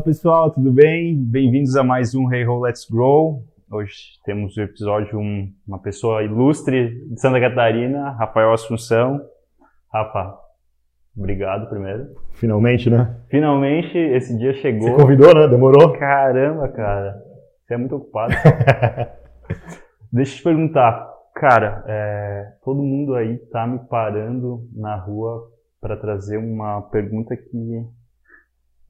Fala 0.00 0.04
pessoal, 0.04 0.50
tudo 0.50 0.72
bem? 0.72 1.14
Bem-vindos 1.14 1.76
a 1.76 1.84
mais 1.84 2.14
um 2.14 2.32
Hey 2.32 2.46
Ho 2.46 2.58
Let's 2.60 2.86
Grow. 2.90 3.44
Hoje 3.70 4.18
temos 4.24 4.56
o 4.56 4.62
episódio 4.62 5.18
um, 5.18 5.52
uma 5.68 5.78
pessoa 5.78 6.22
ilustre 6.22 7.06
de 7.06 7.20
Santa 7.20 7.38
Catarina, 7.38 8.12
Rafael 8.12 8.50
Assunção. 8.50 9.20
Rafa, 9.92 10.38
obrigado 11.14 11.68
primeiro. 11.68 12.14
Finalmente, 12.32 12.88
né? 12.88 13.14
Finalmente 13.28 13.98
esse 13.98 14.38
dia 14.38 14.54
chegou. 14.54 14.88
Você 14.88 15.02
convidou, 15.02 15.34
né? 15.34 15.46
Demorou? 15.48 15.92
Caramba, 15.92 16.68
cara. 16.68 17.22
Você 17.66 17.74
é 17.74 17.76
muito 17.76 17.96
ocupado. 17.96 18.32
Deixa 20.10 20.32
eu 20.32 20.36
te 20.38 20.42
perguntar, 20.42 21.12
cara, 21.34 21.84
é, 21.86 22.52
todo 22.64 22.82
mundo 22.82 23.14
aí 23.14 23.36
tá 23.52 23.66
me 23.66 23.80
parando 23.80 24.66
na 24.74 24.96
rua 24.96 25.46
para 25.78 25.94
trazer 25.94 26.38
uma 26.38 26.80
pergunta 26.80 27.36
que 27.36 27.84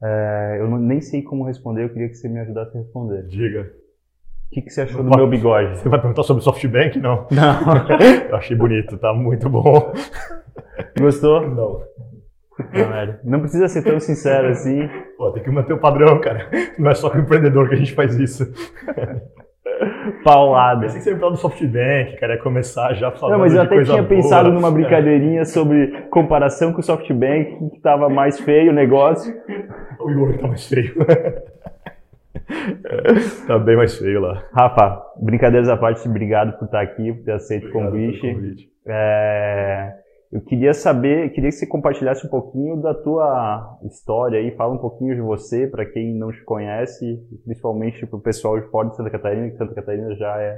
é, 0.03 0.57
eu 0.59 0.69
não, 0.69 0.77
nem 0.77 0.99
sei 1.01 1.21
como 1.21 1.45
responder, 1.45 1.83
eu 1.83 1.89
queria 1.89 2.09
que 2.09 2.15
você 2.15 2.27
me 2.27 2.39
ajudasse 2.39 2.75
a 2.75 2.79
responder. 2.79 3.23
Diga. 3.27 3.61
O 3.61 4.53
que, 4.53 4.61
que 4.63 4.69
você 4.69 4.81
achou 4.81 5.03
do 5.03 5.09
meu 5.15 5.29
bigode? 5.29 5.77
Você 5.77 5.87
vai 5.87 5.99
perguntar 5.99 6.23
sobre 6.23 6.43
SoftBank? 6.43 6.99
Não. 6.99 7.27
Não. 7.31 7.87
eu 8.29 8.35
achei 8.35 8.55
bonito, 8.55 8.97
tá 8.97 9.13
muito 9.13 9.49
bom. 9.49 9.93
Gostou? 10.99 11.41
Não. 11.47 11.91
Não, 12.73 13.19
não 13.23 13.39
precisa 13.39 13.67
ser 13.67 13.81
tão 13.81 13.99
sincero 13.99 14.49
assim. 14.49 14.87
Pô, 15.17 15.31
tem 15.31 15.41
que 15.41 15.49
manter 15.49 15.73
o 15.73 15.79
padrão, 15.79 16.19
cara. 16.19 16.49
Não 16.77 16.91
é 16.91 16.95
só 16.95 17.09
com 17.09 17.17
o 17.17 17.21
empreendedor 17.21 17.69
que 17.69 17.75
a 17.75 17.77
gente 17.77 17.93
faz 17.93 18.15
isso. 18.15 18.51
Paulada. 20.23 20.81
Pensei 20.81 20.97
que 20.99 21.03
você 21.03 21.11
ia 21.11 21.19
falar 21.19 21.31
do 21.31 21.37
SoftBank, 21.37 22.17
cara, 22.19 22.33
ia 22.35 22.41
começar 22.41 22.93
já 22.93 23.11
falando 23.11 23.33
Não, 23.33 23.39
mas 23.39 23.53
eu 23.53 23.61
até 23.61 23.81
tinha 23.83 23.97
boa. 23.97 24.07
pensado 24.07 24.51
numa 24.51 24.71
brincadeirinha 24.71 25.45
sobre 25.45 25.87
comparação 26.09 26.73
com 26.73 26.79
o 26.79 26.83
SoftBank, 26.83 27.69
que 27.69 27.77
estava 27.77 28.09
mais 28.09 28.39
feio 28.39 28.71
o 28.71 28.75
negócio. 28.75 29.33
O 29.99 30.09
Igor 30.09 30.31
que 30.33 30.39
tá 30.39 30.47
mais 30.47 30.67
feio. 30.67 30.93
tá 33.47 33.59
bem 33.59 33.75
mais 33.75 33.97
feio 33.97 34.19
lá. 34.21 34.43
Rafa, 34.53 35.01
brincadeiras 35.21 35.69
à 35.69 35.77
parte, 35.77 36.07
obrigado 36.07 36.57
por 36.57 36.65
estar 36.65 36.81
aqui, 36.81 37.13
por 37.13 37.23
ter 37.23 37.33
aceito 37.33 37.65
o 37.65 37.67
Obrigado 37.69 37.91
pelo 37.91 38.01
convite. 38.01 38.33
convite. 38.33 38.69
É, 38.87 39.93
eu 40.31 40.41
queria 40.41 40.73
saber, 40.73 41.29
queria 41.31 41.49
que 41.49 41.55
você 41.55 41.67
compartilhasse 41.67 42.25
um 42.25 42.29
pouquinho 42.29 42.77
da 42.77 42.93
tua 42.93 43.77
história 43.83 44.39
aí, 44.39 44.51
fala 44.51 44.73
um 44.73 44.77
pouquinho 44.77 45.13
de 45.15 45.21
você, 45.21 45.67
para 45.67 45.85
quem 45.85 46.13
não 46.15 46.31
te 46.31 46.41
conhece, 46.43 47.19
principalmente 47.43 48.05
para 48.05 48.17
o 48.17 48.21
pessoal 48.21 48.59
de 48.59 48.65
fora 48.67 48.89
de 48.89 48.95
Santa 48.95 49.09
Catarina, 49.09 49.49
que 49.49 49.57
Santa 49.57 49.73
Catarina 49.75 50.15
já 50.15 50.37
é, 50.39 50.57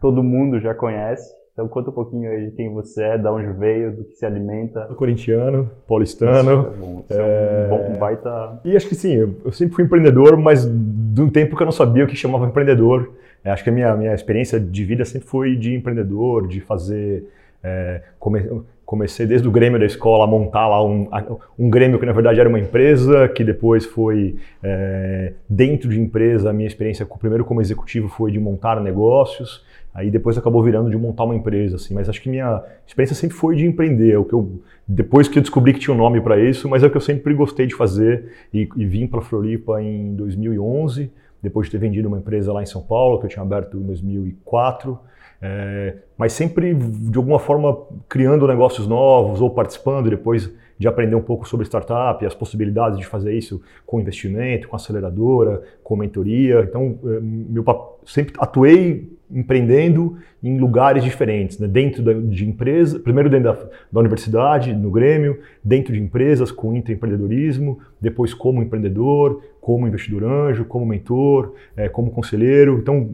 todo 0.00 0.22
mundo 0.22 0.60
já 0.60 0.74
conhece. 0.74 1.28
Então 1.52 1.66
conta 1.68 1.90
um 1.90 1.92
pouquinho 1.92 2.30
aí 2.30 2.46
de 2.46 2.52
quem 2.52 2.72
você 2.72 3.02
é, 3.02 3.18
de 3.18 3.26
onde 3.26 3.52
veio, 3.58 3.94
do 3.94 4.04
que 4.04 4.14
se 4.14 4.24
alimenta. 4.24 4.86
Sou 4.86 4.96
corintiano, 4.96 5.68
paulistano. 5.86 6.32
Isso 6.40 6.48
é 6.50 6.78
bom, 6.78 7.04
é 7.10 7.66
um 7.66 7.68
bom, 7.68 7.94
um 7.94 7.98
baita... 7.98 8.60
E 8.64 8.76
acho 8.76 8.88
que 8.88 8.94
sim, 8.94 9.12
eu 9.14 9.34
eu 9.44 9.52
sempre 9.52 9.74
fui 9.74 9.84
empreendedor, 9.84 10.36
mas 10.36 10.64
de 10.64 11.20
um 11.20 11.28
tempo 11.28 11.56
que 11.56 11.62
eu 11.62 11.66
não 11.66 11.72
sabia 11.72 12.04
o 12.04 12.06
que 12.06 12.14
chamava 12.16 12.46
empreendedor. 12.46 13.12
É, 13.44 13.50
acho 13.50 13.64
que 13.64 13.70
a 13.70 13.72
minha, 13.72 13.94
minha 13.96 14.14
experiência 14.14 14.60
de 14.60 14.84
vida 14.84 15.04
sempre 15.04 15.26
foi 15.28 15.56
de 15.56 15.74
empreendedor, 15.74 16.46
de 16.46 16.60
fazer. 16.60 17.26
é, 17.62 18.02
come- 18.18 18.62
comecei 18.90 19.24
desde 19.24 19.46
o 19.46 19.52
Grêmio 19.52 19.78
da 19.78 19.86
escola 19.86 20.24
a 20.24 20.26
montar 20.26 20.66
lá 20.66 20.84
um, 20.84 21.08
um 21.56 21.70
Grêmio 21.70 21.96
que 21.96 22.04
na 22.04 22.10
verdade 22.10 22.40
era 22.40 22.48
uma 22.48 22.58
empresa, 22.58 23.28
que 23.28 23.44
depois 23.44 23.86
foi 23.86 24.34
é, 24.60 25.32
dentro 25.48 25.88
de 25.88 26.00
empresa. 26.00 26.50
A 26.50 26.52
minha 26.52 26.66
experiência 26.66 27.06
primeiro 27.06 27.44
como 27.44 27.60
executivo 27.60 28.08
foi 28.08 28.32
de 28.32 28.40
montar 28.40 28.80
negócios. 28.80 29.64
Aí 29.94 30.10
depois 30.10 30.36
acabou 30.36 30.60
virando 30.60 30.90
de 30.90 30.96
montar 30.96 31.22
uma 31.22 31.36
empresa, 31.36 31.76
assim. 31.76 31.94
Mas 31.94 32.08
acho 32.08 32.20
que 32.20 32.28
minha 32.28 32.64
experiência 32.84 33.14
sempre 33.14 33.36
foi 33.36 33.54
de 33.54 33.64
empreender. 33.64 34.10
É 34.10 34.18
o 34.18 34.24
que 34.24 34.32
eu 34.32 34.60
depois 34.88 35.28
que 35.28 35.38
eu 35.38 35.42
descobri 35.42 35.72
que 35.72 35.78
tinha 35.78 35.94
um 35.94 35.96
nome 35.96 36.20
para 36.20 36.40
isso, 36.40 36.68
mas 36.68 36.82
é 36.82 36.88
o 36.88 36.90
que 36.90 36.96
eu 36.96 37.00
sempre 37.00 37.32
gostei 37.32 37.68
de 37.68 37.76
fazer 37.76 38.32
e, 38.52 38.68
e 38.74 38.84
vim 38.84 39.06
para 39.06 39.20
Floripa 39.20 39.80
em 39.80 40.16
2011, 40.16 41.12
depois 41.40 41.68
de 41.68 41.70
ter 41.70 41.78
vendido 41.78 42.08
uma 42.08 42.18
empresa 42.18 42.52
lá 42.52 42.60
em 42.60 42.66
São 42.66 42.82
Paulo 42.82 43.20
que 43.20 43.26
eu 43.26 43.30
tinha 43.30 43.42
aberto 43.44 43.76
em 43.76 43.82
2004. 43.84 44.98
É, 45.42 45.96
mas 46.18 46.32
sempre 46.34 46.74
de 46.74 47.16
alguma 47.16 47.38
forma 47.38 47.78
criando 48.08 48.46
negócios 48.46 48.86
novos 48.86 49.40
ou 49.40 49.48
participando 49.50 50.10
depois 50.10 50.52
de 50.78 50.88
aprender 50.88 51.14
um 51.14 51.22
pouco 51.22 51.46
sobre 51.46 51.66
startup 51.66 52.22
e 52.24 52.26
as 52.26 52.34
possibilidades 52.34 52.98
de 52.98 53.06
fazer 53.06 53.34
isso 53.34 53.60
com 53.86 54.00
investimento, 54.00 54.66
com 54.66 54.76
aceleradora, 54.76 55.62
com 55.82 55.94
mentoria. 55.94 56.60
Então, 56.60 56.98
eh, 57.04 57.20
meu 57.20 57.62
sempre 58.06 58.34
atuei 58.38 59.10
empreendendo 59.30 60.16
em 60.42 60.58
lugares 60.58 61.04
diferentes, 61.04 61.58
né? 61.58 61.68
dentro 61.68 62.02
da, 62.02 62.12
de 62.12 62.48
empresa, 62.48 62.98
primeiro 62.98 63.28
dentro 63.28 63.52
da, 63.52 63.68
da 63.92 64.00
universidade, 64.00 64.72
no 64.72 64.90
Grêmio, 64.90 65.38
dentro 65.62 65.92
de 65.92 66.00
empresas 66.00 66.50
com 66.50 66.74
intraempreendedorismo, 66.74 67.78
depois 68.00 68.34
como 68.34 68.62
empreendedor, 68.62 69.42
como 69.60 69.86
investidor 69.86 70.24
anjo, 70.24 70.64
como 70.64 70.86
mentor, 70.86 71.54
eh, 71.76 71.88
como 71.88 72.10
conselheiro. 72.10 72.78
Então, 72.78 73.08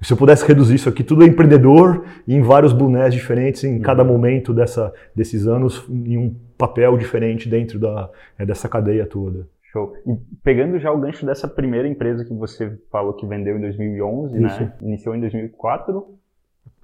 se 0.00 0.12
eu 0.12 0.16
pudesse 0.16 0.46
reduzir 0.46 0.74
isso 0.74 0.88
aqui, 0.88 1.04
tudo 1.04 1.22
é 1.22 1.26
empreendedor 1.26 2.04
e 2.26 2.34
em 2.34 2.42
vários 2.42 2.72
bonés 2.72 3.14
diferentes 3.14 3.62
em 3.64 3.78
cada 3.80 4.02
momento 4.02 4.52
dessa, 4.52 4.92
desses 5.14 5.46
anos, 5.46 5.86
em 5.88 6.18
um 6.18 6.34
papel 6.58 6.98
diferente 6.98 7.48
dentro 7.48 7.78
da, 7.78 8.10
eh, 8.38 8.44
dessa 8.44 8.68
cadeia 8.68 9.06
toda. 9.06 9.46
Show. 9.72 9.94
E 10.04 10.16
pegando 10.42 10.78
já 10.80 10.90
o 10.90 10.98
gancho 10.98 11.24
dessa 11.24 11.46
primeira 11.46 11.86
empresa 11.86 12.24
que 12.24 12.34
você 12.34 12.76
falou 12.90 13.12
que 13.12 13.24
vendeu 13.24 13.56
em 13.56 13.60
2011, 13.60 14.34
Isso. 14.34 14.60
né? 14.60 14.72
Iniciou 14.82 15.14
em 15.14 15.20
2004. 15.20 16.18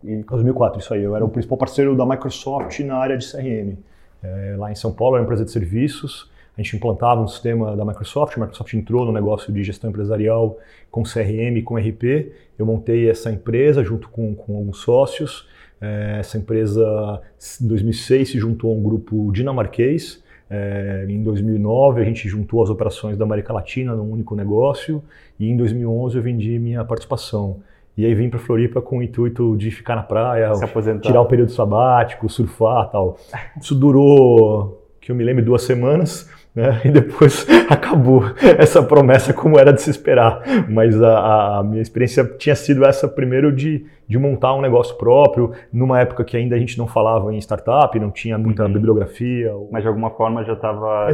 E 0.04 0.22
2004, 0.22 0.78
isso 0.78 0.94
aí. 0.94 1.02
Eu 1.02 1.16
era 1.16 1.24
o 1.24 1.28
principal 1.28 1.58
parceiro 1.58 1.96
da 1.96 2.06
Microsoft 2.06 2.78
na 2.80 2.96
área 2.96 3.18
de 3.18 3.28
CRM. 3.28 3.76
É, 4.22 4.54
lá 4.56 4.70
em 4.70 4.76
São 4.76 4.92
Paulo, 4.92 5.16
era 5.16 5.22
uma 5.22 5.26
empresa 5.26 5.44
de 5.44 5.50
serviços. 5.50 6.30
A 6.56 6.62
gente 6.62 6.76
implantava 6.76 7.20
um 7.20 7.28
sistema 7.28 7.76
da 7.76 7.84
Microsoft. 7.84 8.36
A 8.36 8.40
Microsoft 8.40 8.72
entrou 8.72 9.04
no 9.04 9.12
negócio 9.12 9.52
de 9.52 9.62
gestão 9.62 9.90
empresarial 9.90 10.58
com 10.90 11.02
CRM 11.02 11.58
e 11.58 11.62
com 11.62 11.76
RP. 11.76 12.32
Eu 12.58 12.64
montei 12.64 13.10
essa 13.10 13.30
empresa 13.30 13.84
junto 13.84 14.08
com, 14.08 14.34
com 14.34 14.56
alguns 14.56 14.78
sócios. 14.78 15.46
É, 15.80 16.16
essa 16.20 16.38
empresa, 16.38 17.20
em 17.60 17.68
2006, 17.68 18.30
se 18.30 18.38
juntou 18.38 18.72
a 18.72 18.74
um 18.74 18.82
grupo 18.82 19.30
dinamarquês. 19.32 20.24
É, 20.48 21.04
em 21.08 21.22
2009, 21.22 22.00
a 22.00 22.04
gente 22.04 22.26
juntou 22.28 22.62
as 22.62 22.70
operações 22.70 23.18
da 23.18 23.24
América 23.24 23.52
Latina 23.52 23.94
num 23.94 24.10
único 24.10 24.34
negócio. 24.34 25.02
E 25.38 25.50
em 25.50 25.56
2011, 25.56 26.16
eu 26.16 26.22
vendi 26.22 26.58
minha 26.58 26.82
participação. 26.84 27.60
E 27.96 28.04
aí 28.04 28.14
vim 28.14 28.28
para 28.28 28.38
Floripa 28.38 28.80
com 28.80 28.98
o 28.98 29.02
intuito 29.02 29.56
de 29.56 29.70
ficar 29.70 29.96
na 29.96 30.02
praia, 30.02 30.52
tirar 31.00 31.20
o 31.20 31.26
período 31.26 31.50
sabático, 31.50 32.28
surfar 32.28 32.90
tal. 32.90 33.18
Isso 33.58 33.74
durou, 33.74 34.86
que 35.00 35.10
eu 35.10 35.16
me 35.16 35.24
lembro, 35.24 35.42
duas 35.42 35.62
semanas, 35.62 36.30
né? 36.56 36.80
E 36.86 36.90
depois 36.90 37.46
acabou 37.68 38.24
essa 38.58 38.82
promessa 38.82 39.34
como 39.34 39.58
era 39.58 39.72
de 39.72 39.82
se 39.82 39.90
esperar. 39.90 40.40
Mas 40.70 41.00
a, 41.00 41.58
a 41.58 41.62
minha 41.62 41.82
experiência 41.82 42.24
tinha 42.38 42.56
sido 42.56 42.84
essa 42.84 43.06
primeiro 43.06 43.54
de, 43.54 43.84
de 44.08 44.18
montar 44.18 44.54
um 44.54 44.60
negócio 44.60 44.94
próprio, 44.96 45.52
numa 45.72 46.00
época 46.00 46.24
que 46.24 46.36
ainda 46.36 46.54
a 46.54 46.58
gente 46.58 46.78
não 46.78 46.86
falava 46.86 47.34
em 47.34 47.38
startup, 47.38 47.98
não 47.98 48.10
tinha 48.10 48.38
muita 48.38 48.64
Uhum. 48.64 48.72
bibliografia. 48.72 49.52
Mas 49.70 49.82
de 49.82 49.88
alguma 49.88 50.10
forma 50.10 50.44
já 50.44 50.52
estava 50.52 51.06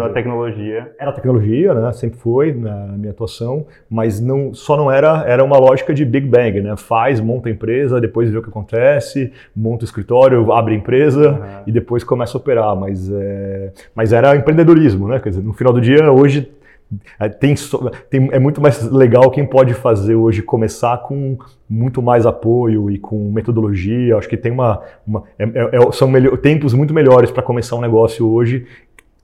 isso, 0.00 0.02
à 0.02 0.08
tecnologia. 0.10 0.92
Era 0.98 1.12
tecnologia, 1.12 1.74
né? 1.74 1.92
Sempre 1.92 2.18
foi 2.18 2.52
na 2.52 2.86
minha 2.96 3.10
atuação, 3.10 3.66
mas 3.90 4.20
não, 4.20 4.54
só 4.54 4.76
não 4.76 4.90
era, 4.90 5.24
era 5.26 5.44
uma 5.44 5.58
lógica 5.58 5.92
de 5.92 6.04
Big 6.04 6.26
Bang, 6.26 6.60
né? 6.60 6.74
Faz, 6.76 7.20
monta 7.20 7.48
a 7.48 7.52
empresa, 7.52 8.00
depois 8.00 8.30
vê 8.30 8.38
o 8.38 8.42
que 8.42 8.48
acontece, 8.48 9.32
monta 9.54 9.82
o 9.82 9.84
escritório, 9.84 10.50
abre 10.52 10.74
a 10.74 10.76
empresa 10.76 11.30
Uhum. 11.30 11.62
e 11.66 11.72
depois 11.72 12.02
começa 12.04 12.36
a 12.36 12.40
operar. 12.40 12.74
Mas, 12.76 13.10
é, 13.12 13.72
mas 13.94 14.12
era 14.12 14.34
empreendedorismo, 14.36 15.08
né? 15.08 15.18
Quer 15.20 15.30
dizer, 15.30 15.42
no 15.42 15.52
final 15.52 15.72
do 15.72 15.80
dia, 15.80 16.10
hoje 16.10 16.50
tem, 17.38 17.54
so- 17.56 17.90
tem- 18.08 18.28
é 18.32 18.38
muito 18.38 18.60
mais 18.60 18.82
legal 18.90 19.30
quem 19.30 19.46
pode 19.46 19.74
fazer 19.74 20.14
hoje 20.14 20.42
começar 20.42 20.98
com 20.98 21.38
muito 21.68 22.02
mais 22.02 22.26
apoio 22.26 22.90
e 22.90 22.98
com 22.98 23.30
metodologia. 23.30 24.16
Acho 24.16 24.28
que 24.28 24.36
tem 24.36 24.50
uma, 24.50 24.82
uma- 25.06 25.22
é- 25.38 25.44
é- 25.44 25.76
é- 25.76 25.92
são 25.92 26.10
tempos 26.42 26.74
muito 26.74 26.92
melhores 26.92 27.30
para 27.30 27.42
começar 27.42 27.76
um 27.76 27.80
negócio 27.80 28.28
hoje 28.28 28.66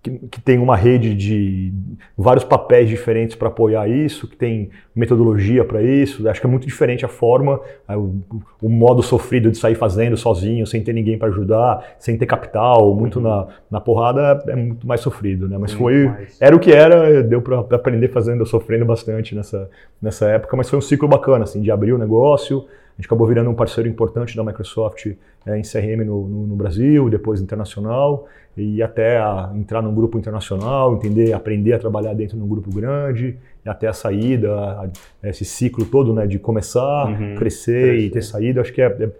que, 0.06 0.28
que 0.28 0.40
tem 0.40 0.58
uma 0.58 0.76
rede 0.76 1.14
de 1.14 1.72
vários 2.16 2.44
papéis 2.44 2.88
diferentes 2.88 3.34
para 3.34 3.48
apoiar 3.48 3.88
isso, 3.88 4.28
que 4.28 4.36
tem 4.36 4.70
metodologia 4.94 5.64
para 5.64 5.82
isso. 5.82 6.28
Acho 6.28 6.40
que 6.40 6.46
é 6.46 6.50
muito 6.50 6.66
diferente 6.66 7.04
a 7.04 7.08
forma, 7.08 7.60
eh, 7.88 7.96
o, 7.96 8.14
o 8.62 8.68
modo 8.68 9.02
sofrido 9.02 9.50
de 9.50 9.58
sair 9.58 9.74
fazendo 9.74 10.16
sozinho, 10.16 10.64
sem 10.64 10.80
ter 10.82 10.92
ninguém 10.92 11.18
para 11.18 11.28
ajudar, 11.28 11.96
sem 11.98 12.16
ter 12.16 12.26
capital, 12.26 12.94
muito 12.94 13.20
na, 13.20 13.48
na 13.68 13.80
porrada, 13.80 14.44
é 14.46 14.54
muito 14.54 14.86
mais 14.86 15.00
sofrido, 15.00 15.48
né? 15.48 15.58
Mas 15.58 15.74
Muito 15.74 15.78
foi, 15.78 16.04
mais. 16.06 16.40
era 16.40 16.54
o 16.54 16.60
que 16.60 16.70
era, 16.70 17.22
deu 17.22 17.42
para 17.42 17.60
aprender 17.72 18.08
fazendo, 18.08 18.46
sofrendo 18.46 18.84
bastante 18.84 19.34
nessa, 19.34 19.68
nessa 20.00 20.26
época, 20.28 20.56
mas 20.56 20.70
foi 20.70 20.78
um 20.78 20.82
ciclo 20.82 21.08
bacana, 21.08 21.42
assim, 21.42 21.60
de 21.60 21.70
abrir 21.70 21.92
o 21.92 21.98
negócio. 21.98 22.64
A 22.98 23.02
gente 23.02 23.06
acabou 23.06 23.26
virando 23.26 23.50
um 23.50 23.54
parceiro 23.54 23.88
importante 23.88 24.34
da 24.34 24.42
Microsoft 24.42 25.06
eh, 25.06 25.58
em 25.58 25.62
CRM 25.62 26.02
no, 26.04 26.26
no- 26.26 26.46
no 26.46 26.56
Brasil, 26.56 27.10
depois 27.10 27.42
internacional, 27.42 28.26
e 28.56 28.82
até 28.82 29.18
a 29.18 29.52
entrar 29.54 29.82
num 29.82 29.94
grupo 29.94 30.18
internacional, 30.18 30.94
entender, 30.94 31.34
aprender 31.34 31.74
a 31.74 31.78
trabalhar 31.78 32.14
dentro 32.14 32.38
de 32.38 32.42
um 32.42 32.48
grupo 32.48 32.70
grande, 32.74 33.36
e 33.64 33.68
até 33.68 33.86
a 33.86 33.92
saída, 33.92 34.50
a- 34.54 34.88
esse 35.24 35.44
ciclo 35.44 35.84
todo, 35.84 36.14
né, 36.14 36.26
de 36.26 36.38
começar, 36.38 37.06
Uhum, 37.08 37.34
crescer, 37.36 37.98
e 37.98 38.10
ter 38.10 38.22
saída, 38.22 38.62
acho 38.62 38.72
que 38.72 38.80
é, 38.80 38.86
é- 38.86 39.10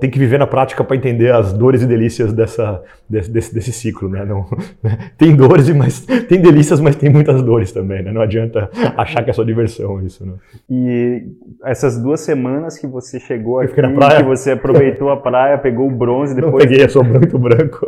tem 0.00 0.10
que 0.10 0.18
viver 0.18 0.38
na 0.38 0.46
prática 0.46 0.82
para 0.82 0.96
entender 0.96 1.32
as 1.32 1.52
dores 1.52 1.82
e 1.82 1.86
delícias 1.86 2.32
dessa, 2.32 2.82
desse, 3.08 3.30
desse, 3.30 3.54
desse 3.54 3.72
ciclo, 3.72 4.08
né? 4.08 4.24
Não, 4.24 4.46
tem 5.16 5.34
dores, 5.36 5.68
mas 5.70 6.00
tem 6.00 6.40
delícias, 6.40 6.80
mas 6.80 6.96
tem 6.96 7.10
muitas 7.10 7.42
dores 7.42 7.72
também, 7.72 8.02
né? 8.02 8.12
Não 8.12 8.20
adianta 8.20 8.70
achar 8.96 9.22
que 9.22 9.30
é 9.30 9.32
só 9.32 9.44
diversão 9.44 10.00
isso, 10.02 10.24
né? 10.24 10.34
E 10.68 11.26
essas 11.64 12.00
duas 12.02 12.20
semanas 12.20 12.78
que 12.78 12.86
você 12.86 13.20
chegou 13.20 13.60
aqui, 13.60 13.74
que 13.74 14.22
você 14.22 14.52
aproveitou 14.52 15.10
a 15.10 15.16
praia, 15.16 15.58
pegou 15.58 15.88
o 15.88 15.90
bronze, 15.90 16.34
depois... 16.34 16.52
Não 16.52 16.58
peguei, 16.58 16.84
eu 16.84 16.88
sou 16.88 17.04
muito 17.04 17.38
branco. 17.38 17.86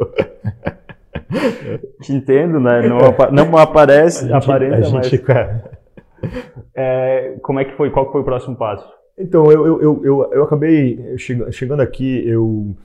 Te 2.02 2.12
entendo, 2.12 2.60
né? 2.60 2.86
Não, 2.88 2.98
apa 2.98 3.30
não 3.30 3.56
aparece, 3.56 4.24
a 4.24 4.28
gente, 4.34 4.44
aparenta, 4.44 4.76
a 4.76 4.82
gente, 4.82 5.24
mas... 5.26 5.78
É, 6.74 7.34
como 7.42 7.60
é 7.60 7.64
que 7.64 7.76
foi? 7.76 7.90
Qual 7.90 8.10
foi 8.10 8.20
o 8.20 8.24
próximo 8.24 8.56
passo? 8.56 8.97
Então, 9.18 9.50
eu, 9.50 9.82
eu, 9.82 10.04
eu, 10.04 10.30
eu 10.32 10.42
acabei 10.44 11.16
chegando 11.50 11.80
aqui, 11.80 12.22
eu, 12.26 12.76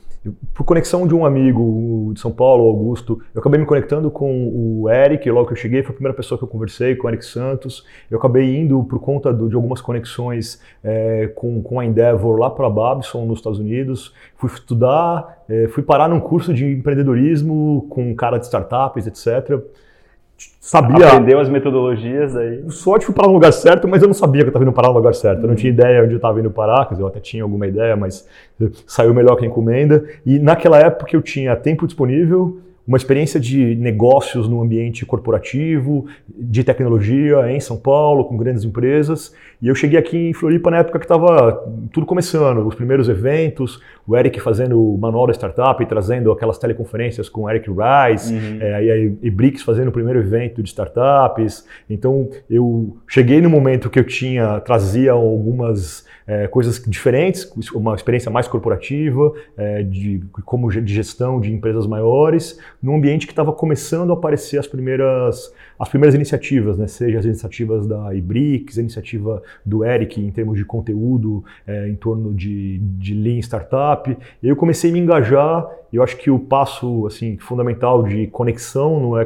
por 0.53 0.63
conexão 0.63 1.05
de 1.05 1.13
um 1.13 1.25
amigo 1.25 2.11
de 2.13 2.19
São 2.19 2.31
Paulo, 2.31 2.63
Augusto, 2.63 3.21
eu 3.35 3.39
acabei 3.39 3.59
me 3.59 3.65
conectando 3.67 4.09
com 4.09 4.47
o 4.81 4.89
Eric, 4.89 5.29
logo 5.29 5.47
que 5.47 5.53
eu 5.53 5.57
cheguei, 5.57 5.83
foi 5.83 5.91
a 5.91 5.93
primeira 5.93 6.15
pessoa 6.15 6.37
que 6.37 6.43
eu 6.43 6.47
conversei, 6.47 6.95
com 6.95 7.05
o 7.05 7.09
Eric 7.09 7.23
Santos. 7.23 7.85
Eu 8.09 8.17
acabei 8.17 8.57
indo 8.57 8.83
por 8.83 8.99
conta 8.99 9.31
do, 9.31 9.47
de 9.47 9.55
algumas 9.55 9.79
conexões 9.79 10.59
é, 10.83 11.27
com, 11.35 11.61
com 11.61 11.79
a 11.79 11.85
Endeavor 11.85 12.39
lá 12.39 12.49
para 12.49 12.69
Babson, 12.69 13.25
nos 13.25 13.39
Estados 13.39 13.59
Unidos. 13.59 14.13
Fui 14.35 14.49
estudar, 14.49 15.43
é, 15.47 15.67
fui 15.67 15.83
parar 15.83 16.07
num 16.07 16.19
curso 16.19 16.53
de 16.53 16.65
empreendedorismo 16.65 17.85
com 17.89 18.15
cara 18.15 18.37
de 18.37 18.45
startups, 18.45 19.05
etc 19.05 19.61
sabia. 20.59 21.07
Aprendeu 21.07 21.39
as 21.39 21.49
metodologias 21.49 22.35
aí. 22.35 22.63
Sorte 22.69 23.05
fui 23.05 23.13
parar 23.13 23.27
no 23.27 23.33
lugar 23.33 23.51
certo, 23.51 23.87
mas 23.87 24.01
eu 24.01 24.07
não 24.07 24.13
sabia 24.13 24.41
que 24.41 24.47
eu 24.47 24.49
estava 24.49 24.63
indo 24.63 24.73
parar 24.73 24.89
no 24.89 24.95
lugar 24.95 25.13
certo. 25.13 25.43
Eu 25.43 25.47
não 25.47 25.55
tinha 25.55 25.71
ideia 25.71 26.03
onde 26.03 26.13
eu 26.13 26.17
estava 26.17 26.39
indo 26.39 26.49
parar, 26.49 26.85
quer 26.85 26.95
dizer, 26.95 27.03
eu 27.03 27.07
até 27.07 27.19
tinha 27.19 27.43
alguma 27.43 27.67
ideia, 27.67 27.95
mas 27.95 28.27
saiu 28.87 29.13
melhor 29.13 29.35
que 29.35 29.45
a 29.45 29.47
encomenda. 29.47 30.03
E 30.25 30.39
naquela 30.39 30.79
época 30.79 31.15
eu 31.15 31.21
tinha 31.21 31.55
tempo 31.55 31.85
disponível, 31.85 32.59
uma 32.85 32.97
experiência 32.97 33.39
de 33.39 33.75
negócios 33.75 34.47
no 34.47 34.61
ambiente 34.61 35.05
corporativo, 35.05 36.05
de 36.27 36.63
tecnologia 36.63 37.49
em 37.51 37.59
São 37.59 37.77
Paulo, 37.77 38.25
com 38.25 38.35
grandes 38.35 38.63
empresas. 38.63 39.33
E 39.61 39.69
eu 39.69 39.75
cheguei 39.75 39.97
aqui 39.97 40.17
em 40.17 40.33
Floripa 40.33 40.69
na 40.69 40.79
época 40.79 40.99
que 40.99 41.05
estava 41.05 41.63
tudo 41.93 42.05
começando, 42.05 42.67
os 42.67 42.75
primeiros 42.75 43.07
eventos, 43.07 43.79
o 44.05 44.17
Eric 44.17 44.39
fazendo 44.41 44.81
o 44.81 44.97
manual 44.97 45.27
da 45.27 45.33
startup, 45.33 45.85
trazendo 45.85 46.31
aquelas 46.31 46.57
teleconferências 46.57 47.29
com 47.29 47.43
o 47.43 47.49
Eric 47.49 47.69
Rice, 47.69 48.33
uhum. 48.33 48.57
é, 48.59 48.83
e 48.83 48.91
a 48.91 49.27
Ebrix 49.27 49.61
fazendo 49.61 49.87
o 49.87 49.91
primeiro 49.91 50.19
evento 50.19 50.61
de 50.61 50.67
startups. 50.67 51.65
Então 51.89 52.29
eu 52.49 52.97
cheguei 53.07 53.39
no 53.39 53.49
momento 53.49 53.89
que 53.89 53.99
eu 53.99 54.03
tinha, 54.03 54.59
trazia 54.59 55.13
algumas 55.13 56.05
é, 56.25 56.47
coisas 56.47 56.81
diferentes, 56.87 57.49
uma 57.73 57.95
experiência 57.95 58.31
mais 58.31 58.47
corporativa, 58.47 59.33
é, 59.57 59.83
de 59.83 60.21
como 60.45 60.69
de 60.69 60.93
gestão 60.93 61.39
de 61.39 61.51
empresas 61.53 61.85
maiores, 61.85 62.59
num 62.81 62.95
ambiente 62.95 63.25
que 63.25 63.33
estava 63.33 63.51
começando 63.51 64.11
a 64.11 64.13
aparecer 64.13 64.57
as 64.57 64.67
primeiras, 64.67 65.53
as 65.77 65.89
primeiras 65.89 66.15
iniciativas, 66.15 66.77
né? 66.77 66.87
seja 66.87 67.19
as 67.19 67.25
iniciativas 67.25 67.85
da 67.85 68.13
Ibrix, 68.13 68.77
a 68.77 68.81
iniciativa 68.81 69.41
do 69.65 69.83
Eric 69.83 70.19
em 70.19 70.31
termos 70.31 70.57
de 70.57 70.65
conteúdo 70.65 71.43
é, 71.67 71.87
em 71.87 71.95
torno 71.95 72.33
de, 72.33 72.79
de 72.79 73.13
Lean 73.13 73.39
Startup. 73.39 74.15
Eu 74.41 74.55
comecei 74.55 74.89
a 74.89 74.93
me 74.93 74.99
engajar, 74.99 75.67
eu 75.91 76.01
acho 76.01 76.17
que 76.17 76.31
o 76.31 76.39
passo 76.39 77.05
assim, 77.05 77.37
fundamental 77.37 78.03
de 78.03 78.27
conexão 78.27 78.99
no, 78.99 79.17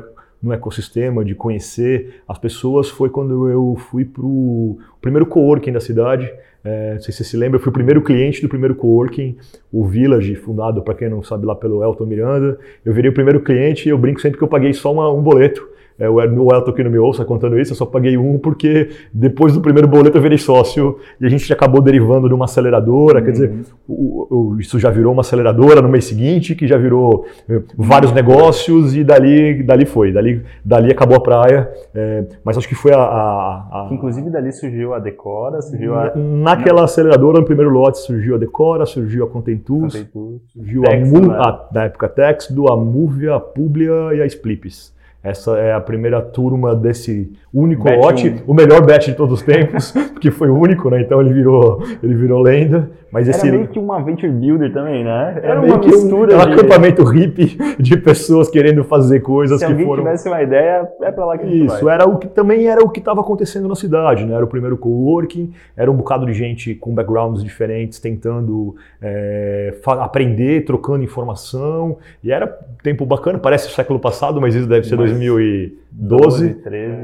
no 0.42 0.54
ecossistema, 0.54 1.24
de 1.24 1.36
conhecer 1.36 2.22
as 2.28 2.38
pessoas, 2.38 2.90
foi 2.90 3.10
quando 3.10 3.50
eu 3.50 3.76
fui 3.76 4.06
para 4.06 4.26
o 4.26 4.78
primeiro 5.02 5.26
coworking 5.26 5.72
da 5.72 5.80
cidade, 5.80 6.32
é, 6.68 6.94
não 6.96 7.02
sei 7.02 7.14
se 7.14 7.24
você 7.24 7.24
se 7.24 7.38
lembra, 7.38 7.58
eu 7.58 7.62
fui 7.62 7.69
o 7.69 7.74
primeiro 7.74 8.02
cliente 8.02 8.42
do 8.42 8.50
primeiro 8.50 8.75
coworking, 8.75 9.38
o 9.72 9.86
Village, 9.86 10.36
fundado, 10.36 10.81
para 10.81 10.94
quem 10.96 11.10
não 11.10 11.24
sabe, 11.24 11.46
lá 11.46 11.56
pelo 11.56 11.84
Elton 11.84 12.06
Miranda. 12.06 12.60
Eu 12.84 12.94
virei 12.94 13.10
o 13.10 13.14
primeiro 13.14 13.40
cliente 13.40 13.88
e 13.88 13.92
eu 13.92 13.98
brinco 13.98 14.19
sempre 14.19 14.38
que 14.38 14.44
eu 14.44 14.48
paguei 14.48 14.74
só 14.74 14.92
uma, 14.92 15.12
um 15.12 15.22
boleto 15.22 15.68
é, 16.00 16.10
o 16.10 16.22
Elton 16.22 16.72
que 16.74 16.84
não 16.84 16.92
me 16.92 17.00
ouça 17.00 17.26
contando 17.26 17.60
isso, 17.60 17.74
eu 17.74 17.76
só 17.76 17.86
paguei 17.86 18.18
um 18.18 18.38
porque 18.38 18.90
depois 19.14 19.54
do 19.54 19.62
primeiro 19.62 19.88
boleto 19.88 20.18
eu 20.18 20.22
virei 20.22 20.38
sócio 20.38 20.98
e 21.20 21.26
a 21.26 21.30
gente 21.30 21.52
acabou 21.52 21.82
derivando 21.82 22.28
de 22.28 22.34
uma 22.34 22.46
aceleradora, 22.46 23.20
uhum. 23.20 23.26
quer 23.26 23.32
dizer, 23.32 23.54
o, 23.88 24.28
o, 24.30 24.60
isso 24.60 24.78
já 24.80 24.90
virou 24.90 25.12
uma 25.14 25.22
aceleradora 25.22 25.82
no 25.82 25.90
mês 25.90 26.06
seguinte, 26.06 26.56
que 26.56 26.68
já 26.68 26.78
virou 26.78 27.26
é, 27.50 27.62
vários 27.76 28.12
negócios 28.12 28.96
e 28.96 29.04
dali, 29.04 29.64
dali 29.64 29.86
foi, 29.86 30.12
dali, 30.12 30.44
dali 30.64 30.92
acabou 30.92 31.18
a 31.18 31.22
praia, 31.22 31.70
é, 31.96 32.26
mas 32.44 32.58
acho 32.58 32.68
que 32.68 32.76
foi 32.76 32.94
a, 32.94 33.00
a, 33.00 33.88
a... 33.88 33.90
Inclusive 33.92 34.30
dali 34.30 34.52
surgiu 34.52 34.94
a 34.94 35.00
Decora, 35.00 35.62
surgiu 35.62 35.96
a... 35.96 36.14
Naquela 36.16 36.84
aceleradora, 36.84 37.40
no 37.40 37.46
primeiro 37.46 37.72
lote, 37.72 38.00
surgiu 38.00 38.36
a 38.36 38.38
Decora, 38.38 38.86
surgiu 38.86 39.24
a 39.24 39.28
Contentus, 39.28 39.96
Contentus 39.96 40.42
surgiu 40.54 40.82
Tex, 40.84 41.08
a, 41.08 41.12
Mu, 41.12 41.28
né? 41.28 41.36
a, 41.40 41.68
na 41.74 41.84
época 41.86 42.10
Tex, 42.10 42.52
do 42.52 42.72
a 42.72 42.78
Movia, 42.78 43.36
a 43.36 43.40
Publia 43.40 44.14
e 44.14 44.22
a 44.22 44.26
Splips. 44.26 44.96
Essa 45.27 45.57
é 45.57 45.74
a 45.74 45.81
primeira 45.81 46.21
turma 46.21 46.74
desse 46.74 47.29
único 47.62 47.83
bet 47.83 47.98
lote, 47.98 48.30
um. 48.48 48.51
o 48.51 48.54
melhor 48.54 48.86
bet 48.86 49.06
de 49.06 49.15
todos 49.15 49.39
os 49.39 49.42
tempos, 49.42 49.92
porque 50.13 50.31
foi 50.31 50.50
único, 50.50 50.89
né? 50.89 51.01
Então 51.01 51.19
ele 51.21 51.33
virou, 51.33 51.81
ele 52.04 52.15
virou 52.15 52.42
lenda. 52.42 52.89
Mas 53.12 53.27
era 53.27 53.38
esse... 53.38 53.50
meio 53.50 53.68
que 53.68 53.80
uma 53.80 54.01
venture 54.01 54.31
builder 54.31 54.71
também, 54.74 55.04
né? 55.04 55.36
Era, 55.38 55.48
era 55.54 55.62
uma 55.62 55.77
mistura 55.77 56.36
um, 56.36 56.39
de... 56.39 56.48
um 56.48 56.54
acampamento 56.54 57.04
hippie 57.04 57.57
de 57.80 57.98
pessoas 57.98 58.50
querendo 58.50 58.83
fazer 58.83 59.21
coisas 59.21 59.59
Se 59.59 59.65
que 59.65 59.71
alguém 59.71 59.86
foram... 59.86 60.04
tivesse 60.04 60.27
uma 60.27 60.42
ideia, 60.42 60.88
é 61.01 61.12
para 61.12 61.25
lá 61.25 61.38
que 61.38 61.48
Isso, 61.48 61.86
vai. 61.86 61.95
era 61.95 62.06
o 62.06 62.18
que 62.18 62.27
também 62.27 62.68
era 62.68 62.83
o 62.83 62.89
que 62.89 63.00
estava 63.00 63.21
acontecendo 63.21 63.68
na 63.68 63.75
cidade, 63.75 64.25
né? 64.25 64.36
Era 64.36 64.44
o 64.44 64.48
primeiro 64.48 64.77
coworking, 64.77 65.53
era 65.75 65.89
um 65.89 65.95
bocado 65.95 66.25
de 66.25 66.33
gente 66.33 66.75
com 66.75 66.94
backgrounds 66.94 67.44
diferentes 67.44 68.00
tentando 68.00 68.75
é, 69.01 69.74
aprender, 69.86 70.65
trocando 70.65 71.03
informação, 71.03 71.98
e 72.24 72.31
era 72.31 72.48
tempo 72.83 73.06
bacana, 73.06 73.39
parece 73.39 73.68
o 73.68 73.71
século 73.71 74.00
passado, 74.00 74.42
mas 74.42 74.53
isso 74.53 74.68
deve 74.68 74.86
ser 74.86 74.98
mas 74.98 75.12
2012, 75.12 75.77
12, 75.92 76.53
13, 76.56 76.95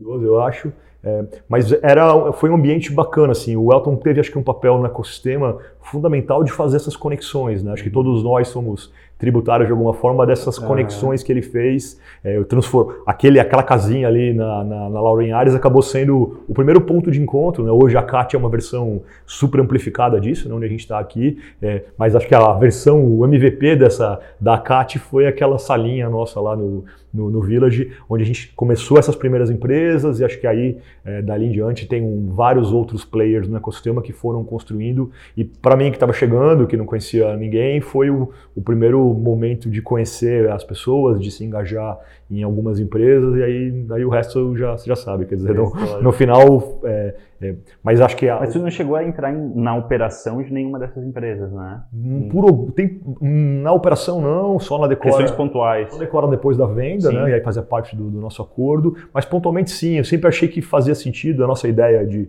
12, 0.00 0.24
eu 0.24 0.40
acho. 0.40 0.72
É, 1.02 1.24
mas 1.48 1.72
era, 1.82 2.30
foi 2.32 2.50
um 2.50 2.54
ambiente 2.54 2.92
bacana, 2.92 3.32
assim. 3.32 3.56
O 3.56 3.72
Elton 3.72 3.96
teve, 3.96 4.20
acho 4.20 4.30
que, 4.30 4.38
um 4.38 4.42
papel 4.42 4.78
no 4.78 4.86
ecossistema 4.86 5.58
fundamental 5.80 6.44
de 6.44 6.52
fazer 6.52 6.76
essas 6.76 6.94
conexões, 6.94 7.62
né? 7.62 7.72
Acho 7.72 7.82
que 7.82 7.90
todos 7.90 8.22
nós 8.22 8.48
somos 8.48 8.92
tributários 9.18 9.66
de 9.66 9.72
alguma 9.72 9.92
forma 9.92 10.26
dessas 10.26 10.58
conexões 10.58 11.22
que 11.22 11.30
ele 11.30 11.42
fez. 11.42 12.00
É, 12.24 12.36
eu 12.36 12.44
transformo, 12.44 12.94
aquele, 13.06 13.38
aquela 13.38 13.62
casinha 13.62 14.08
ali 14.08 14.32
na, 14.32 14.64
na, 14.64 14.88
na 14.88 15.00
Lauren 15.00 15.32
Ares 15.32 15.54
acabou 15.54 15.82
sendo 15.82 16.42
o 16.48 16.54
primeiro 16.54 16.80
ponto 16.80 17.10
de 17.10 17.20
encontro. 17.20 17.62
Né? 17.62 17.70
Hoje 17.70 17.96
a 17.96 18.02
CAT 18.02 18.34
é 18.34 18.38
uma 18.38 18.48
versão 18.48 19.02
super 19.26 19.60
amplificada 19.60 20.18
disso, 20.18 20.48
né? 20.48 20.54
onde 20.54 20.64
a 20.64 20.68
gente 20.68 20.80
está 20.80 20.98
aqui, 20.98 21.38
é, 21.60 21.84
mas 21.98 22.16
acho 22.16 22.26
que 22.26 22.34
a 22.34 22.52
versão, 22.54 23.04
o 23.04 23.24
MVP 23.24 23.76
dessa, 23.76 24.20
da 24.40 24.56
CAT 24.58 24.98
foi 24.98 25.26
aquela 25.26 25.58
salinha 25.58 26.08
nossa 26.08 26.40
lá 26.40 26.56
no, 26.56 26.84
no, 27.12 27.30
no, 27.30 27.40
Village, 27.40 27.92
onde 28.08 28.22
a 28.22 28.26
gente 28.26 28.52
começou 28.54 28.98
essas 28.98 29.16
primeiras 29.16 29.50
empresas 29.50 30.20
e 30.20 30.24
acho 30.24 30.40
que 30.40 30.46
aí, 30.46 30.78
é, 31.04 31.20
dali 31.22 31.46
em 31.46 31.50
diante, 31.50 31.86
tem 31.86 32.02
um, 32.02 32.32
vários 32.34 32.72
outros 32.72 33.04
players 33.04 33.48
no 33.48 33.56
ecossistema 33.56 34.00
que 34.00 34.12
foram 34.12 34.44
construindo. 34.44 35.10
E 35.36 35.44
para 35.44 35.76
mim, 35.76 35.90
que 35.90 35.96
estava 35.96 36.12
chegando, 36.12 36.66
que 36.66 36.76
não 36.76 36.86
conhecia 36.86 37.36
ninguém, 37.36 37.80
foi 37.80 38.10
o, 38.10 38.30
o, 38.54 38.62
primeiro 38.62 39.02
momento 39.14 39.68
de 39.68 39.82
conhecer 39.82 40.48
as 40.50 40.64
pessoas, 40.64 41.20
de 41.20 41.30
se 41.30 41.44
engajar 41.44 41.98
em 42.30 42.42
algumas 42.44 42.78
empresas, 42.78 43.36
e 43.36 43.42
aí, 43.42 43.70
daí 43.88 44.04
o 44.04 44.08
resto 44.08 44.56
já, 44.56 44.76
você 44.76 44.86
já 44.86 44.94
sabe. 44.94 45.26
Quer 45.26 45.34
dizer, 45.34 45.54
no, 45.54 45.72
no 46.00 46.12
final. 46.12 46.80
É, 46.84 47.14
é, 47.42 47.54
mas 47.82 48.00
acho 48.00 48.16
que. 48.16 48.28
A, 48.28 48.38
mas 48.38 48.52
você 48.52 48.58
não 48.58 48.70
chegou 48.70 48.94
a 48.94 49.02
entrar 49.02 49.32
em, 49.32 49.52
na 49.54 49.74
operação 49.74 50.40
de 50.40 50.52
nenhuma 50.52 50.78
dessas 50.78 51.04
empresas, 51.04 51.50
né? 51.50 51.82
Hum, 51.92 52.28
por, 52.30 52.70
tem, 52.72 53.00
na 53.20 53.72
operação 53.72 54.20
não, 54.20 54.60
só 54.60 54.78
na 54.78 54.86
decora. 54.86 55.10
Questões 55.10 55.32
pontuais. 55.32 55.92
Só 55.92 55.98
decora 55.98 56.28
depois 56.28 56.56
da 56.56 56.66
venda, 56.66 57.10
né? 57.10 57.30
E 57.30 57.34
aí 57.34 57.40
fazia 57.40 57.62
parte 57.62 57.96
do, 57.96 58.08
do 58.08 58.20
nosso 58.20 58.40
acordo. 58.40 58.96
Mas 59.12 59.24
pontualmente 59.24 59.70
sim, 59.70 59.98
eu 59.98 60.04
sempre 60.04 60.28
achei 60.28 60.46
que 60.48 60.62
fazia 60.62 60.94
sentido 60.94 61.42
a 61.42 61.48
nossa 61.48 61.66
ideia 61.66 62.06
de 62.06 62.28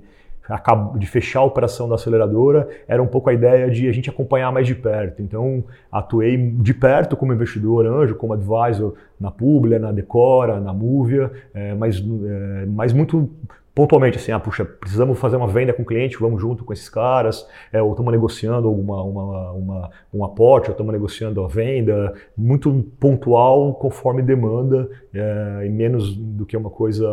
de 0.98 1.08
fechar 1.08 1.40
a 1.40 1.44
operação 1.44 1.88
da 1.88 1.96
aceleradora, 1.96 2.68
era 2.88 3.02
um 3.02 3.08
pouco 3.08 3.30
a 3.30 3.34
ideia 3.34 3.70
de 3.70 3.88
a 3.88 3.92
gente 3.92 4.10
acompanhar 4.10 4.52
mais 4.52 4.68
de 4.68 4.76
perto. 4.76 5.22
Então, 5.22 5.64
atuei 5.92 6.38
de 6.38 6.74
perto 6.74 7.16
como 7.16 7.34
investidor 7.34 7.86
anjo, 7.86 8.16
como 8.16 8.34
advisor 8.34 8.96
na 9.20 9.32
Publia, 9.32 9.80
na 9.80 9.92
Decora, 9.92 10.60
na 10.60 10.74
Movia, 10.74 11.32
é, 11.54 11.74
mas, 11.74 11.98
é, 11.98 12.66
mas 12.66 12.92
muito 12.92 13.30
pontualmente 13.74 14.18
assim, 14.18 14.32
ah, 14.32 14.40
puxa, 14.40 14.66
precisamos 14.66 15.18
fazer 15.18 15.38
uma 15.38 15.48
venda 15.48 15.74
com 15.74 15.84
o 15.84 15.86
cliente, 15.86 16.18
vamos 16.20 16.42
junto 16.42 16.64
com 16.64 16.74
esses 16.74 16.90
caras, 16.90 17.48
é, 17.72 17.82
ou 17.82 17.92
estamos 17.92 18.12
negociando 18.12 18.68
alguma, 18.68 19.02
uma, 19.04 19.52
uma, 19.52 19.90
um 20.14 20.26
aporte, 20.26 20.70
ou 20.70 20.72
estamos 20.72 20.92
negociando 20.92 21.44
a 21.44 21.48
venda, 21.48 22.14
muito 22.38 22.72
pontual 23.00 23.74
conforme 23.76 24.22
demanda 24.22 24.90
é, 25.14 25.66
e 25.66 25.70
menos 25.70 26.16
do 26.16 26.46
que 26.46 26.58
uma 26.58 26.70
coisa 26.70 27.08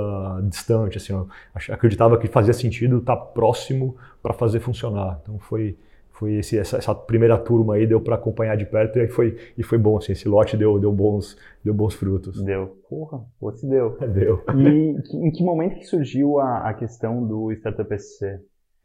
distante, 0.49 0.99
assim, 0.99 1.15
acreditava 1.71 2.19
que 2.19 2.27
fazia 2.27 2.53
sentido 2.53 2.99
estar 2.99 3.17
próximo 3.17 3.97
para 4.23 4.33
fazer 4.33 4.61
funcionar, 4.61 5.21
então 5.23 5.39
foi 5.39 5.77
foi 6.19 6.35
esse, 6.35 6.59
essa, 6.59 6.79
essa, 6.79 6.95
primeira 6.95 7.39
turma 7.39 7.75
aí 7.75 7.87
deu 7.87 8.01
para 8.01 8.17
acompanhar 8.17 8.57
de 8.57 8.67
perto 8.67 8.99
e 8.99 9.09
foi 9.09 9.37
e 9.57 9.63
foi 9.63 9.79
bom 9.79 9.97
assim 9.97 10.13
esse 10.13 10.29
lote 10.29 10.57
deu 10.57 10.79
deu 10.79 10.93
bons 10.93 11.37
deu 11.65 11.73
bons 11.73 11.95
frutos. 11.95 12.43
Deu. 12.43 12.77
Porra 12.89 13.25
se 13.55 13.69
deu. 13.69 13.97
Deu. 14.13 14.43
E 14.57 14.97
em 15.27 15.31
que 15.31 15.45
momento 15.45 15.79
que 15.79 15.85
surgiu 15.85 16.39
a, 16.41 16.69
a 16.69 16.75
questão 16.75 17.25
do 17.25 17.53
startup 17.53 17.97
SC 17.97 18.41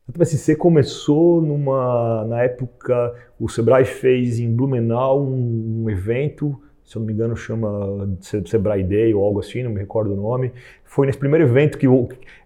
A 0.08 0.12
TPSC 0.12 0.56
começou 0.56 1.42
numa, 1.42 2.26
na 2.26 2.44
época, 2.44 3.14
o 3.40 3.50
Sebrae 3.50 3.86
fez 3.86 4.40
em 4.40 4.54
Blumenau 4.54 5.24
um, 5.24 5.84
um 5.84 5.90
evento 5.90 6.60
se 6.86 6.98
eu 6.98 7.00
não 7.00 7.08
me 7.08 7.14
engano, 7.14 7.36
chama 7.36 8.10
Sebrae 8.22 8.84
Day 8.84 9.14
ou 9.14 9.24
algo 9.24 9.40
assim, 9.40 9.64
não 9.64 9.72
me 9.72 9.80
recordo 9.80 10.14
o 10.14 10.16
nome. 10.16 10.52
Foi 10.84 11.08
nesse 11.08 11.18
primeiro 11.18 11.46
evento 11.46 11.78
que 11.78 11.88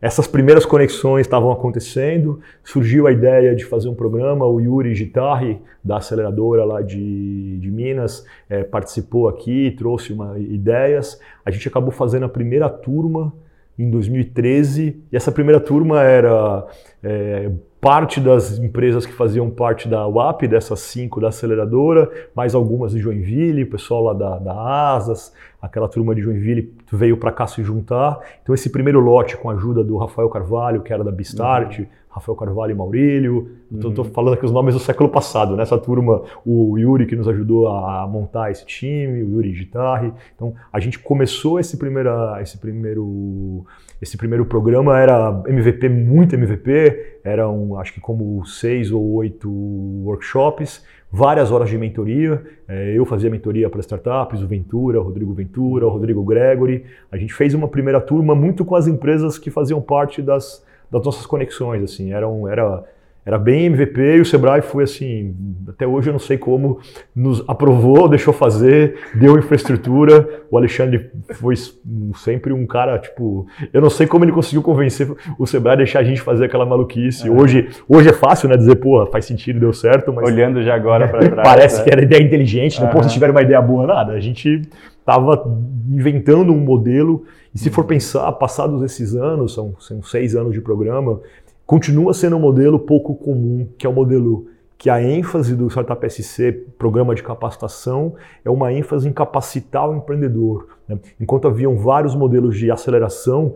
essas 0.02 0.28
primeiras 0.28 0.66
conexões 0.66 1.26
estavam 1.26 1.52
acontecendo, 1.52 2.40
surgiu 2.64 3.08
a 3.08 3.12
ideia 3.12 3.56
de 3.56 3.66
fazer 3.66 3.90
um 3.90 3.96
programa, 3.96 4.46
o 4.46 4.62
Yuri 4.62 4.96
Gitarri, 4.96 5.60
da 5.84 5.98
aceleradora 5.98 6.64
lá 6.64 6.82
de, 6.82 7.58
de 7.58 7.70
Minas, 7.70 8.26
é, 8.50 8.64
participou 8.64 9.28
aqui, 9.28 9.76
trouxe 9.78 10.14
uma, 10.14 10.38
ideias. 10.40 11.20
A 11.44 11.52
gente 11.52 11.68
acabou 11.68 11.92
fazendo 11.92 12.26
a 12.26 12.30
primeira 12.30 12.70
turma 12.70 13.34
em 13.78 13.90
2013, 13.90 15.04
e 15.12 15.16
essa 15.16 15.32
primeira 15.32 15.60
turma 15.60 16.02
era 16.02 16.66
é, 17.04 17.52
parte 17.80 18.20
das 18.20 18.58
empresas 18.58 19.06
que 19.06 19.14
faziam 19.14 19.50
parte 19.50 19.88
da 19.88 20.08
UAP, 20.08 20.48
dessas 20.48 20.80
cinco 20.80 21.22
da 21.22 21.28
aceleradora, 21.28 22.10
mais 22.36 22.56
algumas 22.56 22.92
de 22.92 23.00
Joinville, 23.00 23.64
o 23.64 23.70
pessoal 23.70 24.04
lá 24.04 24.14
da, 24.14 24.40
da 24.40 24.94
Asas, 24.96 25.32
aquela 25.62 25.88
turma 25.88 26.16
de 26.16 26.22
Joinville 26.22 26.74
veio 26.92 27.18
para 27.18 27.32
cá 27.32 27.46
se 27.46 27.64
juntar. 27.64 28.20
Então 28.42 28.56
esse 28.56 28.70
primeiro 28.72 29.00
lote 29.00 29.38
com 29.38 29.50
a 29.50 29.54
ajuda 29.54 29.84
do 29.84 29.96
Rafael 29.96 30.30
Carvalho, 30.30 30.82
que 30.82 30.92
era 30.92 31.04
da 31.04 31.12
Bistart, 31.12 31.80
uhum. 31.80 31.86
Rafael 32.18 32.36
Carvalho 32.36 32.72
e 32.72 32.76
Maurílio, 32.76 33.52
estou 33.72 34.06
uhum. 34.06 34.12
falando 34.12 34.34
aqui 34.34 34.46
os 34.46 34.52
nomes 34.52 34.74
do 34.74 34.80
século 34.80 35.10
passado, 35.10 35.56
nessa 35.56 35.76
né? 35.76 35.82
turma, 35.82 36.24
o 36.46 36.78
Yuri 36.78 37.06
que 37.06 37.16
nos 37.16 37.28
ajudou 37.28 37.68
a 37.68 38.08
montar 38.08 38.52
esse 38.52 38.66
time, 38.66 39.24
o 39.24 39.32
Yuri 39.34 39.54
Gitarre. 39.54 40.12
Então 40.36 40.54
a 40.72 40.80
gente 40.80 41.00
começou 41.00 41.60
esse, 41.60 41.78
primeira, 41.78 42.40
esse 42.42 42.58
primeiro 42.58 43.66
esse 44.02 44.16
primeiro 44.16 44.46
programa 44.46 45.00
era 45.00 45.42
MVP, 45.48 45.90
muito 45.90 46.36
MVP, 46.36 47.20
eram 47.24 47.80
acho 47.80 47.94
que 47.94 48.00
como 48.00 48.46
seis 48.46 48.92
ou 48.92 49.14
oito 49.16 49.50
workshops, 49.50 50.86
várias 51.12 51.52
horas 51.52 51.70
de 51.70 51.78
mentoria. 51.78 52.44
É, 52.68 52.94
eu 52.94 53.06
fazia 53.06 53.30
mentoria 53.30 53.70
para 53.70 53.80
startups, 53.80 54.42
o 54.42 54.48
Ventura, 54.48 55.00
o 55.00 55.04
Rodrigo 55.04 55.34
Ventura, 55.34 55.88
o 55.88 55.90
Rodrigo 55.90 56.24
Gregory. 56.24 56.86
A 57.12 57.18
gente 57.18 57.34
fez 57.34 57.54
uma 57.54 57.68
primeira 57.68 58.00
turma 58.00 58.36
muito 58.36 58.64
com 58.64 58.76
as 58.76 58.88
empresas 58.88 59.38
que 59.40 59.50
faziam 59.50 59.82
parte 59.82 60.22
das, 60.22 60.64
das 60.92 61.04
nossas 61.04 61.26
conexões. 61.26 61.84
Assim, 61.84 62.12
eram, 62.14 62.48
era 62.48 62.84
era 63.28 63.38
bem 63.38 63.66
MVP 63.66 64.00
e 64.00 64.22
o 64.22 64.26
Sebrae 64.26 64.62
foi 64.62 64.86
assim, 64.86 65.36
até 65.68 65.86
hoje 65.86 66.08
eu 66.08 66.14
não 66.14 66.20
sei 66.20 66.38
como, 66.38 66.80
nos 67.14 67.44
aprovou, 67.46 68.08
deixou 68.08 68.34
fazer, 68.34 68.96
deu 69.14 69.38
infraestrutura. 69.38 70.46
O 70.50 70.58
Alexandre 70.58 71.12
foi 71.34 71.56
sempre 72.16 72.54
um 72.54 72.66
cara, 72.66 72.98
tipo, 72.98 73.46
eu 73.74 73.82
não 73.82 73.90
sei 73.90 74.08
como 74.08 74.24
ele 74.24 74.32
conseguiu 74.32 74.62
convencer 74.62 75.14
o 75.38 75.46
Sebrae 75.46 75.74
a 75.74 75.76
deixar 75.76 76.00
a 76.00 76.04
gente 76.06 76.22
fazer 76.22 76.46
aquela 76.46 76.66
maluquice. 76.66 77.28
É. 77.28 77.30
Hoje, 77.30 77.68
hoje 77.90 78.08
é 78.08 78.14
fácil, 78.14 78.48
né, 78.48 78.56
dizer, 78.56 78.78
pô, 78.78 79.06
faz 79.08 79.26
sentido, 79.26 79.60
deu 79.60 79.74
certo, 79.74 80.14
mas... 80.14 80.26
Olhando 80.26 80.64
já 80.64 80.74
agora 80.74 81.10
para 81.10 81.20
trás. 81.28 81.50
Parece 81.50 81.80
né? 81.80 81.84
que 81.84 81.90
era 81.92 82.02
ideia 82.02 82.24
inteligente, 82.24 82.82
não 82.82 82.90
uhum. 82.90 83.04
se 83.04 83.10
tiver 83.10 83.30
uma 83.30 83.42
ideia 83.42 83.62
boa, 83.62 83.86
nada. 83.86 84.14
A 84.14 84.22
gente 84.22 84.62
estava 85.02 85.46
inventando 85.90 86.54
um 86.54 86.60
modelo 86.60 87.26
e 87.58 87.60
se 87.60 87.72
for 87.72 87.86
pensar, 87.86 88.32
passados 88.34 88.84
esses 88.84 89.16
anos, 89.16 89.56
são, 89.56 89.74
são 89.80 90.04
seis 90.04 90.36
anos 90.36 90.54
de 90.54 90.62
programa, 90.62 91.20
continua 91.66 92.14
sendo 92.14 92.36
um 92.36 92.40
modelo 92.40 92.78
pouco 92.78 93.16
comum, 93.16 93.68
que 93.80 93.88
é 93.88 93.90
o 93.90 93.92
um 93.92 93.96
modelo 93.96 94.46
que 94.78 94.92
a 94.92 95.02
ênfase 95.02 95.56
do 95.56 95.68
Startup 95.68 96.08
SC, 96.08 96.52
programa 96.78 97.16
de 97.16 97.24
capacitação, 97.24 98.14
é 98.46 98.50
uma 98.52 98.72
ênfase 98.72 99.10
em 99.10 99.12
capacitar 99.12 99.90
o 99.90 99.96
empreendedor. 99.96 100.68
Né? 100.88 101.00
Enquanto 101.20 101.48
haviam 101.48 101.76
vários 101.76 102.14
modelos 102.14 102.56
de 102.56 102.70
aceleração, 102.70 103.56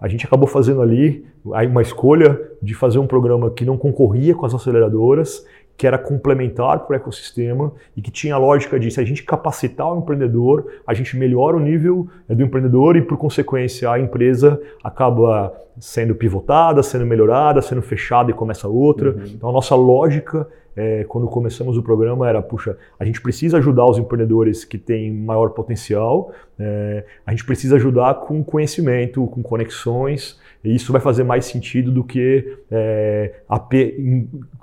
a 0.00 0.08
gente 0.08 0.26
acabou 0.26 0.48
fazendo 0.48 0.82
ali 0.82 1.24
uma 1.44 1.82
escolha 1.82 2.36
de 2.60 2.74
fazer 2.74 2.98
um 2.98 3.06
programa 3.06 3.48
que 3.52 3.64
não 3.64 3.78
concorria 3.78 4.34
com 4.34 4.44
as 4.44 4.52
aceleradoras 4.52 5.46
que 5.80 5.86
era 5.86 5.96
complementar 5.96 6.80
para 6.80 6.92
o 6.92 6.94
ecossistema 6.94 7.72
e 7.96 8.02
que 8.02 8.10
tinha 8.10 8.34
a 8.34 8.38
lógica 8.38 8.78
de 8.78 8.90
se 8.90 9.00
a 9.00 9.02
gente 9.02 9.22
capacitar 9.22 9.90
o 9.90 9.96
empreendedor, 9.96 10.66
a 10.86 10.92
gente 10.92 11.16
melhora 11.16 11.56
o 11.56 11.58
nível 11.58 12.06
eh, 12.28 12.34
do 12.34 12.42
empreendedor 12.42 12.96
e, 12.96 13.00
por 13.00 13.16
consequência, 13.16 13.90
a 13.90 13.98
empresa 13.98 14.60
acaba 14.84 15.50
sendo 15.78 16.14
pivotada, 16.14 16.82
sendo 16.82 17.06
melhorada, 17.06 17.62
sendo 17.62 17.80
fechada 17.80 18.30
e 18.30 18.34
começa 18.34 18.68
outra. 18.68 19.12
Uhum. 19.12 19.24
Então, 19.24 19.48
a 19.48 19.52
nossa 19.52 19.74
lógica 19.74 20.46
é, 20.76 21.04
quando 21.04 21.26
começamos 21.26 21.76
o 21.76 21.82
programa 21.82 22.28
era, 22.28 22.40
puxa, 22.40 22.76
a 22.98 23.04
gente 23.04 23.20
precisa 23.20 23.58
ajudar 23.58 23.86
os 23.86 23.98
empreendedores 23.98 24.64
que 24.64 24.78
têm 24.78 25.12
maior 25.12 25.50
potencial, 25.50 26.32
é, 26.58 27.04
a 27.24 27.30
gente 27.30 27.44
precisa 27.44 27.76
ajudar 27.76 28.14
com 28.20 28.44
conhecimento, 28.44 29.26
com 29.26 29.42
conexões, 29.42 30.38
e 30.62 30.74
isso 30.74 30.92
vai 30.92 31.00
fazer 31.00 31.24
mais 31.24 31.46
sentido 31.46 31.90
do 31.90 32.04
que 32.04 32.58
é, 32.70 33.32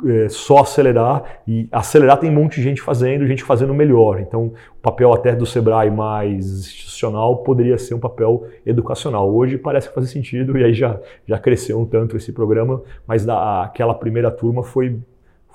é, 0.05 0.29
só 0.29 0.59
acelerar. 0.59 1.41
E 1.47 1.67
acelerar 1.71 2.19
tem 2.19 2.29
um 2.29 2.33
monte 2.33 2.57
de 2.57 2.63
gente 2.63 2.81
fazendo, 2.81 3.25
gente 3.25 3.43
fazendo 3.43 3.73
melhor. 3.73 4.19
Então, 4.19 4.53
o 4.77 4.81
papel 4.81 5.11
até 5.11 5.35
do 5.35 5.45
Sebrae 5.45 5.89
mais 5.89 6.45
institucional 6.45 7.37
poderia 7.37 7.79
ser 7.79 7.95
um 7.95 7.99
papel 7.99 8.45
educacional. 8.63 9.33
Hoje 9.33 9.57
parece 9.57 9.89
que 9.89 9.95
faz 9.95 10.07
sentido, 10.11 10.55
e 10.57 10.63
aí 10.63 10.73
já, 10.73 10.99
já 11.25 11.39
cresceu 11.39 11.79
um 11.79 11.85
tanto 11.85 12.15
esse 12.15 12.31
programa, 12.31 12.83
mas 13.07 13.25
da, 13.25 13.63
aquela 13.63 13.95
primeira 13.95 14.29
turma 14.29 14.63
foi 14.63 14.99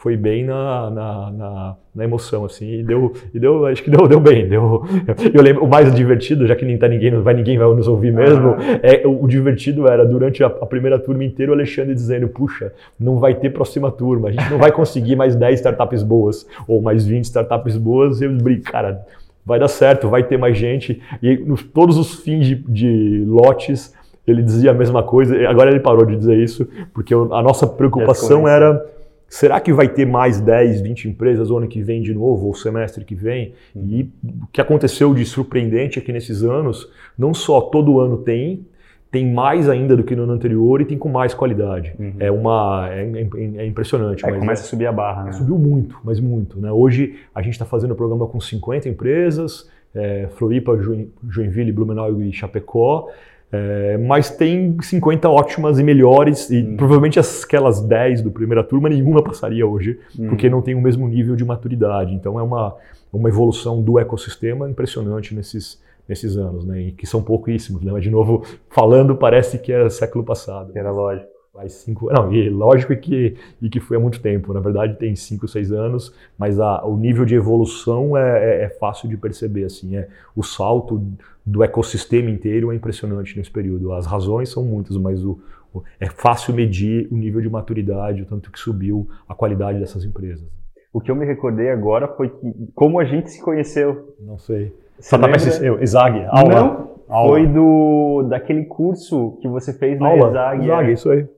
foi 0.03 0.17
bem 0.17 0.45
na, 0.45 0.91
na, 0.91 1.31
na, 1.31 1.77
na, 1.95 2.05
emoção, 2.05 2.45
assim, 2.45 2.81
e 2.81 2.83
deu, 2.83 3.13
e 3.33 3.39
deu, 3.39 3.67
acho 3.67 3.85
que 3.85 3.89
deu, 3.89 4.09
deu 4.09 4.19
bem, 4.19 4.49
deu, 4.49 4.83
eu 5.33 5.41
lembro, 5.41 5.65
o 5.65 5.69
mais 5.69 5.95
divertido, 5.95 6.45
já 6.45 6.57
que 6.57 6.65
nem 6.65 6.77
tá 6.77 6.89
ninguém, 6.89 7.13
não 7.13 7.23
vai 7.23 7.35
ninguém 7.35 7.57
vai 7.57 7.69
nos 7.69 7.87
ouvir 7.87 8.13
mesmo, 8.13 8.57
ah. 8.59 8.81
é, 8.83 9.07
o, 9.07 9.23
o, 9.23 9.29
divertido 9.29 9.87
era, 9.87 10.05
durante 10.05 10.43
a, 10.43 10.49
a, 10.49 10.67
primeira 10.67 10.99
turma 10.99 11.23
inteira, 11.23 11.53
o 11.53 11.55
Alexandre 11.55 11.95
dizendo, 11.95 12.27
puxa, 12.27 12.73
não 12.99 13.21
vai 13.21 13.37
ter 13.37 13.51
próxima 13.51 13.93
turma, 13.93 14.31
a 14.31 14.33
gente 14.33 14.51
não 14.51 14.59
vai 14.59 14.73
conseguir 14.73 15.15
mais 15.15 15.37
10 15.37 15.61
startups 15.61 16.03
boas, 16.03 16.49
ou 16.67 16.83
mais 16.83 17.07
20 17.07 17.23
startups 17.23 17.77
boas, 17.77 18.21
e 18.21 18.25
eu 18.25 18.33
brinco, 18.33 18.73
cara, 18.73 19.07
vai 19.47 19.61
dar 19.61 19.69
certo, 19.69 20.09
vai 20.09 20.25
ter 20.25 20.37
mais 20.37 20.59
gente, 20.59 21.01
e 21.23 21.37
nos, 21.37 21.63
todos 21.63 21.97
os 21.97 22.17
fins 22.17 22.45
de, 22.45 22.57
de 22.57 23.25
lotes, 23.25 23.95
ele 24.27 24.43
dizia 24.43 24.73
a 24.73 24.75
mesma 24.75 25.05
coisa, 25.05 25.49
agora 25.49 25.71
ele 25.71 25.79
parou 25.79 26.05
de 26.05 26.17
dizer 26.17 26.37
isso, 26.39 26.67
porque 26.93 27.15
a 27.15 27.41
nossa 27.41 27.69
preocupação 27.69 28.49
era 28.49 28.85
Será 29.33 29.59
que 29.61 29.73
vai 29.73 29.89
ter 29.89 30.05
mais 30.05 30.43
10, 30.43 30.83
20 30.83 31.09
empresas 31.09 31.51
o 31.51 31.57
ano 31.57 31.67
que 31.67 31.81
vem 31.81 32.03
de 32.03 32.13
novo, 32.13 32.49
ou 32.49 32.55
semestre 32.55 33.03
que 33.03 33.15
vem? 33.15 33.55
Uhum. 33.75 33.89
E 33.89 34.13
o 34.43 34.47
que 34.53 34.61
aconteceu 34.61 35.15
de 35.15 35.25
surpreendente 35.25 35.99
é 35.99 36.03
que 36.03 36.13
nesses 36.13 36.43
anos, 36.43 36.87
não 37.17 37.33
só 37.33 37.59
todo 37.63 37.99
ano 37.99 38.19
tem, 38.19 38.67
tem 39.11 39.33
mais 39.33 39.71
ainda 39.71 39.97
do 39.97 40.05
que 40.05 40.15
no 40.15 40.25
ano 40.25 40.35
anterior 40.35 40.83
e 40.83 40.85
tem 40.85 40.99
com 40.99 41.09
mais 41.09 41.33
qualidade. 41.33 41.95
Uhum. 41.99 42.13
É 42.21 42.31
uma 42.31 42.91
é, 42.91 43.05
é, 43.11 43.63
é 43.63 43.67
impressionante. 43.67 44.23
Aí 44.27 44.39
começa 44.39 44.65
é, 44.65 44.67
a 44.67 44.69
subir 44.69 44.87
a 44.87 44.93
barra, 44.93 45.25
né? 45.25 45.33
Subiu 45.33 45.57
muito, 45.57 45.97
mas 46.05 46.21
muito. 46.21 46.61
Né? 46.61 46.71
Hoje 46.71 47.15
a 47.35 47.41
gente 47.41 47.55
está 47.55 47.65
fazendo 47.65 47.93
o 47.93 47.97
programa 47.97 48.27
com 48.27 48.39
50 48.39 48.87
empresas, 48.91 49.67
é, 49.95 50.29
Floripa, 50.35 50.79
Joinville, 51.27 51.73
Blumenau 51.73 52.21
e 52.21 52.35
Chapecó. 52.35 53.09
É, 53.55 53.99
mas 53.99 54.31
tem 54.31 54.75
50 54.81 55.29
ótimas 55.29 55.79
e 55.79 55.83
melhores, 55.83 56.49
e 56.49 56.63
hum. 56.63 56.77
provavelmente 56.77 57.21
aquelas 57.21 57.83
10 57.83 58.23
do 58.23 58.31
primeira 58.31 58.65
turma, 58.65 58.89
nenhuma 58.89 59.23
passaria 59.23 59.67
hoje, 59.67 60.01
hum. 60.19 60.29
porque 60.29 60.49
não 60.49 60.63
tem 60.63 60.75
o 60.75 60.81
mesmo 60.81 61.07
nível 61.07 61.37
de 61.37 61.45
maturidade. 61.45 62.15
Então 62.15 62.41
é 62.41 62.43
uma, 62.43 62.75
uma 63.13 63.29
evolução 63.29 63.83
do 63.83 63.99
ecossistema 63.99 64.71
impressionante 64.71 65.35
nesses, 65.35 65.79
nesses 66.09 66.37
anos, 66.39 66.65
né? 66.65 66.81
E 66.81 66.93
que 66.93 67.07
são 67.07 67.23
pouquíssimos. 67.23 67.83
Né? 67.83 67.93
Mas, 67.93 68.03
de 68.03 68.11
novo, 68.11 68.43
falando, 68.71 69.15
parece 69.17 69.59
que 69.59 69.71
é 69.71 69.89
século 69.91 70.25
passado. 70.25 70.73
Era 70.75 70.91
lógico. 70.91 71.42
Faz 71.53 71.75
cinco. 71.75 72.11
Não, 72.11 72.33
e 72.33 72.49
lógico 72.49 72.97
que, 72.97 73.37
e 73.61 73.69
que 73.69 73.79
foi 73.79 73.99
há 73.99 74.01
muito 74.01 74.23
tempo. 74.23 74.55
Na 74.55 74.61
verdade, 74.61 74.97
tem 74.97 75.15
cinco, 75.15 75.47
seis 75.47 75.71
anos, 75.71 76.15
mas 76.39 76.59
a, 76.59 76.83
o 76.83 76.97
nível 76.97 77.27
de 77.27 77.35
evolução 77.35 78.17
é, 78.17 78.63
é, 78.63 78.65
é 78.65 78.69
fácil 78.71 79.07
de 79.07 79.19
perceber. 79.19 79.65
Assim, 79.65 79.97
é, 79.97 80.09
o 80.35 80.43
salto 80.43 81.03
do 81.45 81.63
ecossistema 81.63 82.31
inteiro 82.31 82.73
é 82.73 82.75
impressionante 82.75 83.37
nesse 83.37 83.51
período. 83.51 83.93
As 83.93 84.07
razões 84.07 84.49
são 84.49 84.65
muitas, 84.65 84.97
mas 84.97 85.23
o, 85.23 85.39
o, 85.75 85.83
é 86.01 86.09
fácil 86.09 86.55
medir 86.55 87.07
o 87.13 87.17
nível 87.17 87.43
de 87.43 87.51
maturidade, 87.51 88.23
o 88.23 88.27
tanto 88.27 88.51
que 88.51 88.59
subiu 88.59 89.07
a 89.29 89.35
qualidade 89.35 89.79
dessas 89.79 90.07
empresas. 90.07 90.49
O 90.91 91.03
que 91.03 91.11
eu 91.11 91.17
me 91.17 91.27
recordei 91.27 91.71
agora 91.71 92.09
foi 92.09 92.31
que, 92.31 92.73
como 92.75 92.99
a 92.99 93.05
gente 93.05 93.31
se 93.31 93.43
conheceu. 93.43 94.17
Não 94.19 94.39
sei. 94.39 94.75
Você 94.99 95.17
lembra? 95.19 95.37
Exag, 95.83 96.25
aula. 96.29 96.55
Não, 96.55 96.91
aula. 97.09 97.29
foi 97.29 97.47
do, 97.47 98.23
daquele 98.31 98.65
curso 98.65 99.39
que 99.43 99.49
você 99.49 99.75
fez 99.75 100.01
na 100.01 100.09
aula. 100.09 100.31
Exag. 100.31 100.65
Exag, 100.65 100.89
é. 100.89 100.93
isso 100.93 101.11
aí. 101.11 101.29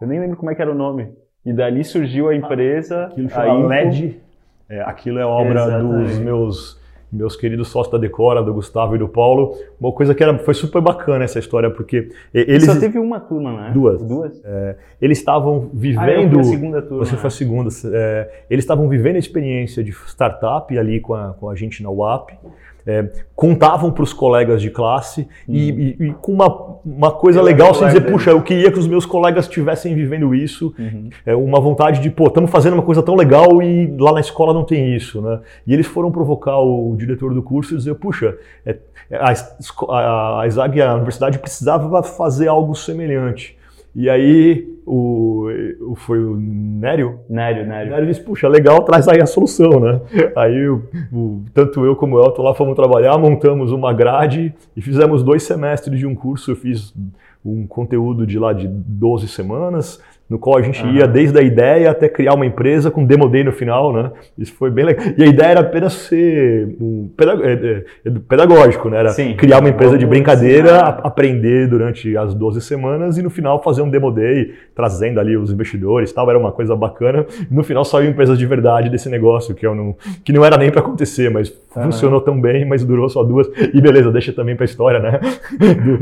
Eu 0.00 0.06
nem 0.06 0.20
lembro 0.20 0.36
como 0.36 0.50
é 0.50 0.54
que 0.54 0.62
era 0.62 0.70
o 0.70 0.74
nome. 0.74 1.12
E 1.44 1.52
dali 1.52 1.84
surgiu 1.84 2.28
a 2.28 2.34
empresa. 2.34 3.04
Aquilo 3.06 3.28
chama 3.28 3.66
LED. 3.66 4.20
É, 4.68 4.80
aquilo 4.80 5.18
é 5.18 5.26
obra 5.26 5.64
Exatamente. 5.64 6.08
dos 6.08 6.18
meus 6.18 6.84
meus 7.14 7.36
queridos 7.36 7.68
sócios 7.68 7.92
da 7.92 7.98
Decora, 7.98 8.42
do 8.42 8.52
Gustavo 8.52 8.96
e 8.96 8.98
do 8.98 9.08
Paulo. 9.08 9.56
Uma 9.80 9.92
coisa 9.92 10.14
que 10.14 10.22
era, 10.22 10.36
foi 10.38 10.52
super 10.52 10.82
bacana 10.82 11.24
essa 11.24 11.38
história, 11.38 11.70
porque 11.70 12.08
eles... 12.32 12.64
Só 12.64 12.78
teve 12.78 12.98
uma 12.98 13.20
turma, 13.20 13.52
né? 13.52 13.70
Duas. 13.72 14.02
Duas? 14.02 14.42
É, 14.44 14.76
eles 15.00 15.18
estavam 15.18 15.70
vivendo... 15.72 16.38
Ah, 16.38 16.40
a 16.40 16.44
segunda 16.44 16.82
turma. 16.82 17.04
Você 17.04 17.12
né? 17.12 17.18
foi 17.18 17.28
a 17.28 17.30
segunda. 17.30 17.70
É, 17.92 18.44
eles 18.50 18.64
estavam 18.64 18.88
vivendo 18.88 19.16
a 19.16 19.20
experiência 19.20 19.82
de 19.84 19.92
startup 19.92 20.76
ali 20.76 21.00
com 21.00 21.14
a, 21.14 21.34
com 21.34 21.48
a 21.48 21.54
gente 21.54 21.82
na 21.82 21.90
UAP. 21.90 22.32
É, 22.86 23.08
contavam 23.34 23.90
para 23.90 24.02
os 24.02 24.12
colegas 24.12 24.60
de 24.60 24.70
classe 24.70 25.26
e, 25.48 25.72
hum. 25.72 25.78
e, 25.78 26.06
e, 26.08 26.12
com 26.14 26.32
uma, 26.32 26.78
uma 26.84 27.10
coisa 27.10 27.40
eu 27.40 27.44
legal, 27.44 27.70
assim, 27.70 27.86
dizer, 27.86 28.02
puxa, 28.02 28.30
eu 28.30 28.42
queria 28.42 28.70
que 28.70 28.78
os 28.78 28.86
meus 28.86 29.06
colegas 29.06 29.46
estivessem 29.46 29.94
vivendo 29.94 30.34
isso, 30.34 30.74
uhum. 30.78 31.08
é, 31.24 31.34
uma 31.34 31.60
vontade 31.60 32.00
de, 32.00 32.10
pô, 32.10 32.26
estamos 32.26 32.50
fazendo 32.50 32.74
uma 32.74 32.82
coisa 32.82 33.02
tão 33.02 33.14
legal 33.14 33.62
e 33.62 33.94
lá 33.98 34.12
na 34.12 34.20
escola 34.20 34.52
não 34.52 34.64
tem 34.64 34.94
isso, 34.94 35.20
né? 35.20 35.40
E 35.66 35.72
eles 35.72 35.86
foram 35.86 36.12
provocar 36.12 36.58
o 36.58 36.94
diretor 36.96 37.32
do 37.32 37.42
curso 37.42 37.74
e 37.74 37.76
dizer, 37.78 37.94
puxa, 37.94 38.36
é, 38.66 38.76
a, 39.12 39.32
a, 39.88 40.40
a 40.40 40.46
ISAG, 40.46 40.80
a 40.80 40.94
universidade 40.94 41.38
precisava 41.38 42.02
fazer 42.02 42.48
algo 42.48 42.74
semelhante. 42.74 43.56
E 43.94 44.10
aí 44.10 44.68
o, 44.86 45.48
o, 45.80 45.94
foi 45.94 46.22
o 46.22 46.36
Nério? 46.36 47.20
Nério, 47.28 47.66
Nério. 47.66 47.90
Nério 47.90 48.06
disse, 48.06 48.20
puxa, 48.20 48.48
legal, 48.48 48.82
traz 48.82 49.08
aí 49.08 49.20
a 49.22 49.26
solução, 49.26 49.80
né? 49.80 50.00
Aí 50.36 50.68
o, 50.68 50.82
o, 51.12 51.42
tanto 51.54 51.84
eu 51.84 51.94
como 51.96 52.16
o 52.16 52.24
Elton 52.24 52.42
lá 52.42 52.54
fomos 52.54 52.74
trabalhar, 52.74 53.16
montamos 53.16 53.72
uma 53.72 53.92
grade 53.92 54.52
e 54.76 54.82
fizemos 54.82 55.22
dois 55.22 55.42
semestres 55.44 55.98
de 55.98 56.06
um 56.06 56.14
curso. 56.14 56.50
Eu 56.50 56.56
fiz 56.56 56.92
um 57.44 57.66
conteúdo 57.66 58.26
de 58.26 58.38
lá 58.38 58.52
de 58.52 58.66
12 58.66 59.28
semanas, 59.28 60.02
no 60.34 60.38
qual 60.40 60.58
a 60.58 60.62
gente 60.62 60.84
ia 60.84 61.06
desde 61.06 61.38
a 61.38 61.42
ideia 61.42 61.92
até 61.92 62.08
criar 62.08 62.34
uma 62.34 62.44
empresa 62.44 62.90
com 62.90 63.04
demo 63.04 63.28
day 63.28 63.44
no 63.44 63.52
final, 63.52 63.92
né? 63.92 64.10
Isso 64.36 64.52
foi 64.54 64.68
bem 64.68 64.84
legal. 64.84 65.04
E 65.16 65.22
a 65.22 65.26
ideia 65.26 65.50
era 65.50 65.60
apenas 65.60 65.92
ser 65.92 66.76
um 66.80 67.08
é, 67.16 67.52
é, 67.52 67.84
é 68.04 68.10
pedagógico, 68.28 68.90
né? 68.90 68.98
Era 68.98 69.10
Sim. 69.10 69.36
criar 69.36 69.60
uma 69.60 69.68
empresa 69.68 69.96
de 69.96 70.04
brincadeira, 70.04 70.80
aprender 70.80 71.68
durante 71.68 72.16
as 72.16 72.34
12 72.34 72.60
semanas 72.62 73.16
e 73.16 73.22
no 73.22 73.30
final 73.30 73.62
fazer 73.62 73.82
um 73.82 73.88
demo 73.88 74.10
day, 74.10 74.54
trazendo 74.74 75.20
ali 75.20 75.36
os 75.36 75.52
investidores 75.52 76.12
tal. 76.12 76.28
Era 76.28 76.38
uma 76.38 76.50
coisa 76.50 76.74
bacana. 76.74 77.24
No 77.48 77.62
final 77.62 77.84
saiu 77.84 78.10
empresa 78.10 78.36
de 78.36 78.44
verdade 78.44 78.90
desse 78.90 79.08
negócio, 79.08 79.54
que, 79.54 79.64
eu 79.64 79.72
não, 79.72 79.94
que 80.24 80.32
não 80.32 80.44
era 80.44 80.56
nem 80.56 80.68
para 80.68 80.80
acontecer, 80.80 81.30
mas 81.30 81.48
funcionou 81.70 82.20
tão 82.20 82.40
bem, 82.40 82.64
mas 82.64 82.84
durou 82.84 83.08
só 83.08 83.22
duas. 83.22 83.46
E 83.72 83.80
beleza, 83.80 84.10
deixa 84.10 84.32
também 84.32 84.56
para 84.56 84.64
história, 84.64 84.98
né? 84.98 85.20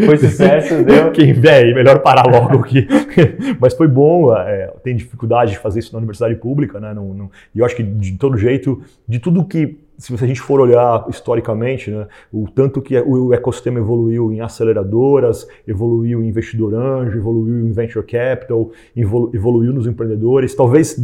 Foi 0.07 0.17
sucesso, 0.17 0.81
deu. 0.85 1.11
Quem, 1.11 1.35
velho, 1.35 1.75
melhor 1.75 1.99
parar 1.99 2.25
logo 2.27 2.61
aqui. 2.61 2.89
mas 3.61 3.75
foi 3.75 3.89
bom 3.89 4.22
é, 4.31 4.73
tem 4.83 4.95
dificuldade 4.95 5.53
de 5.53 5.59
fazer 5.59 5.81
isso 5.81 5.93
na 5.93 5.99
universidade 5.99 6.35
pública, 6.37 6.79
né? 6.79 6.93
Não, 6.93 7.15
não, 7.15 7.31
e 7.55 7.59
eu 7.59 7.65
acho 7.65 7.75
que 7.75 7.83
de 7.83 8.17
todo 8.19 8.37
jeito, 8.37 8.83
de 9.09 9.19
tudo 9.19 9.45
que 9.45 9.79
se 9.99 10.13
a 10.13 10.27
gente 10.27 10.41
for 10.41 10.61
olhar 10.61 11.07
historicamente, 11.09 11.91
né, 11.91 12.09
o 12.33 12.49
tanto 12.49 12.83
que 12.83 12.99
o 12.99 13.33
ecossistema 13.33 13.79
evoluiu 13.79 14.33
em 14.33 14.41
aceleradoras, 14.41 15.47
evoluiu 15.67 16.23
em 16.23 16.29
investidor 16.29 16.75
anjo, 16.75 17.17
evoluiu 17.17 17.67
em 17.67 17.71
venture 17.71 18.05
capital, 18.05 18.73
evoluiu 18.97 19.73
nos 19.73 19.87
empreendedores, 19.87 20.55
talvez 20.55 20.99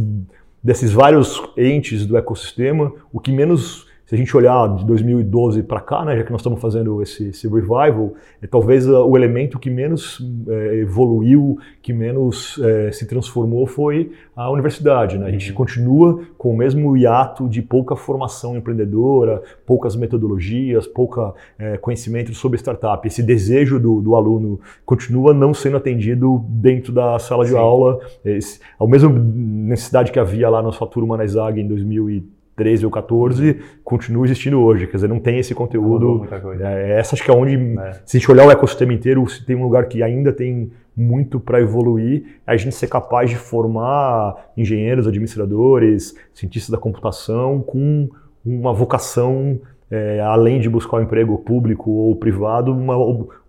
desses 0.61 0.91
vários 0.91 1.41
entes 1.55 2.05
do 2.05 2.17
ecossistema, 2.17 2.91
o 3.13 3.19
que 3.19 3.31
menos 3.31 3.87
se 4.09 4.15
a 4.15 4.17
gente 4.17 4.35
olhar 4.35 4.75
de 4.75 4.83
2012 4.85 5.61
para 5.61 5.79
cá, 5.79 6.03
né, 6.03 6.17
já 6.17 6.23
que 6.23 6.31
nós 6.31 6.41
estamos 6.41 6.59
fazendo 6.59 6.99
esse, 6.99 7.27
esse 7.27 7.47
revival, 7.47 8.15
é 8.41 8.47
talvez 8.47 8.87
uh, 8.87 9.05
o 9.05 9.15
elemento 9.15 9.59
que 9.59 9.69
menos 9.69 10.19
é, 10.47 10.77
evoluiu, 10.77 11.59
que 11.79 11.93
menos 11.93 12.59
é, 12.63 12.91
se 12.91 13.05
transformou 13.05 13.67
foi 13.67 14.11
a 14.35 14.49
universidade. 14.49 15.15
Né? 15.19 15.27
A 15.27 15.31
gente 15.31 15.51
uhum. 15.51 15.55
continua 15.55 16.21
com 16.39 16.51
o 16.51 16.57
mesmo 16.57 16.97
hiato 16.97 17.47
de 17.47 17.61
pouca 17.61 17.95
formação 17.95 18.57
empreendedora, 18.57 19.43
poucas 19.63 19.95
metodologias, 19.95 20.87
pouca 20.87 21.35
é, 21.59 21.77
conhecimento 21.77 22.33
sobre 22.33 22.57
startup. 22.57 23.07
Esse 23.07 23.21
desejo 23.21 23.79
do, 23.79 24.01
do, 24.01 24.15
aluno 24.15 24.59
continua 24.87 25.35
não 25.35 25.53
sendo 25.53 25.77
atendido 25.77 26.43
dentro 26.49 26.91
da 26.91 27.19
sala 27.19 27.43
de 27.43 27.51
Sim. 27.51 27.57
aula. 27.57 27.99
Esse, 28.25 28.59
a 28.79 28.87
mesma 28.87 29.11
necessidade 29.11 30.11
que 30.11 30.17
havia 30.17 30.49
lá 30.49 30.63
na 30.63 30.71
sua 30.71 30.87
turma 30.87 31.15
na 31.15 31.25
ESAG 31.25 31.61
em 31.61 31.67
2013, 31.67 32.38
13 32.59 32.85
ou 32.85 32.91
14 32.91 33.57
continua 33.85 34.25
existindo 34.25 34.59
hoje. 34.59 34.85
Quer 34.85 34.97
dizer, 34.97 35.07
não 35.07 35.19
tem 35.19 35.39
esse 35.39 35.55
conteúdo. 35.55 36.27
É, 36.59 36.99
essa 36.99 37.15
acho 37.15 37.23
que 37.23 37.31
é 37.31 37.33
onde, 37.33 37.55
é. 37.55 37.93
se 38.05 38.17
a 38.17 38.19
gente 38.19 38.29
olhar 38.29 38.45
o 38.45 38.51
ecossistema 38.51 38.93
inteiro, 38.93 39.25
se 39.29 39.45
tem 39.45 39.55
um 39.55 39.63
lugar 39.63 39.87
que 39.87 40.03
ainda 40.03 40.33
tem 40.33 40.69
muito 40.95 41.39
para 41.39 41.61
evoluir, 41.61 42.41
é 42.45 42.51
a 42.51 42.57
gente 42.57 42.75
ser 42.75 42.87
capaz 42.87 43.29
de 43.29 43.37
formar 43.37 44.51
engenheiros, 44.57 45.07
administradores, 45.07 46.13
cientistas 46.33 46.69
da 46.69 46.77
computação 46.77 47.61
com 47.61 48.09
uma 48.45 48.73
vocação, 48.73 49.57
é, 49.89 50.19
além 50.19 50.59
de 50.59 50.69
buscar 50.69 50.97
um 50.97 51.03
emprego 51.03 51.37
público 51.37 51.89
ou 51.89 52.15
privado, 52.17 52.73
uma, 52.73 52.97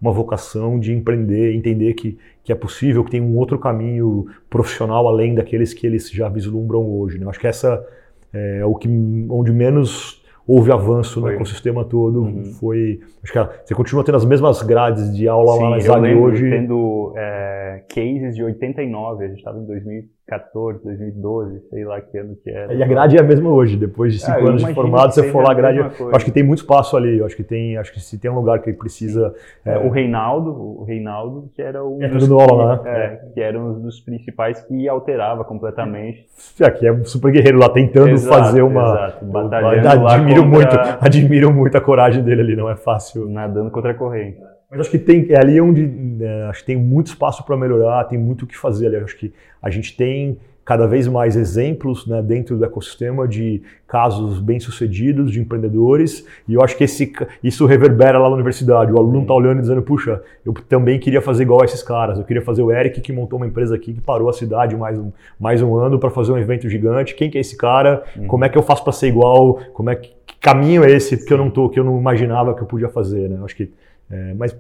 uma 0.01 0.13
vocação 0.13 0.79
de 0.79 0.93
empreender, 0.93 1.53
entender 1.53 1.95
que, 1.95 2.17
que 2.45 2.53
é 2.53 2.55
possível, 2.55 3.05
que 3.05 3.11
tem 3.11 3.21
um 3.21 3.37
outro 3.37 3.59
caminho 3.59 4.27
profissional 4.49 5.09
além 5.09 5.35
daqueles 5.35 5.75
que 5.75 5.85
eles 5.85 6.09
já 6.09 6.29
vislumbram 6.29 6.89
hoje. 6.89 7.19
Né? 7.19 7.27
Acho 7.29 7.41
que 7.41 7.49
essa 7.49 7.85
é, 8.33 8.65
o 8.65 8.75
que, 8.75 8.89
onde 9.31 9.53
menos 9.53 10.21
houve 10.47 10.73
avanço 10.73 11.21
foi. 11.21 11.31
no 11.31 11.37
ecossistema 11.37 11.85
todo. 11.85 12.23
Uhum. 12.23 12.45
Foi, 12.45 13.01
acho 13.23 13.33
que 13.33 13.39
você 13.65 13.75
continua 13.75 14.03
tendo 14.03 14.17
as 14.17 14.25
mesmas 14.25 14.63
grades 14.63 15.15
de 15.17 15.29
aula 15.29 15.55
Sim, 15.55 15.63
lá 15.63 15.71
na 15.71 15.79
Zag 15.79 16.15
hoje. 16.15 16.51
tendo 16.51 17.13
é, 17.17 17.85
cases 17.89 18.35
de 18.35 18.43
89, 18.43 19.25
a 19.25 19.29
gente 19.29 19.39
estava 19.39 19.59
em 19.59 19.65
2014, 20.31 20.85
2012, 20.85 21.61
sei 21.69 21.85
lá 21.85 22.01
que 22.01 22.17
ano 22.17 22.37
que 22.43 22.51
era. 22.51 22.73
E 22.73 22.83
a 22.83 22.87
grade 22.87 23.17
é 23.17 23.21
a 23.21 23.23
mesma 23.23 23.51
hoje, 23.51 23.77
depois 23.77 24.15
de 24.15 24.21
cinco 24.21 24.39
é, 24.39 24.49
anos 24.49 24.65
de 24.65 24.73
formado, 24.73 25.13
você 25.13 25.31
for 25.31 25.43
lá 25.43 25.51
a 25.51 25.55
grade, 25.55 25.81
acho 26.13 26.25
que 26.25 26.31
tem 26.31 26.43
muito 26.43 26.61
espaço 26.61 26.97
ali, 26.97 27.23
acho 27.23 27.35
que 27.35 27.43
tem, 27.43 27.77
acho 27.77 27.93
que 27.93 28.01
se 28.01 28.19
tem 28.19 28.31
um 28.31 28.37
lugar 28.37 28.61
que 28.61 28.73
precisa... 28.73 29.35
É, 29.65 29.77
o 29.79 29.91
Reinaldo, 29.91 30.51
o 30.51 30.85
Reinaldo, 30.85 31.51
que 31.55 31.61
era 31.61 31.85
um 31.85 32.03
é, 32.03 32.09
dos, 32.09 32.31
aula, 32.31 32.77
né? 32.77 32.83
É, 32.87 33.17
que 33.35 33.41
era 33.41 33.59
um 33.59 33.81
dos 33.81 34.01
principais 34.01 34.61
que 34.63 34.89
alterava 34.89 35.45
completamente. 35.45 36.27
Aqui 36.63 36.87
é 36.87 36.93
um 36.93 37.05
super 37.05 37.33
guerreiro 37.33 37.59
lá, 37.59 37.69
tentando 37.69 38.11
exato, 38.11 38.39
fazer 38.39 38.63
uma... 38.63 38.83
Exato, 38.83 39.25
batalhando 39.25 39.89
admiro 39.89 40.11
admiro 40.11 40.47
muito, 40.47 40.77
admiro 41.01 41.53
muito 41.53 41.77
a 41.77 41.81
coragem 41.81 42.23
dele 42.23 42.43
ali, 42.43 42.57
não 42.57 42.71
é 42.71 42.77
fácil. 42.77 43.29
Nadando 43.29 43.71
contra 43.71 43.91
a 43.91 43.95
corrente. 43.95 44.39
Mas 44.71 44.81
acho 44.81 44.91
que 44.91 44.99
tem, 44.99 45.27
é 45.31 45.39
ali 45.39 45.61
onde 45.61 46.23
é, 46.23 46.45
acho 46.45 46.61
que 46.61 46.67
tem 46.67 46.77
muito 46.77 47.09
espaço 47.09 47.45
para 47.45 47.57
melhorar, 47.57 48.05
tem 48.05 48.19
muito 48.19 48.45
o 48.45 48.47
que 48.47 48.57
fazer 48.57 48.87
ali. 48.87 48.97
Acho 48.97 49.17
que 49.17 49.33
a 49.61 49.69
gente 49.69 49.97
tem 49.97 50.39
cada 50.71 50.87
vez 50.87 51.09
mais 51.09 51.35
exemplos 51.35 52.07
né, 52.07 52.23
dentro 52.23 52.57
do 52.57 52.65
ecossistema 52.65 53.27
de 53.27 53.61
casos 53.89 54.39
bem-sucedidos 54.39 55.33
de 55.33 55.41
empreendedores 55.41 56.25
e 56.47 56.55
eu 56.55 56.63
acho 56.63 56.77
que 56.77 56.85
esse, 56.85 57.13
isso 57.43 57.67
reverbera 57.67 58.21
lá 58.21 58.29
na 58.29 58.37
universidade. 58.37 58.93
O 58.93 58.97
aluno 58.97 59.23
está 59.23 59.35
olhando 59.35 59.59
e 59.59 59.63
dizendo, 59.63 59.83
puxa, 59.83 60.23
eu 60.47 60.55
também 60.69 61.01
queria 61.01 61.21
fazer 61.21 61.43
igual 61.43 61.63
a 61.63 61.65
esses 61.65 61.83
caras. 61.83 62.19
Eu 62.19 62.25
queria 62.25 62.41
fazer 62.41 62.63
o 62.63 62.71
Eric 62.71 63.01
que 63.01 63.13
montou 63.13 63.37
uma 63.37 63.49
empresa 63.49 63.75
aqui 63.75 63.95
que 63.95 64.01
parou 64.01 64.29
a 64.29 64.33
cidade 64.33 64.77
mais 64.77 64.97
um, 64.97 65.11
mais 65.41 65.61
um 65.61 65.75
ano 65.75 65.99
para 65.99 66.09
fazer 66.09 66.31
um 66.31 66.39
evento 66.39 66.69
gigante. 66.69 67.17
Quem 67.17 67.29
que 67.29 67.37
é 67.37 67.41
esse 67.41 67.57
cara? 67.57 68.05
Uhum. 68.17 68.29
Como 68.29 68.45
é 68.45 68.49
que 68.49 68.57
eu 68.57 68.63
faço 68.63 68.85
para 68.85 68.93
ser 68.93 69.09
igual? 69.09 69.55
Como 69.73 69.91
é 69.91 69.97
que, 69.97 70.15
que 70.25 70.37
caminho 70.39 70.85
é 70.85 70.93
esse 70.93 71.27
que 71.27 71.33
eu 71.33 71.39
não 71.39 71.51
tô, 71.51 71.69
que 71.69 71.81
eu 71.81 71.85
não 71.85 71.99
imaginava 71.99 72.55
que 72.55 72.63
eu 72.63 72.67
podia 72.69 72.89
fazer? 72.89 73.29
Né? 73.29 73.39
Eu 73.41 73.45
acho 73.45 73.57
que 73.57 73.73
é, 74.09 74.35
mas 74.35 74.57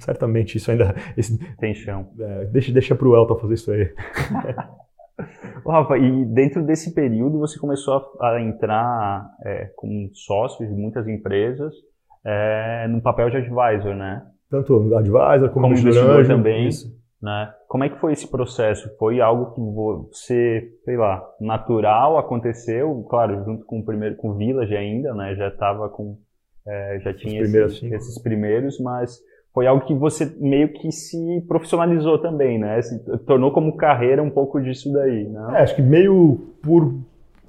certamente 0.00 0.58
isso 0.58 0.72
ainda. 0.72 0.92
Esse, 1.16 1.38
Tem 1.58 1.72
chão. 1.72 2.08
É, 2.18 2.46
deixa 2.46 2.72
deixa 2.72 2.94
para 2.96 3.08
o 3.08 3.16
Elton 3.16 3.36
fazer 3.36 3.54
isso 3.54 3.70
aí. 3.70 3.90
Rafa, 5.66 5.96
e 5.98 6.24
dentro 6.26 6.64
desse 6.64 6.94
período 6.94 7.38
você 7.38 7.58
começou 7.58 8.00
a, 8.20 8.40
entrar 8.40 9.30
é, 9.44 9.70
como 9.76 10.10
sócio 10.14 10.66
de 10.66 10.72
muitas 10.72 11.06
empresas 11.06 11.72
é, 12.24 12.86
no 12.88 13.00
papel 13.00 13.30
de 13.30 13.36
advisor, 13.38 13.94
né? 13.94 14.26
Tanto 14.50 14.96
advisor 14.96 15.50
como, 15.50 15.66
como 15.66 15.72
investidor 15.72 16.26
também. 16.26 16.68
Né? 17.22 17.54
Como 17.68 17.84
é 17.84 17.88
que 17.88 18.00
foi 18.00 18.12
esse 18.12 18.28
processo? 18.28 18.90
Foi 18.98 19.20
algo 19.20 19.54
que 19.54 19.60
você, 19.60 20.68
sei 20.84 20.96
lá, 20.96 21.24
natural 21.40 22.18
aconteceu, 22.18 23.06
claro, 23.08 23.44
junto 23.44 23.64
com 23.64 23.78
o 23.78 23.84
primeiro, 23.84 24.16
com 24.16 24.30
o 24.30 24.34
Village 24.34 24.76
ainda, 24.76 25.14
né? 25.14 25.36
Já 25.36 25.48
estava 25.48 25.88
com, 25.88 26.18
é, 26.66 26.98
já 27.00 27.14
tinha 27.14 27.40
esses, 27.42 27.82
esses 27.84 28.20
primeiros, 28.20 28.80
mas 28.80 29.20
foi 29.54 29.66
algo 29.66 29.84
que 29.84 29.94
você 29.94 30.34
meio 30.38 30.68
que 30.68 30.90
se 30.90 31.44
profissionalizou 31.46 32.18
também, 32.18 32.58
né? 32.58 32.80
Se 32.80 32.98
tornou 33.26 33.52
como 33.52 33.76
carreira 33.76 34.22
um 34.22 34.30
pouco 34.30 34.60
disso 34.60 34.92
daí, 34.92 35.24
né? 35.24 35.58
É, 35.58 35.62
acho 35.62 35.76
que 35.76 35.82
meio 35.82 36.40
por 36.62 36.94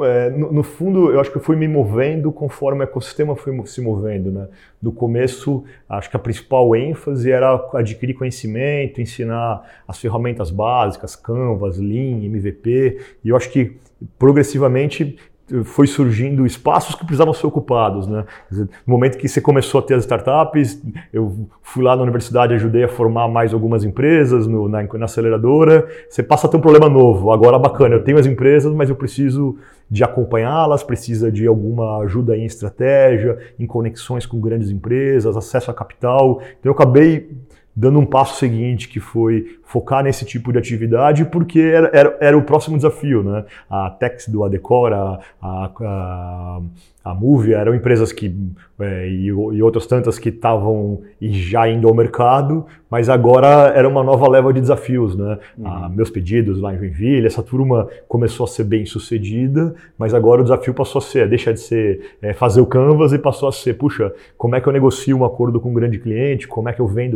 é, 0.01 0.31
no, 0.31 0.51
no, 0.51 0.63
fundo, 0.63 1.11
eu 1.11 1.19
acho 1.19 1.29
que 1.29 1.37
eu 1.37 1.41
fui 1.41 1.55
me 1.55 1.67
movendo 1.67 2.31
conforme 2.31 2.81
o 2.81 2.83
ecossistema 2.83 3.35
foi 3.35 3.53
se 3.67 3.79
movendo. 3.79 4.31
Né? 4.31 4.47
No 4.81 4.91
começo, 4.91 5.63
acho 5.87 6.09
que 6.09 6.15
a 6.15 6.19
principal 6.19 6.75
ênfase 6.75 7.31
era 7.31 7.53
adquirir 7.73 8.15
conhecimento, 8.15 8.99
ensinar 8.99 9.63
as 9.87 9.99
ferramentas 9.99 10.49
básicas, 10.49 11.15
Canvas, 11.15 11.77
Lean, 11.77 12.25
MVP, 12.25 12.99
e 13.23 13.29
eu 13.29 13.35
acho 13.35 13.51
que 13.51 13.77
progressivamente 14.17 15.15
foi 15.65 15.87
surgindo 15.87 16.45
espaços 16.45 16.95
que 16.95 17.05
precisavam 17.05 17.33
ser 17.33 17.45
ocupados. 17.45 18.07
Né? 18.07 18.25
no 18.51 18.67
momento 18.85 19.17
que 19.17 19.27
você 19.27 19.41
começou 19.41 19.79
a 19.79 19.81
ter 19.83 19.95
as 19.95 20.03
startups, 20.03 20.81
eu 21.11 21.47
fui 21.61 21.83
lá 21.83 21.95
na 21.95 22.03
universidade, 22.03 22.53
ajudei 22.53 22.83
a 22.83 22.87
formar 22.87 23.27
mais 23.27 23.53
algumas 23.53 23.83
empresas 23.83 24.47
no, 24.47 24.69
na, 24.69 24.83
na, 24.83 25.05
aceleradora. 25.05 25.87
Você 26.09 26.23
passa 26.23 26.47
a 26.47 26.49
ter 26.49 26.57
um 26.57 26.61
problema 26.61 26.87
novo. 26.87 27.31
Agora, 27.31 27.59
bacana, 27.59 27.95
eu 27.95 28.03
tenho 28.03 28.17
as 28.17 28.25
empresas, 28.25 28.73
mas 28.73 28.89
eu 28.89 28.95
preciso 28.95 29.57
de 29.89 30.03
acompanhá-las, 30.03 30.81
precisa 30.81 31.31
de 31.31 31.45
alguma 31.45 31.99
ajuda 31.99 32.37
em 32.37 32.45
estratégia, 32.45 33.37
em 33.59 33.67
conexões 33.67 34.25
com 34.25 34.39
grandes 34.39 34.71
empresas, 34.71 35.35
acesso 35.35 35.69
a 35.69 35.73
capital. 35.73 36.41
Então, 36.59 36.71
eu 36.71 36.71
acabei 36.71 37.29
dando 37.75 37.99
um 37.99 38.05
passo 38.05 38.37
seguinte, 38.37 38.87
que 38.87 38.99
foi 38.99 39.57
focar 39.73 40.03
nesse 40.03 40.23
tipo 40.23 40.51
de 40.51 40.59
atividade, 40.59 41.25
porque 41.25 41.59
era, 41.59 41.89
era, 41.91 42.17
era 42.21 42.37
o 42.37 42.43
próximo 42.43 42.77
desafio. 42.77 43.23
Né? 43.23 43.43
A 43.67 43.89
Tex 43.89 44.29
do 44.29 44.43
Adecor, 44.43 44.93
a, 44.93 45.19
a, 45.41 45.71
a, 45.81 46.61
a 47.03 47.13
Movie, 47.15 47.55
eram 47.55 47.73
empresas 47.73 48.11
que 48.11 48.31
é, 48.79 49.07
e, 49.07 49.27
e, 49.27 49.63
outras 49.63 49.85
tantas 49.85 50.19
que 50.19 50.29
estavam 50.29 51.01
já 51.21 51.69
indo 51.69 51.87
ao 51.87 51.93
mercado, 51.93 52.65
mas 52.89 53.07
agora 53.07 53.71
era 53.75 53.87
uma 53.87 54.03
nova 54.03 54.27
leva 54.27 54.51
de 54.51 54.59
desafios, 54.59 55.15
né? 55.15 55.37
Uhum. 55.57 55.67
Ah, 55.67 55.89
meus 55.89 56.09
pedidos 56.09 56.59
lá 56.59 56.73
em 56.73 56.77
Joinville, 56.77 57.25
essa 57.25 57.41
turma 57.41 57.87
começou 58.07 58.43
a 58.43 58.47
ser 58.47 58.63
bem 58.63 58.85
sucedida, 58.85 59.73
mas 59.97 60.13
agora 60.13 60.41
o 60.41 60.43
desafio 60.43 60.73
passou 60.73 60.99
a 60.99 61.01
ser, 61.01 61.29
deixa 61.29 61.53
de 61.53 61.59
ser 61.59 62.15
é, 62.21 62.33
fazer 62.33 62.61
o 62.61 62.65
canvas 62.65 63.13
e 63.13 63.19
passou 63.19 63.47
a 63.47 63.51
ser, 63.51 63.75
puxa, 63.75 64.11
como 64.37 64.55
é 64.55 64.61
que 64.61 64.67
eu 64.67 64.73
negocio 64.73 65.15
um 65.15 65.23
acordo 65.23 65.59
com 65.59 65.69
um 65.69 65.73
grande 65.73 65.97
cliente, 65.99 66.47
como 66.47 66.67
é 66.67 66.73
que 66.73 66.81
eu 66.81 66.87
vendo 66.87 67.15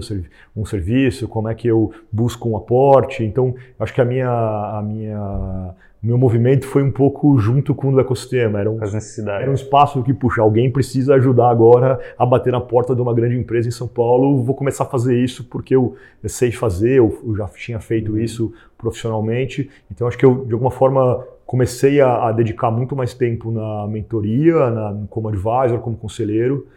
um 0.56 0.63
serviço, 0.63 1.28
como 1.28 1.50
é 1.50 1.56
que 1.56 1.67
eu 1.67 1.91
busco 2.12 2.46
um 2.49 2.57
aporte. 2.57 3.23
Então, 3.23 3.55
acho 3.79 3.93
que 3.93 4.01
a 4.01 4.05
minha, 4.05 4.29
a 4.29 4.81
minha 4.81 5.75
meu 6.01 6.17
movimento 6.17 6.65
foi 6.67 6.83
um 6.83 6.91
pouco 6.91 7.38
junto 7.39 7.73
com 7.73 7.91
o 7.91 7.99
ecossistema. 7.99 8.60
Era 8.60 8.69
um, 8.69 8.79
era 9.39 9.49
um 9.49 9.53
espaço 9.53 10.01
que, 10.03 10.13
puxa, 10.13 10.41
alguém 10.41 10.71
precisa 10.71 11.15
ajudar 11.15 11.49
agora 11.49 11.99
a 12.17 12.25
bater 12.25 12.53
na 12.53 12.62
porta 12.62 12.95
de 12.95 13.01
uma 13.01 13.13
grande 13.13 13.36
empresa 13.36 13.67
em 13.67 13.71
São 13.71 13.88
Paulo. 13.88 14.43
Vou 14.43 14.55
começar 14.55 14.83
a 14.83 14.88
fazer 14.88 15.17
isso 15.21 15.43
porque 15.45 15.75
eu 15.75 15.95
sei 16.25 16.51
fazer, 16.51 16.99
eu, 16.99 17.19
eu 17.25 17.36
já 17.36 17.47
tinha 17.47 17.79
feito 17.79 18.12
uhum. 18.13 18.19
isso 18.19 18.53
profissionalmente. 18.77 19.69
Então, 19.91 20.07
acho 20.07 20.17
que 20.17 20.25
eu, 20.25 20.45
de 20.45 20.53
alguma 20.53 20.71
forma, 20.71 21.25
comecei 21.45 21.99
a, 21.99 22.27
a 22.27 22.31
dedicar 22.31 22.69
muito 22.69 22.95
mais 22.95 23.13
tempo 23.13 23.51
na 23.51 23.88
mentoria, 23.88 24.69
na, 24.69 25.03
como 25.10 25.29
advisor, 25.29 25.79
como 25.79 25.97
conselheiro. 25.97 26.67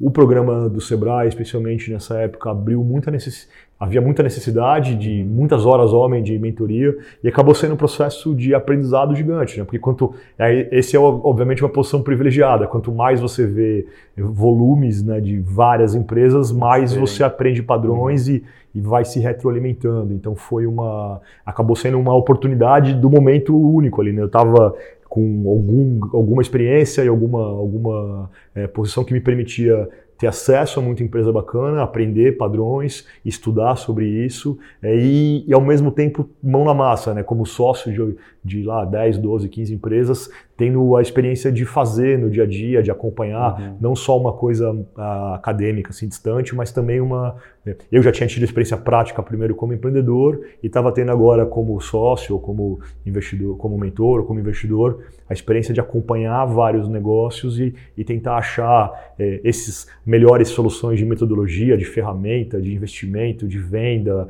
O 0.00 0.10
programa 0.10 0.68
do 0.68 0.80
Sebrae, 0.80 1.28
especialmente 1.28 1.90
nessa 1.90 2.18
época, 2.18 2.50
abriu 2.50 2.84
muita 2.84 3.10
necessidade 3.10 3.68
havia 3.78 4.00
muita 4.00 4.22
necessidade 4.22 4.96
de 4.96 5.22
muitas 5.22 5.64
horas 5.64 5.92
homem 5.92 6.22
de 6.22 6.36
mentoria 6.38 6.96
e 7.22 7.28
acabou 7.28 7.54
sendo 7.54 7.74
um 7.74 7.76
processo 7.76 8.34
de 8.34 8.52
aprendizado 8.52 9.14
gigante, 9.14 9.56
né? 9.56 9.64
Porque 9.64 9.78
quanto 9.78 10.14
é, 10.36 10.76
esse 10.76 10.96
é 10.96 10.98
obviamente 10.98 11.62
uma 11.62 11.68
posição 11.68 12.02
privilegiada. 12.02 12.66
Quanto 12.66 12.90
mais 12.90 13.20
você 13.20 13.46
vê 13.46 13.86
volumes 14.16 15.02
né, 15.02 15.20
de 15.20 15.38
várias 15.38 15.94
empresas, 15.94 16.50
mais 16.50 16.90
Sim. 16.90 17.00
você 17.00 17.22
aprende 17.22 17.62
padrões 17.62 18.26
e, 18.26 18.42
e 18.74 18.80
vai 18.80 19.04
se 19.04 19.20
retroalimentando. 19.20 20.12
Então 20.12 20.34
foi 20.34 20.66
uma 20.66 21.20
acabou 21.46 21.76
sendo 21.76 22.00
uma 22.00 22.14
oportunidade 22.14 22.94
do 22.94 23.08
momento 23.08 23.56
único 23.56 24.00
ali. 24.00 24.12
Né? 24.12 24.22
Eu 24.22 24.26
estava 24.26 24.74
com 25.08 25.44
algum, 25.48 26.00
alguma 26.16 26.42
experiência 26.42 27.02
e 27.02 27.08
alguma, 27.08 27.42
alguma 27.42 28.30
é, 28.54 28.66
posição 28.66 29.04
que 29.04 29.12
me 29.12 29.20
permitia 29.20 29.88
ter 30.18 30.26
acesso 30.26 30.80
a 30.80 30.82
muita 30.82 31.02
empresa 31.02 31.32
bacana, 31.32 31.82
aprender 31.82 32.36
padrões, 32.36 33.06
estudar 33.24 33.76
sobre 33.76 34.04
isso 34.04 34.58
é, 34.82 34.94
e, 34.96 35.44
e, 35.46 35.54
ao 35.54 35.60
mesmo 35.60 35.92
tempo 35.92 36.28
mão 36.42 36.64
na 36.64 36.74
massa, 36.74 37.14
né? 37.14 37.22
Como 37.22 37.46
sócio 37.46 37.92
de, 37.92 38.16
de 38.48 38.62
lá 38.62 38.84
10, 38.84 39.18
12, 39.18 39.48
15 39.48 39.74
empresas, 39.74 40.30
tendo 40.56 40.96
a 40.96 41.02
experiência 41.02 41.52
de 41.52 41.64
fazer 41.64 42.18
no 42.18 42.28
dia 42.28 42.42
a 42.42 42.46
dia, 42.46 42.82
de 42.82 42.90
acompanhar, 42.90 43.60
uhum. 43.60 43.76
não 43.80 43.94
só 43.94 44.18
uma 44.18 44.32
coisa 44.32 44.72
uh, 44.72 45.34
acadêmica, 45.34 45.90
assim, 45.90 46.08
distante, 46.08 46.54
mas 46.54 46.72
também 46.72 47.00
uma... 47.00 47.36
Né, 47.64 47.76
eu 47.92 48.02
já 48.02 48.10
tinha 48.10 48.26
tido 48.26 48.42
experiência 48.42 48.76
prática 48.76 49.22
primeiro 49.22 49.54
como 49.54 49.72
empreendedor 49.72 50.40
e 50.60 50.66
estava 50.66 50.90
tendo 50.90 51.12
agora 51.12 51.46
como 51.46 51.80
sócio, 51.80 52.34
ou 52.34 52.40
como 52.40 52.80
investidor, 53.06 53.56
como 53.56 53.78
mentor, 53.78 54.20
ou 54.20 54.26
como 54.26 54.40
investidor, 54.40 55.04
a 55.28 55.32
experiência 55.32 55.72
de 55.72 55.80
acompanhar 55.80 56.44
vários 56.46 56.88
negócios 56.88 57.60
e, 57.60 57.74
e 57.96 58.02
tentar 58.02 58.38
achar 58.38 59.14
eh, 59.18 59.40
esses 59.44 59.86
melhores 60.04 60.48
soluções 60.48 60.98
de 60.98 61.04
metodologia, 61.04 61.76
de 61.76 61.84
ferramenta, 61.84 62.60
de 62.60 62.74
investimento, 62.74 63.46
de 63.46 63.58
venda. 63.58 64.28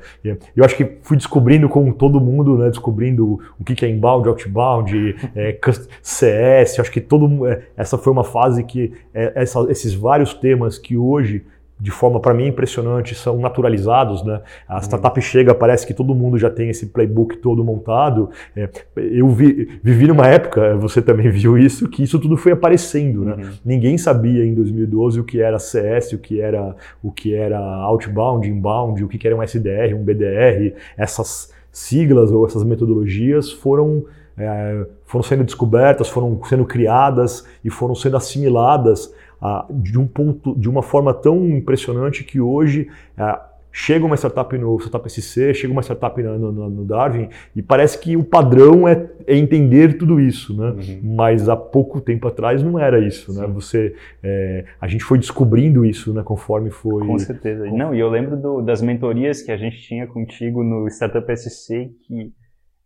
Eu 0.55 0.65
acho 0.65 0.77
que 0.77 0.99
fui 1.03 1.17
descobrindo 1.17 1.69
como 1.69 1.95
todo 1.95 2.21
mundo, 2.21 2.59
né, 2.59 2.69
descobrindo 2.69 3.39
o 3.59 3.65
que 3.65 3.85
é 3.85 3.89
inbound, 4.09 4.29
outbound, 4.29 5.17
é, 5.35 5.59
CS, 6.03 6.81
acho 6.81 6.91
que 6.91 7.01
todo 7.01 7.47
é, 7.47 7.63
essa 7.77 7.99
foi 7.99 8.13
uma 8.13 8.25
fase 8.25 8.65
que 8.65 8.93
é, 9.13 9.33
essa, 9.35 9.61
esses 9.71 9.95
vários 9.95 10.35
temas 10.35 10.79
que 10.79 10.97
hoje 10.97 11.45
de 11.81 11.93
forma 11.93 12.19
para 12.19 12.35
mim 12.35 12.49
impressionante 12.49 13.15
são 13.15 13.39
naturalizados, 13.39 14.25
né? 14.25 14.41
A 14.67 14.75
uhum. 14.75 14.83
startup 14.83 15.21
chega, 15.21 15.55
parece 15.55 15.87
que 15.87 15.95
todo 15.95 16.13
mundo 16.13 16.37
já 16.37 16.51
tem 16.51 16.71
esse 16.71 16.87
playbook 16.87 17.37
todo 17.37 17.63
montado. 17.63 18.31
É, 18.57 18.69
eu 18.97 19.29
vi, 19.29 19.79
vivi 19.81 20.09
numa 20.09 20.27
época, 20.27 20.77
você 20.77 21.01
também 21.01 21.31
viu 21.31 21.57
isso, 21.57 21.89
que 21.89 22.03
isso 22.03 22.19
tudo 22.19 22.37
foi 22.37 22.51
aparecendo, 22.51 23.25
né? 23.25 23.35
Uhum. 23.35 23.51
Ninguém 23.65 23.97
sabia 23.97 24.45
em 24.45 24.55
2012 24.55 25.21
o 25.21 25.25
que 25.25 25.41
era 25.41 25.59
CS, 25.61 26.15
o 26.15 26.19
que 26.19 26.41
era 26.41 26.75
o 27.01 27.13
que 27.13 27.33
era 27.33 27.61
outbound, 27.61 28.49
inbound, 28.49 29.05
o 29.05 29.09
que 29.09 29.25
era 29.25 29.37
um 29.37 29.43
SDR, 29.43 29.95
um 29.95 30.03
BDR, 30.03 30.75
essas 30.97 31.57
siglas 31.79 32.31
ou 32.31 32.47
essas 32.47 32.65
metodologias 32.65 33.51
foram 33.53 34.05
é, 34.37 34.87
foram 35.05 35.23
sendo 35.23 35.43
descobertas, 35.43 36.09
foram 36.09 36.41
sendo 36.45 36.65
criadas 36.65 37.45
e 37.65 37.71
foram 37.71 37.95
sendo 37.95 38.17
assimiladas 38.17 39.13
ah, 39.41 39.67
de 39.71 39.99
um 39.99 40.07
ponto, 40.07 40.55
de 40.57 40.69
uma 40.69 40.83
forma 40.83 41.13
tão 41.13 41.49
impressionante 41.49 42.23
que 42.23 42.41
hoje 42.41 42.89
ah, 43.17 43.48
chega 43.79 44.05
uma 44.05 44.17
startup 44.17 44.59
no 44.59 44.77
Startup 44.81 45.09
SC, 45.09 45.55
chega 45.55 45.73
uma 45.73 45.83
startup 45.83 46.21
no, 46.21 46.51
no, 46.51 46.69
no 46.69 46.85
Darwin 46.85 47.29
e 47.55 47.63
parece 47.63 47.97
que 48.01 48.17
o 48.17 48.25
padrão 48.25 48.89
é, 48.89 49.09
é 49.25 49.37
entender 49.37 49.97
tudo 49.97 50.19
isso, 50.19 50.57
né? 50.61 50.71
Uhum. 50.71 51.15
Mas 51.15 51.49
há 51.49 51.57
pouco 51.57 52.01
tempo 52.01 52.27
atrás 52.27 52.61
não 52.61 52.77
era 52.77 52.99
isso, 52.99 53.33
né? 53.33 53.43
Sim. 53.43 53.47
né? 53.47 53.55
Você, 53.55 53.95
é, 54.21 54.65
a 54.81 54.89
gente 54.89 55.05
foi 55.05 55.17
descobrindo 55.17 55.85
isso, 55.85 56.13
né? 56.13 56.25
Conforme 56.25 56.71
foi. 56.71 57.07
Com 57.07 57.19
certeza. 57.21 57.67
Não, 57.71 57.95
e 57.95 58.01
eu 58.01 58.11
lembro 58.11 58.37
do, 58.37 58.61
das 58.63 58.83
mentorias 58.83 59.43
que 59.43 59.53
a 59.53 59.57
gente 59.57 59.81
tinha 59.81 60.09
contigo 60.09 60.65
no 60.65 60.89
Startup 60.89 61.37
SC 61.37 61.93
que 62.03 62.33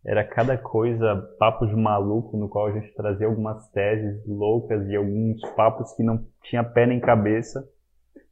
era 0.05 0.23
cada 0.23 0.55
coisa, 0.57 1.15
papos 1.39 1.69
de 1.69 1.75
maluco, 1.75 2.37
no 2.37 2.47
qual 2.47 2.67
a 2.67 2.71
gente 2.71 2.93
trazia 2.93 3.25
algumas 3.25 3.67
teses 3.71 4.23
loucas 4.27 4.87
e 4.89 4.95
alguns 4.95 5.41
papos 5.55 5.91
que 5.95 6.03
não 6.03 6.23
tinha 6.43 6.63
pé 6.63 6.85
nem 6.85 6.99
cabeça. 6.99 7.67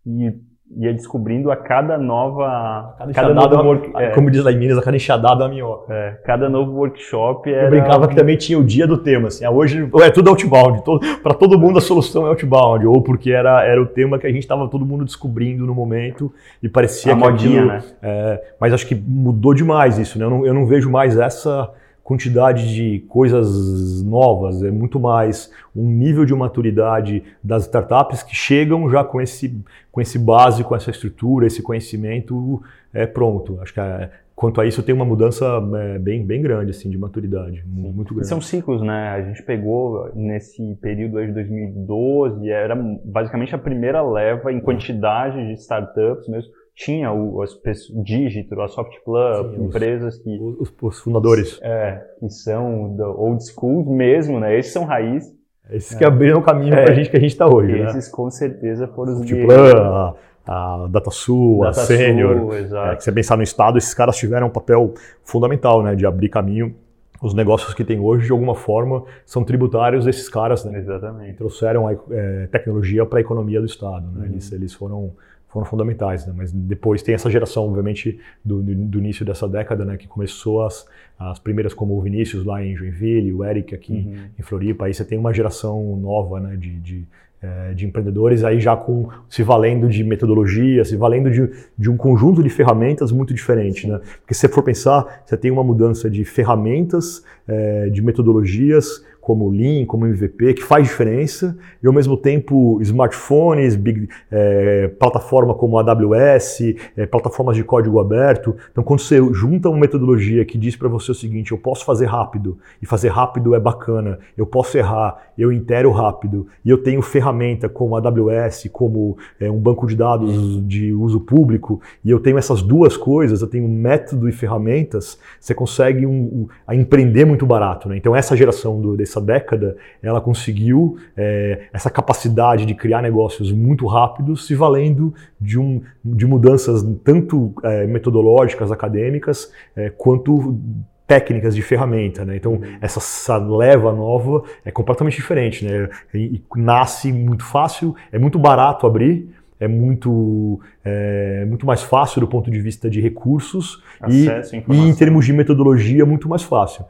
E 0.06 0.32
ia 0.78 0.94
descobrindo 0.94 1.52
a 1.52 1.56
cada 1.56 1.98
nova. 1.98 2.96
Cada, 2.98 3.14
cada 3.14 3.34
novo 3.34 3.56
work, 3.64 3.92
é, 3.96 4.10
Como 4.12 4.32
diz 4.32 4.44
lá 4.44 4.52
em 4.52 4.58
Minas, 4.58 4.78
a 4.78 4.82
cada 4.82 4.96
enxadada 4.96 5.44
é 5.44 5.48
uma 5.48 5.54
minhoca. 5.54 5.94
É, 5.94 6.12
cada 6.24 6.50
novo 6.50 6.72
workshop 6.74 7.52
era. 7.52 7.66
Eu 7.66 7.70
brincava 7.70 8.08
que 8.08 8.16
também 8.16 8.38
tinha 8.38 8.58
o 8.58 8.64
dia 8.64 8.88
do 8.88 8.98
tema. 8.98 9.28
Assim, 9.28 9.44
ah, 9.44 9.52
hoje 9.52 9.90
é 10.02 10.10
tudo 10.10 10.30
outbound. 10.30 10.84
Todo, 10.84 11.06
Para 11.18 11.34
todo 11.34 11.60
mundo 11.60 11.78
a 11.78 11.82
solução 11.82 12.26
é 12.26 12.30
outbound. 12.30 12.86
Ou 12.86 13.02
porque 13.02 13.32
era, 13.32 13.64
era 13.64 13.82
o 13.82 13.86
tema 13.86 14.18
que 14.18 14.28
a 14.28 14.32
gente 14.32 14.44
estava 14.44 14.68
todo 14.68 14.86
mundo 14.86 15.04
descobrindo 15.04 15.66
no 15.66 15.76
momento 15.76 16.32
e 16.62 16.70
parecia 16.70 17.14
a 17.14 17.16
que. 17.16 17.22
Modinha, 17.22 17.62
aquilo, 17.62 17.74
né? 17.74 17.84
É, 18.02 18.44
mas 18.60 18.74
acho 18.74 18.88
que 18.88 18.96
mudou 18.96 19.54
demais 19.54 19.98
isso. 19.98 20.18
Né? 20.18 20.26
Eu, 20.26 20.30
não, 20.30 20.46
eu 20.46 20.54
não 20.54 20.66
vejo 20.66 20.90
mais 20.90 21.18
essa 21.18 21.70
quantidade 22.12 22.76
de 22.76 23.00
coisas 23.08 24.04
novas, 24.04 24.62
é 24.62 24.70
muito 24.70 25.00
mais 25.00 25.50
um 25.74 25.90
nível 25.90 26.26
de 26.26 26.36
maturidade 26.36 27.24
das 27.42 27.64
startups 27.64 28.22
que 28.22 28.36
chegam 28.36 28.90
já 28.90 29.02
com 29.02 29.22
esse, 29.22 29.64
com 29.90 30.02
esse 30.02 30.20
base, 30.20 30.62
com 30.62 30.76
essa 30.76 30.92
estrutura, 30.92 31.48
esse 31.48 31.64
conhecimento 31.64 32.62
é, 32.94 33.08
pronto. 33.08 33.58
Acho 33.62 33.74
que 33.74 33.80
é, 33.80 34.10
quanto 34.36 34.60
a 34.60 34.66
isso 34.66 34.84
tem 34.84 34.94
uma 34.94 35.06
mudança 35.06 35.46
é, 35.74 36.00
bem, 36.00 36.26
bem 36.26 36.42
grande 36.42 36.72
assim 36.72 36.90
de 36.90 36.98
maturidade, 36.98 37.64
muito 37.66 38.14
grande. 38.14 38.28
São 38.28 38.42
ciclos, 38.42 38.82
né? 38.82 39.08
A 39.12 39.22
gente 39.22 39.42
pegou 39.44 40.12
nesse 40.14 40.76
período 40.82 41.26
de 41.26 41.32
2012, 41.32 42.50
era 42.50 42.76
basicamente 43.06 43.56
a 43.56 43.58
primeira 43.58 44.02
leva 44.02 44.52
em 44.52 44.60
quantidade 44.60 45.48
de 45.48 45.54
startups 45.54 46.28
mesmo 46.28 46.52
tinha 46.84 47.12
o, 47.12 47.42
as, 47.42 47.54
o 47.90 48.04
Digito, 48.04 48.60
a 48.60 48.68
Softplug, 48.68 49.56
Sim, 49.56 49.66
empresas 49.66 50.16
os, 50.16 50.22
que... 50.22 50.40
Os, 50.60 50.74
os, 50.82 51.00
fundadores. 51.00 51.60
É, 51.62 52.02
que 52.20 52.30
são 52.30 52.98
old 53.18 53.44
school 53.44 53.86
mesmo, 53.86 54.40
né? 54.40 54.58
Esses 54.58 54.74
são 54.74 54.84
raiz. 54.86 55.26
Esses 55.70 55.96
é. 55.96 56.00
que 56.00 56.04
abriram 56.06 56.40
o 56.40 56.44
caminho 56.44 56.74
é, 56.74 56.84
para 56.84 56.94
a 56.94 56.96
gente 56.96 57.10
que 57.10 57.18
a 57.18 57.20
gente 57.20 57.32
está 57.32 57.48
hoje, 57.48 57.74
né? 57.74 57.86
Esses 57.86 58.08
né? 58.08 58.12
com 58.12 58.32
certeza 58.32 58.88
foram 58.88 59.14
os 59.14 59.20
Softplug, 59.20 59.80
a, 59.80 60.14
a 60.48 60.88
DataSul, 60.88 61.62
Data 61.62 61.82
a 61.82 61.86
Senior. 61.86 62.54
É, 62.92 62.96
que 62.96 63.04
você 63.04 63.12
pensar 63.12 63.38
no 63.38 63.44
Estado, 63.44 63.78
esses 63.78 63.94
caras 63.94 64.18
tiveram 64.18 64.48
um 64.48 64.52
papel 64.52 64.94
fundamental, 65.24 65.84
né? 65.84 65.96
De 65.96 66.06
abrir 66.06 66.30
caminho 66.30 66.76
os 67.22 67.36
negócios 67.36 67.76
que 67.76 67.84
tem 67.84 68.00
hoje, 68.00 68.26
de 68.26 68.32
alguma 68.32 68.56
forma, 68.56 69.04
são 69.28 69.44
tributários 69.44 70.06
desses 70.06 70.28
caras, 70.28 70.66
né? 70.66 70.80
Exatamente. 70.80 71.38
Trouxeram 71.38 71.88
a 71.88 71.94
é, 71.94 72.48
tecnologia 72.52 73.06
para 73.06 73.20
a 73.20 73.22
economia 73.22 73.60
do 73.60 73.68
Estado, 73.68 74.08
né? 74.08 74.22
Uhum. 74.22 74.32
Eles, 74.32 74.52
eles 74.52 74.74
foram 74.74 75.12
foram 75.52 75.66
fundamentais, 75.66 76.26
né? 76.26 76.34
mas 76.36 76.52
depois 76.52 77.04
tem 77.04 77.14
essa 77.14 77.30
geração, 77.30 77.66
obviamente, 77.66 78.18
do, 78.44 78.62
do, 78.62 79.00
início 79.00 79.26
dessa 79.26 79.48
década, 79.48 79.84
né, 79.84 79.98
que 79.98 80.08
começou 80.08 80.64
as, 80.64 80.88
as 81.20 81.40
primeiras 81.40 81.74
como 81.74 81.98
o 81.98 82.02
Vinícius 82.02 82.46
lá 82.46 82.64
em 82.64 82.76
Joinville, 82.76 83.34
o 83.34 83.44
Eric 83.44 83.76
aqui 83.76 83.94
uhum. 83.94 84.30
em 84.40 84.42
Floripa, 84.42 84.86
aí 84.86 84.94
você 84.94 85.04
tem 85.04 85.18
uma 85.18 85.34
geração 85.34 85.98
nova 85.98 86.40
né, 86.40 86.56
de, 86.56 86.80
de, 86.80 87.04
é, 87.42 87.74
de, 87.74 87.86
empreendedores, 87.86 88.46
aí 88.46 88.62
já 88.62 88.78
com 88.78 89.10
se 89.28 89.44
valendo 89.44 89.90
de 89.90 90.06
metodologia, 90.06 90.86
se 90.86 90.96
valendo 90.96 91.30
de, 91.30 91.50
de 91.78 91.90
um 91.90 91.98
conjunto 91.98 92.42
de 92.42 92.50
ferramentas 92.50 93.12
muito 93.12 93.34
diferente, 93.34 93.88
né? 93.88 94.00
porque 94.22 94.34
se 94.34 94.42
você 94.42 94.48
for 94.48 94.64
pensar, 94.64 95.24
você 95.26 95.36
tem 95.36 95.52
uma 95.52 95.64
mudança 95.64 96.10
de 96.10 96.24
ferramentas, 96.24 97.26
é, 97.46 97.90
de 97.90 98.02
metodologias, 98.02 99.06
como 99.22 99.50
Lean, 99.50 99.86
como 99.86 100.08
MVP, 100.08 100.56
que 100.56 100.64
faz 100.64 100.88
diferença, 100.88 101.56
e 101.82 101.86
ao 101.86 101.94
mesmo 101.94 102.18
tempo 102.18 102.80
smartphones, 102.82 103.76
big, 103.76 104.10
é, 104.32 104.88
plataforma 105.00 105.54
como 105.54 105.78
AWS, 105.78 106.76
é, 106.98 107.06
plataformas 107.06 107.56
de 107.56 107.64
código 107.64 108.00
aberto. 108.00 108.56
Então, 108.72 108.84
quando 108.84 109.02
você 109.02 109.22
junta 109.32 109.70
uma 109.70 109.78
metodologia 109.78 110.44
que 110.44 110.58
diz 110.58 110.76
para 110.76 110.90
você 110.90 111.12
o 111.12 111.16
seguinte, 111.16 111.52
eu 111.52 111.58
posso 111.58 111.86
fazer 111.86 112.08
rápido, 112.08 112.58
e 112.82 112.86
fazer 112.86 113.10
rápido 113.10 113.54
é 113.54 113.60
bacana, 113.60 114.18
eu 114.36 114.46
posso 114.46 114.76
errar, 114.76 115.32
eu 115.38 115.52
intero 115.52 115.92
rápido, 115.92 116.48
e 116.66 116.70
eu 116.70 116.80
tenho 116.80 117.02
ferramenta 117.02 117.70
como 117.70 117.96
AWS, 117.96 118.70
como 118.72 119.18
é, 119.40 119.52
um 119.52 119.60
banco 119.60 119.86
de 119.86 119.96
dados 119.96 120.68
de 120.68 120.92
uso 120.94 121.20
público, 121.20 121.80
e 122.04 122.10
eu 122.10 122.20
tenho 122.20 122.40
essas 122.40 122.64
duas 122.64 122.98
coisas, 122.98 123.42
eu 123.42 123.48
tenho 123.48 123.70
método 123.70 124.28
e 124.28 124.32
ferramentas, 124.32 125.20
você 125.40 125.54
consegue 125.54 126.08
um, 126.08 126.48
um, 126.68 126.74
empreender 126.74 127.26
muito 127.26 127.46
barato. 127.46 127.88
Né? 127.88 127.98
Então, 127.98 128.16
essa 128.16 128.36
geração 128.36 128.82
do, 128.82 128.96
dessa 129.12 129.22
década, 129.22 129.76
ela 130.02 130.22
conseguiu 130.22 130.98
é, 131.18 131.64
essa 131.74 131.90
capacidade 131.90 132.66
de 132.66 132.74
criar 132.74 133.02
negócios 133.02 133.52
muito 133.52 133.86
rápidos, 133.86 134.48
se 134.48 134.56
valendo 134.56 135.14
de, 135.40 135.60
um, 135.60 135.82
de 136.04 136.26
mudanças 136.26 136.82
tanto 137.04 137.54
é, 137.64 137.86
metodológicas, 137.86 138.72
acadêmicas, 138.72 139.52
é, 139.76 139.90
quanto 139.90 140.58
técnicas 141.06 141.54
de 141.54 141.62
ferramenta, 141.62 142.24
né? 142.24 142.38
Então 142.38 142.62
essa 142.80 143.36
leva 143.38 143.92
nova 143.92 144.44
é 144.64 144.72
completamente 144.72 145.16
diferente, 145.16 145.66
né? 145.66 145.90
E, 146.14 146.36
e 146.38 146.44
nasce 146.56 147.12
muito 147.12 147.44
fácil, 147.44 147.94
é 148.14 148.18
muito 148.18 148.40
barato 148.40 148.88
abrir, 148.88 149.28
é 149.60 149.68
muito, 149.68 150.62
é, 150.86 151.46
muito 151.46 151.66
mais 151.66 151.84
fácil 151.84 152.22
do 152.22 152.28
ponto 152.28 152.50
de 152.50 152.60
vista 152.62 152.90
de 152.90 153.02
recursos 153.02 153.84
e, 154.10 154.26
e 154.70 154.90
em 154.90 154.96
termos 154.96 155.26
de 155.26 155.34
metodologia 155.34 156.06
muito 156.06 156.30
mais 156.30 156.44
fácil 156.44 156.86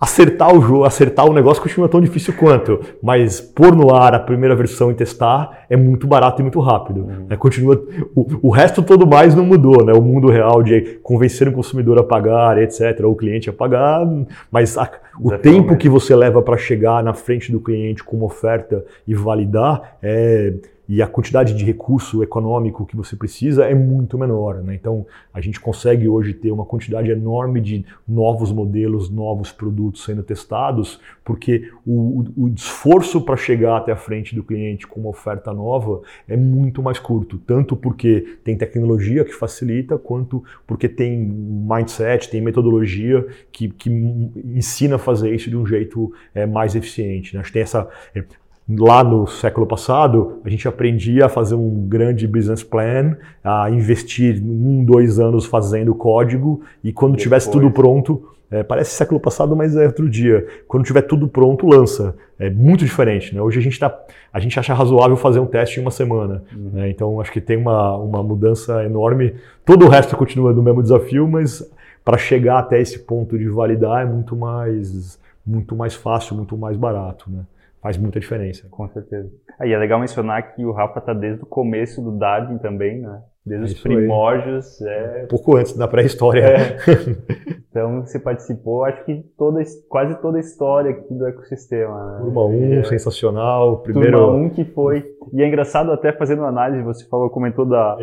acertar 0.00 0.54
o 0.54 0.60
jogo, 0.60 0.84
acertar 0.84 1.26
o 1.26 1.32
negócio 1.32 1.62
continua 1.62 1.88
tão 1.88 2.00
difícil 2.00 2.34
quanto, 2.34 2.80
mas 3.02 3.40
pôr 3.40 3.74
no 3.74 3.94
ar 3.94 4.14
a 4.14 4.18
primeira 4.18 4.54
versão 4.54 4.90
e 4.90 4.94
testar 4.94 5.64
é 5.70 5.76
muito 5.76 6.06
barato 6.06 6.40
e 6.40 6.42
muito 6.42 6.60
rápido. 6.60 7.00
Uhum. 7.00 7.26
Né? 7.28 7.36
Continua, 7.36 7.82
o, 8.14 8.48
o, 8.48 8.50
resto 8.50 8.82
todo 8.82 9.06
mais 9.06 9.34
não 9.34 9.44
mudou, 9.44 9.84
né? 9.84 9.92
O 9.92 10.02
mundo 10.02 10.28
real 10.28 10.62
de 10.62 10.98
convencer 11.02 11.48
o 11.48 11.52
consumidor 11.52 11.98
a 11.98 12.02
pagar, 12.02 12.58
etc., 12.58 13.00
ou 13.04 13.12
o 13.12 13.16
cliente 13.16 13.48
a 13.48 13.52
pagar, 13.52 14.06
mas 14.50 14.76
a, 14.76 14.90
o 15.20 15.30
tempo 15.32 15.76
que 15.76 15.88
você 15.88 16.14
leva 16.14 16.42
para 16.42 16.56
chegar 16.56 17.02
na 17.02 17.14
frente 17.14 17.50
do 17.50 17.60
cliente 17.60 18.02
com 18.02 18.16
uma 18.16 18.26
oferta 18.26 18.84
e 19.06 19.14
validar 19.14 19.96
é 20.02 20.52
e 20.88 21.00
a 21.00 21.06
quantidade 21.06 21.54
de 21.54 21.64
recurso 21.64 22.22
econômico 22.22 22.84
que 22.84 22.96
você 22.96 23.16
precisa 23.16 23.64
é 23.64 23.74
muito 23.74 24.18
menor. 24.18 24.62
Né? 24.62 24.74
Então, 24.74 25.06
a 25.32 25.40
gente 25.40 25.58
consegue 25.58 26.08
hoje 26.08 26.34
ter 26.34 26.50
uma 26.50 26.64
quantidade 26.64 27.10
enorme 27.10 27.60
de 27.60 27.84
novos 28.06 28.52
modelos, 28.52 29.08
novos 29.08 29.50
produtos 29.50 30.04
sendo 30.04 30.22
testados, 30.22 31.00
porque 31.24 31.70
o, 31.86 32.20
o, 32.36 32.44
o 32.44 32.48
esforço 32.48 33.20
para 33.20 33.36
chegar 33.36 33.78
até 33.78 33.92
a 33.92 33.96
frente 33.96 34.34
do 34.34 34.42
cliente 34.42 34.86
com 34.86 35.00
uma 35.00 35.10
oferta 35.10 35.52
nova 35.52 36.02
é 36.28 36.36
muito 36.36 36.82
mais 36.82 36.98
curto, 36.98 37.38
tanto 37.38 37.74
porque 37.74 38.38
tem 38.44 38.56
tecnologia 38.56 39.24
que 39.24 39.32
facilita, 39.32 39.96
quanto 39.96 40.44
porque 40.66 40.88
tem 40.88 41.18
mindset, 41.18 42.30
tem 42.30 42.40
metodologia 42.40 43.26
que, 43.50 43.68
que 43.70 43.90
ensina 43.90 44.96
a 44.96 44.98
fazer 44.98 45.34
isso 45.34 45.48
de 45.48 45.56
um 45.56 45.66
jeito 45.66 46.12
é, 46.34 46.46
mais 46.46 46.74
eficiente. 46.74 47.34
Né? 47.34 47.40
Acho 47.40 47.48
que 47.48 47.54
tem 47.54 47.62
essa 47.62 47.88
é, 48.14 48.24
Lá 48.66 49.04
no 49.04 49.26
século 49.26 49.66
passado, 49.66 50.40
a 50.42 50.48
gente 50.48 50.66
aprendia 50.66 51.26
a 51.26 51.28
fazer 51.28 51.54
um 51.54 51.86
grande 51.86 52.26
business 52.26 52.62
plan, 52.62 53.14
a 53.42 53.68
investir 53.68 54.42
um, 54.42 54.82
dois 54.82 55.18
anos 55.18 55.44
fazendo 55.44 55.94
código 55.94 56.62
e 56.82 56.90
quando 56.90 57.12
Depois. 57.12 57.22
tivesse 57.22 57.50
tudo 57.50 57.70
pronto, 57.70 58.30
é, 58.50 58.62
parece 58.62 58.92
século 58.92 59.20
passado, 59.20 59.54
mas 59.54 59.76
é 59.76 59.84
outro 59.86 60.08
dia. 60.08 60.46
Quando 60.66 60.84
tiver 60.84 61.02
tudo 61.02 61.28
pronto, 61.28 61.66
lança. 61.66 62.14
É 62.38 62.48
muito 62.48 62.84
diferente. 62.84 63.34
Né? 63.34 63.42
Hoje 63.42 63.58
a 63.58 63.62
gente, 63.62 63.78
tá, 63.78 63.94
a 64.32 64.40
gente 64.40 64.58
acha 64.58 64.72
razoável 64.72 65.16
fazer 65.16 65.40
um 65.40 65.46
teste 65.46 65.78
em 65.78 65.82
uma 65.82 65.90
semana. 65.90 66.42
Uhum. 66.54 66.70
Né? 66.72 66.88
Então 66.88 67.20
acho 67.20 67.32
que 67.32 67.40
tem 67.40 67.56
uma, 67.56 67.96
uma 67.96 68.22
mudança 68.22 68.82
enorme. 68.84 69.34
Todo 69.64 69.84
o 69.84 69.88
resto 69.88 70.16
continua 70.16 70.52
no 70.52 70.62
mesmo 70.62 70.82
desafio, 70.82 71.28
mas 71.28 71.68
para 72.04 72.16
chegar 72.16 72.60
até 72.60 72.80
esse 72.80 73.00
ponto 73.00 73.36
de 73.38 73.48
validar 73.48 74.02
é 74.02 74.04
muito 74.04 74.36
mais, 74.36 75.18
muito 75.46 75.74
mais 75.74 75.94
fácil, 75.94 76.36
muito 76.36 76.56
mais 76.56 76.76
barato. 76.76 77.30
Né? 77.30 77.40
Faz 77.84 77.98
muita 77.98 78.18
diferença. 78.18 78.66
Com 78.70 78.88
certeza. 78.88 79.30
Aí 79.60 79.70
é 79.70 79.78
legal 79.78 80.00
mencionar 80.00 80.54
que 80.54 80.64
o 80.64 80.72
Rafa 80.72 81.00
está 81.00 81.12
desde 81.12 81.42
o 81.42 81.46
começo 81.46 82.00
do 82.00 82.12
Darwin 82.12 82.56
também, 82.56 83.02
né? 83.02 83.20
Desde 83.44 83.66
é 83.66 83.76
os 83.76 83.82
primórdios. 83.82 84.80
É... 84.80 85.26
Pouco 85.28 85.58
antes 85.58 85.76
da 85.76 85.86
pré-história. 85.86 86.40
É. 86.40 86.76
Então 87.74 88.02
você 88.02 88.20
participou, 88.20 88.84
acho 88.84 89.04
que 89.04 89.16
toda, 89.36 89.60
quase 89.88 90.14
toda 90.22 90.36
a 90.36 90.40
história 90.40 90.92
aqui 90.92 91.12
do 91.12 91.26
ecossistema. 91.26 92.12
Né? 92.12 92.18
Turma 92.20 92.46
1, 92.46 92.72
é, 92.74 92.84
sensacional. 92.84 93.78
Primeiro... 93.80 94.16
Turma 94.16 94.36
1 94.46 94.50
que 94.50 94.64
foi. 94.66 95.04
E 95.32 95.42
é 95.42 95.48
engraçado 95.48 95.90
até 95.92 96.12
fazendo 96.12 96.44
análise, 96.44 96.82
você 96.82 97.04
falou, 97.06 97.30
comentou 97.30 97.64
da, 97.64 97.96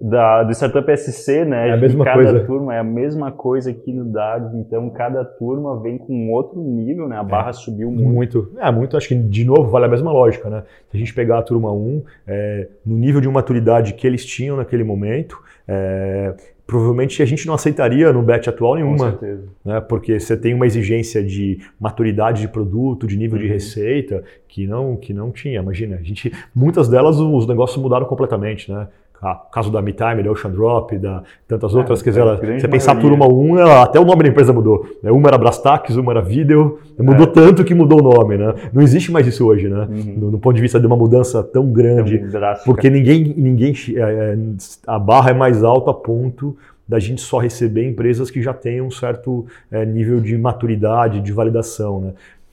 da 0.00 0.42
do 0.42 0.52
Startup 0.52 0.96
SC, 0.96 1.44
né? 1.44 1.68
É 1.68 1.72
a 1.72 1.76
mesma 1.76 2.04
cada 2.04 2.22
coisa. 2.22 2.44
turma 2.44 2.74
é 2.74 2.78
a 2.78 2.84
mesma 2.84 3.32
coisa 3.32 3.70
aqui 3.70 3.92
no 3.92 4.04
Dados, 4.04 4.54
então 4.54 4.88
cada 4.90 5.24
turma 5.24 5.80
vem 5.80 5.98
com 5.98 6.14
um 6.14 6.32
outro 6.32 6.60
nível, 6.60 7.08
né? 7.08 7.16
A 7.16 7.22
é. 7.22 7.24
barra 7.24 7.50
é. 7.50 7.52
subiu 7.52 7.90
muito. 7.90 8.12
Muito. 8.12 8.52
É, 8.58 8.70
muito, 8.70 8.96
acho 8.96 9.08
que 9.08 9.14
de 9.14 9.44
novo 9.44 9.70
vale 9.70 9.86
a 9.86 9.88
mesma 9.88 10.12
lógica, 10.12 10.48
né? 10.48 10.62
Se 10.90 10.96
a 10.96 11.00
gente 11.00 11.14
pegar 11.14 11.38
a 11.38 11.42
turma 11.42 11.72
1, 11.72 12.02
é, 12.26 12.68
no 12.84 12.96
nível 12.96 13.20
de 13.20 13.28
maturidade 13.28 13.94
que 13.94 14.06
eles 14.06 14.24
tinham 14.24 14.56
naquele 14.56 14.84
momento, 14.84 15.38
é, 15.66 16.34
provavelmente 16.68 17.22
a 17.22 17.24
gente 17.24 17.46
não 17.46 17.54
aceitaria 17.54 18.12
no 18.12 18.22
bet 18.22 18.46
atual 18.46 18.74
nenhuma. 18.74 19.12
Com 19.12 19.18
certeza. 19.18 19.48
Né? 19.64 19.80
Porque 19.80 20.20
você 20.20 20.36
tem 20.36 20.52
uma 20.52 20.66
exigência 20.66 21.24
de 21.24 21.60
maturidade 21.80 22.42
de 22.42 22.48
produto, 22.48 23.06
de 23.06 23.16
nível 23.16 23.38
uhum. 23.38 23.44
de 23.44 23.48
receita, 23.48 24.22
que 24.46 24.66
não, 24.66 24.94
que 24.94 25.14
não 25.14 25.32
tinha. 25.32 25.60
Imagina, 25.60 25.96
a 25.96 26.02
gente, 26.02 26.30
muitas 26.54 26.86
delas 26.86 27.18
os 27.18 27.46
negócios 27.46 27.82
mudaram 27.82 28.04
completamente, 28.04 28.70
né? 28.70 28.86
O 29.20 29.50
caso 29.50 29.70
da 29.70 29.82
MeTime, 29.82 30.22
da 30.22 30.30
Ocean 30.30 30.50
Drop, 30.50 30.96
da 30.96 31.22
tantas 31.46 31.74
é, 31.74 31.78
outras, 31.78 32.02
quer 32.02 32.10
dizer, 32.10 32.20
ela, 32.20 32.36
você 32.36 32.68
pensar 32.68 32.92
a 32.92 32.96
turma 32.96 33.26
1, 33.26 33.58
ela, 33.58 33.82
até 33.82 33.98
o 33.98 34.04
nome 34.04 34.22
da 34.22 34.28
empresa 34.28 34.52
mudou. 34.52 34.86
Né? 35.02 35.10
Uma 35.10 35.28
era 35.28 35.38
Brastax, 35.38 35.96
uma 35.96 36.12
era 36.12 36.22
Video, 36.22 36.78
mudou 36.96 37.26
é. 37.26 37.30
tanto 37.30 37.64
que 37.64 37.74
mudou 37.74 38.00
o 38.00 38.02
nome, 38.02 38.36
né? 38.36 38.54
Não 38.72 38.80
existe 38.80 39.10
mais 39.10 39.26
isso 39.26 39.44
hoje, 39.46 39.68
né? 39.68 39.88
Uhum. 39.90 40.14
No, 40.16 40.30
no, 40.30 40.38
ponto 40.38 40.54
de 40.54 40.62
vista 40.62 40.78
de 40.78 40.86
uma 40.86 40.96
mudança 40.96 41.42
tão 41.42 41.66
grande, 41.72 42.22
porque 42.64 42.88
ninguém, 42.88 43.34
ninguém 43.36 43.74
é, 43.96 44.00
é, 44.00 44.38
a 44.86 44.98
barra 44.98 45.30
é 45.30 45.34
mais 45.34 45.64
alta 45.64 45.90
a 45.90 45.94
ponto 45.94 46.56
da 46.86 46.98
gente 46.98 47.20
só 47.20 47.38
receber 47.38 47.86
empresas 47.86 48.30
que 48.30 48.40
já 48.40 48.54
têm 48.54 48.80
um 48.80 48.90
certo 48.90 49.46
é, 49.70 49.84
nível 49.84 50.20
de 50.20 50.38
maturidade, 50.38 51.20
de 51.20 51.32
validação, 51.32 52.00
né? 52.00 52.12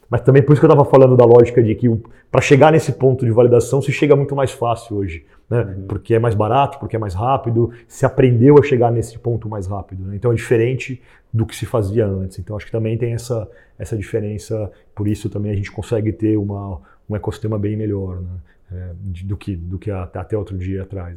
Mas 0.10 0.22
também 0.22 0.42
por 0.44 0.54
isso 0.54 0.62
que 0.62 0.66
eu 0.66 0.72
estava 0.72 0.88
falando 0.88 1.16
da 1.18 1.26
lógica 1.26 1.64
de 1.64 1.74
que 1.74 1.90
para 2.32 2.42
chegar 2.42 2.72
nesse 2.72 2.92
ponto 2.92 3.26
de 3.26 3.32
validação 3.32 3.82
se 3.82 3.92
chega 3.92 4.16
muito 4.16 4.36
mais 4.36 4.52
fácil 4.52 4.98
hoje, 4.98 5.26
né? 5.50 5.62
Uhum. 5.62 5.88
Porque 5.88 6.14
é 6.14 6.20
mais 6.20 6.36
barato, 6.36 6.80
porque 6.80 6.96
é 6.96 7.00
mais 7.00 7.14
rápido, 7.14 7.72
se 7.88 8.06
aprendeu 8.06 8.58
a 8.58 8.64
chegar 8.64 8.92
nesse 8.92 9.18
ponto 9.20 9.48
mais 9.48 9.68
rápido. 9.68 10.06
Né? 10.06 10.16
Então 10.16 10.32
é 10.32 10.36
diferente 10.36 11.02
do 11.32 11.46
que 11.46 11.56
se 11.56 11.66
fazia 11.66 12.06
antes. 12.06 12.40
Então 12.40 12.56
acho 12.56 12.66
que 12.66 12.72
também 12.72 12.98
tem 12.98 13.14
essa, 13.14 13.50
essa 13.78 13.98
diferença, 13.98 14.72
por 14.96 15.08
isso 15.08 15.30
também 15.30 15.52
a 15.52 15.56
gente 15.56 15.72
consegue 15.72 16.12
ter 16.12 16.38
uma, 16.38 16.82
um 17.10 17.16
ecossistema 17.16 17.58
bem 17.58 17.76
melhor 17.76 18.22
né? 18.22 18.30
É, 18.72 18.92
do 19.24 19.38
que, 19.38 19.56
do 19.56 19.78
que 19.78 19.92
até 19.92 20.36
outro 20.36 20.58
dia 20.58 20.82
atrás. 20.82 21.16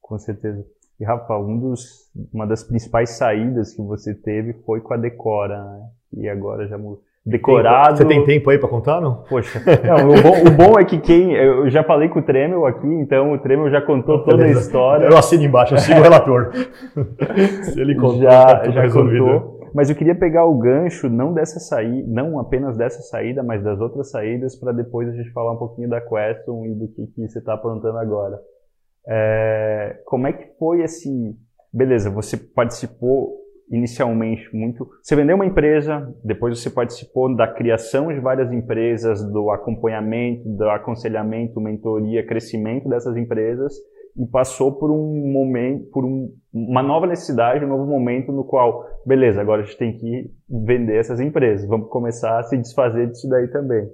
Com 0.00 0.18
certeza. 0.18 0.66
E 0.98 1.04
Rafa, 1.04 1.38
um 1.38 1.56
dos, 1.56 2.10
uma 2.32 2.44
das 2.44 2.64
principais 2.64 3.10
saídas 3.10 3.72
que 3.72 3.80
você 3.80 4.12
teve 4.12 4.52
foi 4.64 4.80
com 4.80 4.94
a 4.94 4.96
Decora, 4.96 5.62
né? 5.62 5.90
E 6.16 6.28
agora 6.28 6.66
já 6.66 6.76
decorado. 7.24 7.96
Você 7.96 8.04
tem 8.04 8.24
tempo 8.24 8.50
aí 8.50 8.58
para 8.58 8.68
contar, 8.68 9.00
não? 9.00 9.22
Poxa, 9.28 9.60
não, 9.84 10.08
o, 10.08 10.22
bom, 10.22 10.48
o, 10.48 10.50
bom, 10.50 10.78
é 10.78 10.84
que 10.84 10.98
quem. 10.98 11.34
Eu 11.34 11.68
já 11.70 11.84
falei 11.84 12.08
com 12.08 12.20
o 12.20 12.22
Tremel 12.22 12.66
aqui, 12.66 12.86
então 12.86 13.32
o 13.32 13.38
Tremel 13.38 13.70
já 13.70 13.80
contou 13.80 14.24
toda 14.24 14.44
a 14.44 14.48
história. 14.48 15.06
Eu 15.06 15.16
assino 15.16 15.44
embaixo, 15.44 15.74
eu 15.74 15.78
sigo 15.78 16.00
o 16.00 16.02
relator. 16.02 16.50
Se 17.62 17.80
ele 17.80 17.94
contou, 17.94 18.22
já, 18.22 18.44
tá 18.44 18.70
já 18.70 18.82
resolvido. 18.82 19.24
contou. 19.24 19.58
Mas 19.74 19.90
eu 19.90 19.96
queria 19.96 20.14
pegar 20.14 20.46
o 20.46 20.56
gancho, 20.56 21.08
não 21.08 21.32
dessa 21.32 21.60
saída, 21.60 22.08
não 22.10 22.38
apenas 22.38 22.76
dessa 22.76 23.02
saída, 23.02 23.42
mas 23.42 23.62
das 23.62 23.80
outras 23.80 24.10
saídas, 24.10 24.56
para 24.58 24.72
depois 24.72 25.08
a 25.08 25.12
gente 25.12 25.30
falar 25.30 25.52
um 25.52 25.58
pouquinho 25.58 25.88
da 25.88 26.00
Question 26.00 26.66
e 26.66 26.74
do 26.74 26.88
que, 26.88 27.06
que 27.06 27.28
você 27.28 27.38
está 27.38 27.54
aprontando 27.54 27.98
agora. 27.98 28.38
É, 29.06 30.00
como 30.04 30.26
é 30.26 30.32
que 30.32 30.46
foi 30.58 30.82
esse. 30.82 31.08
Beleza, 31.72 32.10
você 32.10 32.36
participou 32.36 33.36
inicialmente 33.70 34.48
muito. 34.54 34.88
Você 35.02 35.14
vendeu 35.14 35.36
uma 35.36 35.46
empresa, 35.46 36.14
depois 36.24 36.58
você 36.58 36.70
participou 36.70 37.34
da 37.34 37.46
criação 37.46 38.08
de 38.08 38.20
várias 38.20 38.52
empresas, 38.52 39.22
do 39.30 39.50
acompanhamento, 39.50 40.48
do 40.48 40.68
aconselhamento, 40.70 41.60
mentoria, 41.60 42.26
crescimento 42.26 42.88
dessas 42.88 43.16
empresas 43.16 43.74
e 44.16 44.26
passou 44.26 44.72
por 44.72 44.90
um 44.90 45.32
momento, 45.32 45.90
por 45.90 46.04
um 46.04 46.32
uma 46.52 46.82
nova 46.82 47.06
necessidade, 47.06 47.64
um 47.64 47.68
novo 47.68 47.86
momento 47.86 48.32
no 48.32 48.42
qual, 48.42 48.86
beleza, 49.04 49.40
agora 49.40 49.60
a 49.60 49.64
gente 49.64 49.76
tem 49.76 49.92
que 49.92 50.30
vender 50.48 50.96
essas 50.96 51.20
empresas, 51.20 51.68
vamos 51.68 51.88
começar 51.90 52.38
a 52.38 52.42
se 52.42 52.56
desfazer 52.56 53.08
disso 53.08 53.28
daí 53.28 53.48
também. 53.48 53.86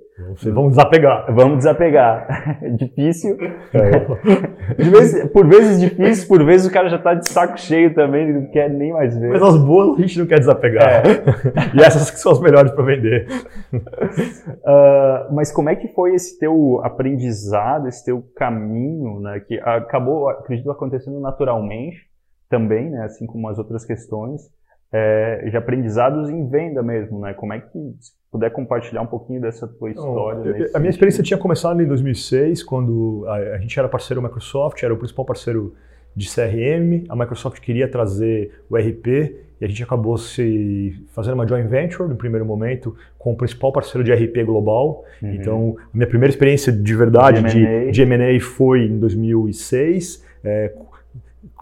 Vamos 0.45 0.71
desapegar. 0.71 1.35
Vamos 1.35 1.59
desapegar. 1.59 2.61
difícil. 2.79 3.37
É. 3.73 4.79
Vez, 4.79 5.29
por 5.33 5.49
vezes 5.49 5.81
difícil, 5.81 6.29
por 6.29 6.45
vezes 6.45 6.69
o 6.69 6.73
cara 6.73 6.89
já 6.89 6.97
está 6.97 7.15
de 7.15 7.29
saco 7.29 7.59
cheio 7.59 7.93
também, 7.93 8.33
não 8.33 8.49
quer 8.51 8.71
nem 8.71 8.93
mais 8.93 9.19
ver. 9.19 9.31
Mas 9.31 9.43
as 9.43 9.57
boas 9.57 9.99
a 9.99 10.03
gente 10.03 10.21
não 10.21 10.27
quer 10.27 10.39
desapegar. 10.39 11.03
É. 11.05 11.75
e 11.77 11.83
essas 11.83 12.13
que 12.13 12.19
são 12.19 12.31
as 12.31 12.41
melhores 12.41 12.71
para 12.71 12.85
vender. 12.85 13.27
Uh, 13.73 15.35
mas 15.35 15.51
como 15.51 15.69
é 15.69 15.75
que 15.75 15.89
foi 15.89 16.15
esse 16.15 16.39
teu 16.39 16.81
aprendizado, 16.85 17.89
esse 17.89 18.05
teu 18.05 18.23
caminho, 18.37 19.19
né, 19.19 19.41
que 19.41 19.59
acabou, 19.59 20.29
acredito, 20.29 20.71
acontecendo 20.71 21.19
naturalmente, 21.19 22.14
também, 22.55 22.89
né, 22.89 23.03
assim 23.03 23.27
como 23.27 23.49
as 23.49 23.59
outras 23.59 23.85
questões, 23.85 24.49
é, 24.93 25.49
de 25.51 25.57
aprendizados 25.57 26.31
em 26.31 26.49
venda 26.49 26.85
mesmo, 26.85 27.19
né? 27.19 27.35
Como 27.35 27.53
é 27.53 27.59
que, 27.59 27.79
se 27.99 28.13
puder 28.31 28.49
compartilhar 28.51 29.03
um 29.03 29.07
pouquinho 29.07 29.41
dessa 29.41 29.67
tua 29.67 29.91
história? 29.91 30.39
Não, 30.39 30.67
a 30.73 30.79
minha 30.79 30.91
experiência 30.91 31.21
tinha 31.25 31.37
começado 31.37 31.83
em 31.83 31.87
2006, 31.87 32.63
quando 32.63 33.25
a, 33.27 33.35
a 33.35 33.59
gente 33.59 33.77
era 33.77 33.89
parceiro 33.89 34.23
da 34.23 34.29
Microsoft, 34.29 34.81
era 34.85 34.95
o 34.95 34.97
principal 34.97 35.25
parceiro 35.25 35.75
de 36.15 36.29
CRM, 36.33 37.07
a 37.09 37.17
Microsoft 37.17 37.61
queria 37.61 37.89
trazer 37.89 38.53
o 38.71 38.77
RP 38.77 39.35
e 39.61 39.65
a 39.65 39.67
gente 39.67 39.83
acabou 39.83 40.17
se 40.17 40.95
fazendo 41.09 41.35
uma 41.35 41.47
joint 41.47 41.67
venture 41.67 42.09
no 42.09 42.15
primeiro 42.15 42.47
momento 42.47 42.95
com 43.19 43.33
o 43.33 43.37
principal 43.37 43.73
parceiro 43.73 44.05
de 44.05 44.13
RP 44.13 44.45
global. 44.45 45.05
Uhum. 45.21 45.35
Então, 45.35 45.77
a 45.93 45.97
minha 45.97 46.07
primeira 46.07 46.31
experiência 46.31 46.73
de 46.73 46.95
verdade 46.95 47.43
de, 47.43 47.91
de 47.91 48.03
M&A 48.03 48.39
foi 48.39 48.85
em 48.85 48.97
2006, 48.97 50.25
é, 50.45 50.73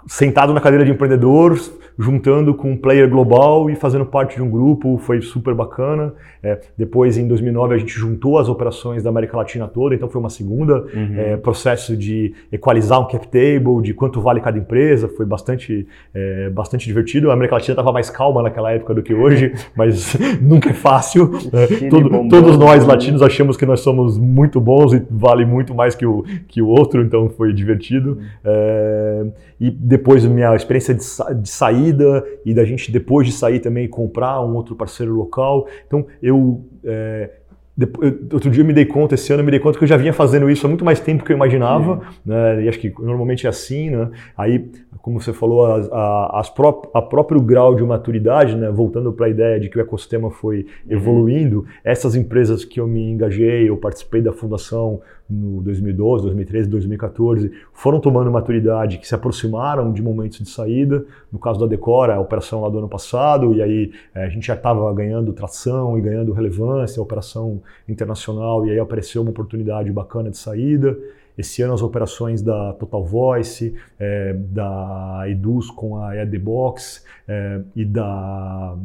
sentado 0.07 0.53
na 0.53 0.61
cadeira 0.61 0.85
de 0.85 0.91
empreendedor, 0.91 1.59
juntando 1.99 2.55
com 2.55 2.73
um 2.73 2.77
player 2.77 3.09
global 3.09 3.71
e 3.71 3.75
fazendo 3.75 4.05
parte 4.07 4.37
de 4.37 4.43
um 4.43 4.51
grupo, 4.51 4.99
foi 4.99 5.21
super 5.21 5.55
bacana. 5.55 6.13
É, 6.43 6.61
depois, 6.77 7.17
em 7.17 7.29
2009, 7.29 7.75
a 7.75 7.79
gente 7.79 7.93
juntou 7.93 8.39
as 8.39 8.49
operações 8.49 9.03
da 9.03 9.11
América 9.11 9.37
Latina 9.37 9.69
toda, 9.69 9.95
então 9.95 10.09
foi 10.09 10.21
uma 10.21 10.31
segunda 10.31 10.83
uhum. 10.95 11.15
é, 11.17 11.37
processo 11.37 11.97
de 11.97 12.35
equalizar 12.51 13.01
um 13.01 13.07
cap 13.07 13.27
table, 13.29 13.81
de 13.83 13.95
quanto 13.95 14.21
vale 14.21 14.41
cada 14.41 14.59
empresa, 14.59 15.09
foi 15.09 15.25
bastante, 15.25 15.87
é, 16.13 16.51
bastante 16.51 16.87
divertido. 16.87 17.31
A 17.31 17.35
América 17.35 17.55
Latina 17.55 17.75
estava 17.75 17.93
mais 17.93 18.11
calma 18.11 18.43
naquela 18.43 18.73
época 18.73 18.95
do 18.95 19.03
que 19.03 19.15
hoje, 19.15 19.53
mas 19.77 20.17
nunca 20.43 20.71
é 20.71 20.75
fácil. 20.75 21.31
É, 21.53 21.89
todo, 21.89 22.29
todos 22.29 22.59
nós 22.59 22.85
latinos 22.85 23.23
achamos 23.23 23.57
que 23.57 23.65
nós 23.65 23.81
somos 23.81 24.19
muito 24.19 24.61
bons 24.61 24.93
e 24.93 25.03
vale 25.11 25.45
muito 25.45 25.75
mais 25.75 25.95
que 25.95 26.05
o, 26.05 26.25
que 26.49 26.61
o 26.61 26.69
outro, 26.69 27.03
então 27.03 27.29
foi 27.31 27.53
divertido. 27.53 28.19
É, 28.45 29.27
e 29.61 29.71
depois 29.71 30.25
minha 30.25 30.55
experiência 30.57 30.93
de, 30.93 31.05
de 31.41 31.49
saída 31.83 32.25
e 32.45 32.55
da 32.55 32.65
gente 32.65 32.91
depois 32.91 33.27
de 33.27 33.33
sair 33.33 33.61
também 33.61 33.89
comprar 33.89 34.41
um 34.41 34.55
outro 34.55 34.75
parceiro 34.75 35.15
local. 35.15 35.67
Então 35.87 36.07
eu 36.23 36.65
é, 36.85 37.31
depois, 37.75 38.15
outro 38.33 38.51
dia 38.51 38.63
eu 38.63 38.67
me 38.67 38.73
dei 38.73 38.85
conta, 38.85 39.15
esse 39.15 39.33
ano 39.33 39.41
eu 39.41 39.45
me 39.45 39.51
dei 39.51 39.59
conta 39.59 39.79
que 39.79 39.85
eu 39.85 39.89
já 39.89 39.97
vinha 39.97 40.13
fazendo 40.13 40.51
isso 40.51 40.67
há 40.67 40.69
muito 40.69 40.85
mais 40.85 41.01
tempo 41.01 41.25
que 41.25 41.33
eu 41.33 41.37
imaginava, 41.37 42.03
né? 42.25 42.65
e 42.65 42.69
acho 42.69 42.79
que 42.79 42.93
normalmente 42.99 43.47
é 43.47 43.51
assim, 43.51 43.89
né? 43.89 44.11
Aí, 44.37 44.71
como 45.01 45.19
você 45.19 45.33
falou, 45.33 45.65
a, 45.65 45.79
a, 45.91 46.41
as 46.41 46.51
pró 46.51 46.83
a 46.93 47.01
próprio 47.01 47.41
grau 47.41 47.75
de 47.75 47.83
maturidade, 47.83 48.55
né? 48.57 48.71
voltando 48.71 49.11
para 49.13 49.27
a 49.27 49.29
ideia 49.31 49.59
de 49.59 49.71
que 49.71 49.79
o 49.79 49.81
ecossistema 49.81 50.31
foi 50.31 50.59
uhum. 50.59 50.93
evoluindo, 50.93 51.61
uhum. 51.61 51.67
essas 51.83 52.15
empresas 52.15 52.63
que 52.63 52.79
eu 52.79 52.87
me 52.87 53.11
engajei, 53.11 53.71
eu 53.71 53.77
participei 53.79 54.21
da 54.21 54.35
fundação 54.35 55.01
no 55.29 55.63
2012, 55.63 56.25
2013, 56.25 56.69
2014, 56.69 57.53
foram 57.73 58.01
tomando 58.01 58.31
maturidade, 58.31 58.99
que 58.99 59.07
se 59.07 59.15
aproximaram 59.15 59.93
de 59.93 60.03
momentos 60.03 60.39
de 60.39 60.49
saída. 60.49 61.05
No 61.33 61.39
caso 61.39 61.61
da 61.61 61.67
Decora, 61.67 62.15
a 62.15 62.21
operação 62.21 62.61
lá 62.61 62.69
do 62.69 62.79
ano 62.79 62.89
passado, 62.89 63.55
e 63.55 63.63
aí 63.63 63.93
é, 64.15 64.25
a 64.25 64.29
gente 64.29 64.47
já 64.47 64.55
estava 64.55 64.93
ganhando 64.93 65.33
tração 65.33 65.99
e 65.99 66.01
ganhando 66.01 66.33
relevância, 66.33 67.01
a 67.01 67.03
operação 67.03 67.63
internacional, 67.89 68.67
e 68.67 68.71
aí 68.71 68.79
apareceu 68.79 69.23
uma 69.23 69.31
oportunidade 69.31 69.91
bacana 69.91 70.31
de 70.31 70.37
saída. 70.37 70.97
Esse 71.37 71.63
ano 71.63 71.73
as 71.73 71.83
operações 71.83 72.43
da 72.43 72.75
Total 72.75 73.03
Voice, 73.03 73.75
é, 73.99 74.35
da 74.35 75.25
Eduz 75.29 75.71
com 75.71 75.97
a 75.97 76.17
EDBox 76.17 77.05
é, 77.27 77.63
e 77.75 77.85
da 77.85 78.77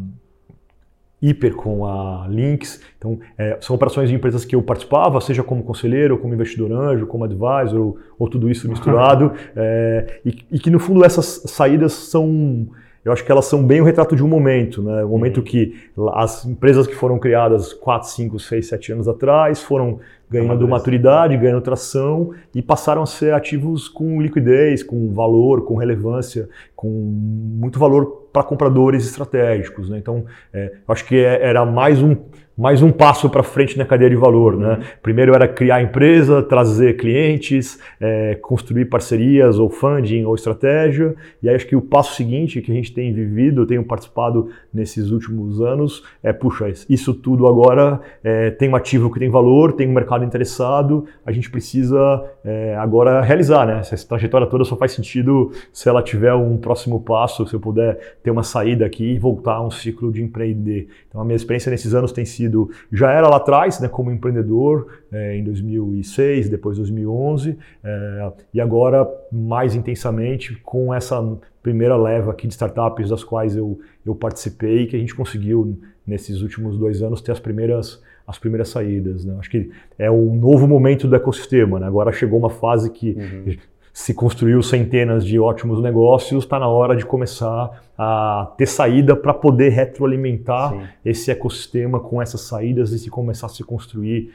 hiper 1.21 1.55
com 1.55 1.85
a 1.85 2.27
Lynx. 2.27 2.81
Então, 2.97 3.19
é, 3.37 3.57
são 3.61 3.75
operações 3.75 4.09
de 4.09 4.15
empresas 4.15 4.45
que 4.45 4.55
eu 4.55 4.61
participava, 4.61 5.19
seja 5.21 5.43
como 5.43 5.63
conselheiro, 5.63 6.17
como 6.17 6.33
investidor 6.33 6.71
anjo, 6.71 7.07
como 7.07 7.23
advisor, 7.23 7.79
ou, 7.79 7.97
ou 8.17 8.29
tudo 8.29 8.49
isso 8.49 8.69
misturado. 8.69 9.33
é, 9.55 10.19
e, 10.25 10.37
e, 10.51 10.59
que, 10.59 10.69
no 10.69 10.79
fundo, 10.79 11.03
essas 11.03 11.43
saídas 11.47 11.93
são. 11.93 12.67
Eu 13.07 13.13
acho 13.13 13.23
que 13.23 13.31
elas 13.31 13.45
são 13.45 13.63
bem 13.63 13.79
o 13.79 13.85
retrato 13.85 14.17
de 14.17 14.21
um 14.21 14.27
momento, 14.27 14.83
né? 14.83 15.05
Um 15.05 15.07
momento 15.07 15.37
uhum. 15.37 15.43
que 15.43 15.73
as 16.13 16.45
empresas 16.45 16.85
que 16.85 16.93
foram 16.93 17.17
criadas 17.17 17.71
4, 17.71 18.09
5, 18.09 18.37
6, 18.37 18.67
7 18.67 18.91
anos 18.91 19.07
atrás 19.07 19.63
foram 19.63 19.99
ganhando 20.29 20.67
maturidade, 20.67 21.37
ganhando 21.37 21.61
tração 21.61 22.31
e 22.53 22.61
passaram 22.61 23.01
a 23.01 23.05
ser 23.05 23.33
ativos 23.33 23.87
com 23.87 24.21
liquidez, 24.21 24.83
com 24.83 25.13
valor, 25.13 25.63
com 25.63 25.75
relevância, 25.75 26.49
com 26.75 26.89
muito 26.89 27.79
valor 27.79 28.27
para 28.33 28.43
compradores 28.43 29.05
estratégicos. 29.05 29.89
Né? 29.89 29.99
Então, 29.99 30.25
é, 30.51 30.73
eu 30.85 30.93
acho 30.93 31.05
que 31.05 31.15
é, 31.15 31.41
era 31.47 31.65
mais 31.65 32.03
um 32.03 32.13
mais 32.57 32.81
um 32.81 32.91
passo 32.91 33.29
para 33.29 33.43
frente 33.43 33.77
na 33.77 33.85
cadeia 33.85 34.09
de 34.09 34.15
valor. 34.15 34.57
Né? 34.57 34.79
Primeiro 35.03 35.35
era 35.35 35.47
criar 35.47 35.79
empresa, 35.79 36.41
trazer 36.41 36.97
clientes, 36.97 37.79
é, 38.01 38.33
construir 38.33 38.85
parcerias 38.85 39.59
ou 39.59 39.69
funding 39.69 40.25
ou 40.25 40.33
estratégia. 40.33 41.15
E 41.43 41.47
aí 41.47 41.55
acho 41.55 41.67
que 41.67 41.75
o 41.75 41.81
passo 41.81 42.15
seguinte 42.15 42.59
que 42.59 42.71
a 42.71 42.73
gente 42.73 42.91
tem 42.91 43.13
vivido, 43.13 43.61
eu 43.61 43.67
tenho 43.67 43.83
participado 43.83 44.49
nesses 44.73 45.11
últimos 45.11 45.61
anos, 45.61 46.03
é, 46.23 46.33
puxa, 46.33 46.67
isso 46.89 47.13
tudo 47.13 47.45
agora 47.45 48.01
é, 48.23 48.49
tem 48.49 48.67
um 48.69 48.75
ativo 48.75 49.13
que 49.13 49.19
tem 49.19 49.29
valor, 49.29 49.73
tem 49.73 49.87
um 49.87 49.93
mercado 49.93 50.25
interessado, 50.25 51.05
a 51.23 51.31
gente 51.31 51.51
precisa 51.51 52.23
é, 52.43 52.75
agora 52.75 53.21
realizar. 53.21 53.67
Né? 53.67 53.79
Essa 53.79 54.07
trajetória 54.07 54.47
toda 54.47 54.63
só 54.63 54.75
faz 54.75 54.93
sentido 54.93 55.51
se 55.71 55.87
ela 55.87 56.01
tiver 56.01 56.33
um 56.33 56.57
próximo 56.57 56.99
passo, 57.01 57.45
se 57.45 57.53
eu 57.53 57.59
puder 57.59 58.17
ter 58.23 58.31
uma 58.31 58.43
saída 58.43 58.83
aqui 58.83 59.13
e 59.13 59.19
voltar 59.19 59.57
a 59.57 59.61
um 59.63 59.69
ciclo 59.69 60.11
de 60.11 60.23
empreender. 60.23 60.87
Então 61.07 61.21
a 61.21 61.23
minha 61.23 61.35
experiência 61.35 61.69
nesses 61.69 61.93
anos 61.93 62.11
tem 62.11 62.25
sido 62.25 62.46
sido, 62.47 62.69
já 62.91 63.11
era 63.11 63.27
lá 63.27 63.37
atrás, 63.37 63.79
né, 63.79 63.87
como 63.87 64.11
empreendedor, 64.11 64.87
é, 65.11 65.37
em 65.37 65.43
2006, 65.43 66.49
depois 66.49 66.77
2011, 66.77 67.57
é, 67.83 68.31
e 68.53 68.61
agora 68.61 69.07
mais 69.31 69.75
intensamente 69.75 70.55
com 70.63 70.93
essa 70.93 71.21
primeira 71.61 71.95
leva 71.95 72.31
aqui 72.31 72.47
de 72.47 72.53
startups 72.53 73.09
das 73.09 73.23
quais 73.23 73.55
eu, 73.55 73.79
eu 74.05 74.15
participei, 74.15 74.87
que 74.87 74.95
a 74.95 74.99
gente 74.99 75.13
conseguiu 75.13 75.77
nesses 76.05 76.41
últimos 76.41 76.77
dois 76.77 77.01
anos 77.01 77.21
ter 77.21 77.31
as 77.31 77.39
primeiras 77.39 78.01
as 78.25 78.37
primeiras 78.37 78.67
saídas. 78.67 79.23
Né? 79.23 79.37
Acho 79.39 79.49
que 79.49 79.71
é 79.97 80.11
o 80.11 80.33
novo 80.35 80.67
momento 80.67 81.07
do 81.07 81.15
ecossistema. 81.15 81.79
Né? 81.79 81.87
Agora 81.87 82.11
chegou 82.11 82.37
uma 82.37 82.49
fase 82.49 82.89
que 82.89 83.11
uhum 83.11 83.55
se 83.97 84.13
construiu 84.13 84.61
centenas 84.61 85.25
de 85.25 85.39
ótimos 85.39 85.81
negócios, 85.81 86.43
está 86.43 86.59
na 86.59 86.67
hora 86.67 86.95
de 86.95 87.03
começar 87.03 87.83
a 87.97 88.53
ter 88.55 88.67
saída 88.67 89.15
para 89.15 89.33
poder 89.33 89.69
retroalimentar 89.69 90.71
Sim. 90.71 90.81
esse 91.03 91.31
ecossistema 91.31 91.99
com 91.99 92.21
essas 92.21 92.41
saídas 92.41 92.91
e 92.91 92.99
se 92.99 93.09
começar 93.09 93.47
a 93.47 93.49
se 93.49 93.63
construir 93.63 94.31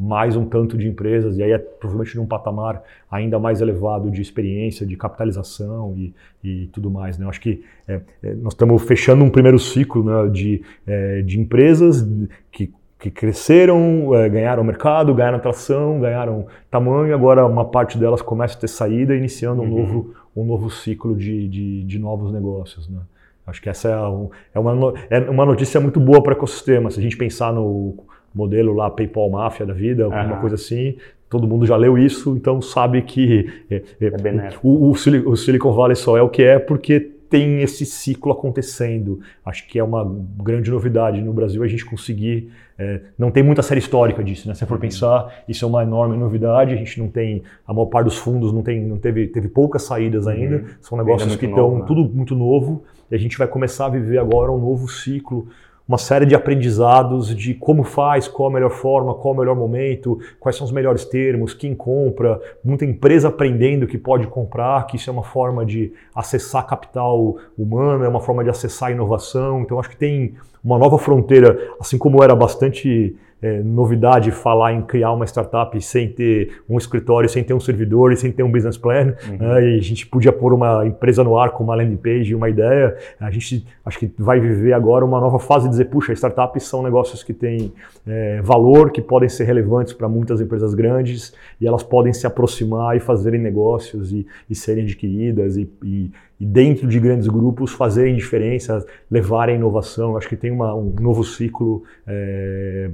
mais 0.00 0.34
um 0.34 0.46
tanto 0.46 0.78
de 0.78 0.88
empresas, 0.88 1.36
e 1.36 1.42
aí 1.42 1.52
é 1.52 1.58
provavelmente 1.58 2.16
num 2.16 2.24
patamar 2.24 2.82
ainda 3.10 3.38
mais 3.38 3.60
elevado 3.60 4.10
de 4.10 4.22
experiência, 4.22 4.86
de 4.86 4.96
capitalização 4.96 5.94
e, 5.94 6.14
e 6.42 6.66
tudo 6.68 6.90
mais. 6.90 7.18
Né? 7.18 7.26
Eu 7.26 7.28
acho 7.28 7.40
que 7.42 7.62
é, 7.86 8.00
é, 8.22 8.34
nós 8.36 8.54
estamos 8.54 8.82
fechando 8.82 9.22
um 9.22 9.30
primeiro 9.30 9.58
ciclo 9.58 10.02
né, 10.02 10.30
de, 10.30 10.62
é, 10.86 11.20
de 11.20 11.38
empresas 11.38 12.02
que 12.50 12.72
que 13.02 13.10
cresceram, 13.10 14.14
é, 14.14 14.28
ganharam 14.28 14.62
mercado, 14.62 15.12
ganharam 15.12 15.36
atração, 15.36 15.98
ganharam 15.98 16.46
tamanho, 16.70 17.12
agora 17.12 17.44
uma 17.44 17.64
parte 17.64 17.98
delas 17.98 18.22
começa 18.22 18.56
a 18.56 18.60
ter 18.60 18.68
saída, 18.68 19.16
iniciando 19.16 19.60
um, 19.60 19.64
uhum. 19.64 19.78
novo, 19.80 20.14
um 20.36 20.44
novo 20.44 20.70
ciclo 20.70 21.16
de, 21.16 21.48
de, 21.48 21.82
de 21.82 21.98
novos 21.98 22.32
negócios. 22.32 22.88
Né? 22.88 23.00
Acho 23.44 23.60
que 23.60 23.68
essa 23.68 23.88
é, 23.88 24.06
um, 24.06 24.30
é, 24.54 24.58
uma, 24.60 24.94
é 25.10 25.18
uma 25.18 25.44
notícia 25.44 25.80
muito 25.80 25.98
boa 25.98 26.22
para 26.22 26.32
o 26.32 26.36
ecossistema. 26.36 26.92
Se 26.92 27.00
a 27.00 27.02
gente 27.02 27.16
pensar 27.16 27.52
no 27.52 27.96
modelo 28.32 28.72
lá 28.72 28.88
PayPal 28.88 29.28
Máfia 29.28 29.66
da 29.66 29.74
vida, 29.74 30.04
alguma 30.04 30.34
uhum. 30.34 30.40
coisa 30.40 30.54
assim, 30.54 30.96
todo 31.28 31.48
mundo 31.48 31.66
já 31.66 31.74
leu 31.74 31.98
isso, 31.98 32.36
então 32.36 32.62
sabe 32.62 33.02
que 33.02 33.52
é, 33.68 33.82
é, 34.00 34.06
é 34.06 34.50
o, 34.62 34.90
o, 34.90 34.90
o 34.92 35.36
Silicon 35.36 35.72
Valley 35.72 35.96
só 35.96 36.16
é 36.16 36.22
o 36.22 36.28
que 36.28 36.44
é 36.44 36.60
porque 36.60 37.00
tem 37.32 37.62
esse 37.62 37.86
ciclo 37.86 38.30
acontecendo. 38.30 39.20
Acho 39.42 39.66
que 39.66 39.78
é 39.78 39.82
uma 39.82 40.04
grande 40.36 40.70
novidade 40.70 41.22
no 41.22 41.32
Brasil 41.32 41.62
a 41.62 41.66
gente 41.66 41.82
conseguir. 41.82 42.52
É, 42.82 43.00
não 43.16 43.30
tem 43.30 43.42
muita 43.42 43.62
série 43.62 43.78
histórica 43.78 44.24
disso, 44.24 44.48
né? 44.48 44.54
Se 44.54 44.66
for 44.66 44.74
uhum. 44.74 44.80
pensar, 44.80 45.32
isso 45.48 45.64
é 45.64 45.68
uma 45.68 45.82
enorme 45.82 46.16
novidade. 46.16 46.74
A 46.74 46.76
gente 46.76 46.98
não 46.98 47.08
tem, 47.08 47.42
a 47.66 47.72
maior 47.72 47.86
parte 47.86 48.06
dos 48.06 48.16
fundos 48.16 48.52
não 48.52 48.62
tem, 48.62 48.84
não 48.84 48.98
teve, 48.98 49.28
teve 49.28 49.48
poucas 49.48 49.82
saídas 49.82 50.26
ainda. 50.26 50.56
Uhum. 50.56 50.64
São 50.80 50.98
negócios 50.98 51.36
que 51.36 51.46
estão 51.46 51.78
né? 51.78 51.84
tudo 51.86 52.04
muito 52.04 52.34
novo. 52.34 52.82
E 53.10 53.14
a 53.14 53.18
gente 53.18 53.38
vai 53.38 53.46
começar 53.46 53.86
a 53.86 53.88
viver 53.88 54.18
agora 54.18 54.50
um 54.50 54.58
novo 54.58 54.88
ciclo 54.88 55.46
uma 55.92 55.98
série 55.98 56.24
de 56.24 56.34
aprendizados 56.34 57.36
de 57.36 57.52
como 57.52 57.84
faz, 57.84 58.26
qual 58.26 58.48
a 58.48 58.52
melhor 58.52 58.70
forma, 58.70 59.12
qual 59.12 59.34
o 59.34 59.36
melhor 59.36 59.54
momento, 59.54 60.18
quais 60.40 60.56
são 60.56 60.64
os 60.64 60.72
melhores 60.72 61.04
termos, 61.04 61.52
quem 61.52 61.74
compra, 61.74 62.40
muita 62.64 62.86
empresa 62.86 63.28
aprendendo 63.28 63.86
que 63.86 63.98
pode 63.98 64.26
comprar, 64.26 64.86
que 64.86 64.96
isso 64.96 65.10
é 65.10 65.12
uma 65.12 65.22
forma 65.22 65.66
de 65.66 65.92
acessar 66.14 66.66
capital 66.66 67.36
humano, 67.58 68.04
é 68.04 68.08
uma 68.08 68.20
forma 68.20 68.42
de 68.42 68.48
acessar 68.48 68.90
inovação. 68.90 69.60
Então 69.60 69.78
acho 69.78 69.90
que 69.90 69.96
tem 69.98 70.34
uma 70.64 70.78
nova 70.78 70.96
fronteira, 70.96 71.58
assim 71.78 71.98
como 71.98 72.24
era 72.24 72.34
bastante 72.34 73.14
é, 73.42 73.60
novidade 73.60 74.30
falar 74.30 74.72
em 74.72 74.82
criar 74.82 75.12
uma 75.12 75.26
startup 75.26 75.78
sem 75.82 76.08
ter 76.08 76.62
um 76.68 76.78
escritório, 76.78 77.28
sem 77.28 77.42
ter 77.42 77.52
um 77.52 77.58
servidor 77.60 78.12
e 78.12 78.16
sem 78.16 78.30
ter 78.30 78.44
um 78.44 78.50
business 78.50 78.78
plan. 78.78 79.14
Uhum. 79.28 79.36
Né? 79.36 79.70
E 79.70 79.78
a 79.78 79.82
gente 79.82 80.06
podia 80.06 80.32
pôr 80.32 80.54
uma 80.54 80.86
empresa 80.86 81.24
no 81.24 81.36
ar 81.36 81.50
com 81.50 81.64
uma 81.64 81.74
landing 81.74 81.96
page 81.96 82.30
e 82.30 82.34
uma 82.36 82.48
ideia. 82.48 82.96
A 83.18 83.30
gente 83.32 83.66
acho 83.84 83.98
que 83.98 84.12
vai 84.16 84.38
viver 84.38 84.72
agora 84.72 85.04
uma 85.04 85.20
nova 85.20 85.40
fase 85.40 85.64
de 85.64 85.70
dizer, 85.70 85.86
puxa, 85.86 86.12
startups 86.12 86.62
são 86.62 86.84
negócios 86.84 87.24
que 87.24 87.34
têm 87.34 87.72
é, 88.06 88.40
valor, 88.42 88.92
que 88.92 89.02
podem 89.02 89.28
ser 89.28 89.44
relevantes 89.44 89.92
para 89.92 90.08
muitas 90.08 90.40
empresas 90.40 90.72
grandes 90.72 91.34
e 91.60 91.66
elas 91.66 91.82
podem 91.82 92.12
se 92.12 92.26
aproximar 92.26 92.96
e 92.96 93.00
fazerem 93.00 93.40
negócios 93.40 94.12
e, 94.12 94.24
e 94.48 94.54
serem 94.54 94.84
adquiridas 94.84 95.56
e, 95.56 95.68
e 95.82 96.10
e 96.42 96.44
dentro 96.44 96.88
de 96.88 96.98
grandes 96.98 97.28
grupos 97.28 97.72
fazerem 97.72 98.16
diferença, 98.16 98.84
levarem 99.08 99.54
inovação. 99.54 100.16
Acho 100.16 100.28
que 100.28 100.36
tem 100.36 100.50
uma, 100.50 100.74
um 100.74 100.92
novo 101.00 101.22
ciclo 101.22 101.84
é, 102.04 102.90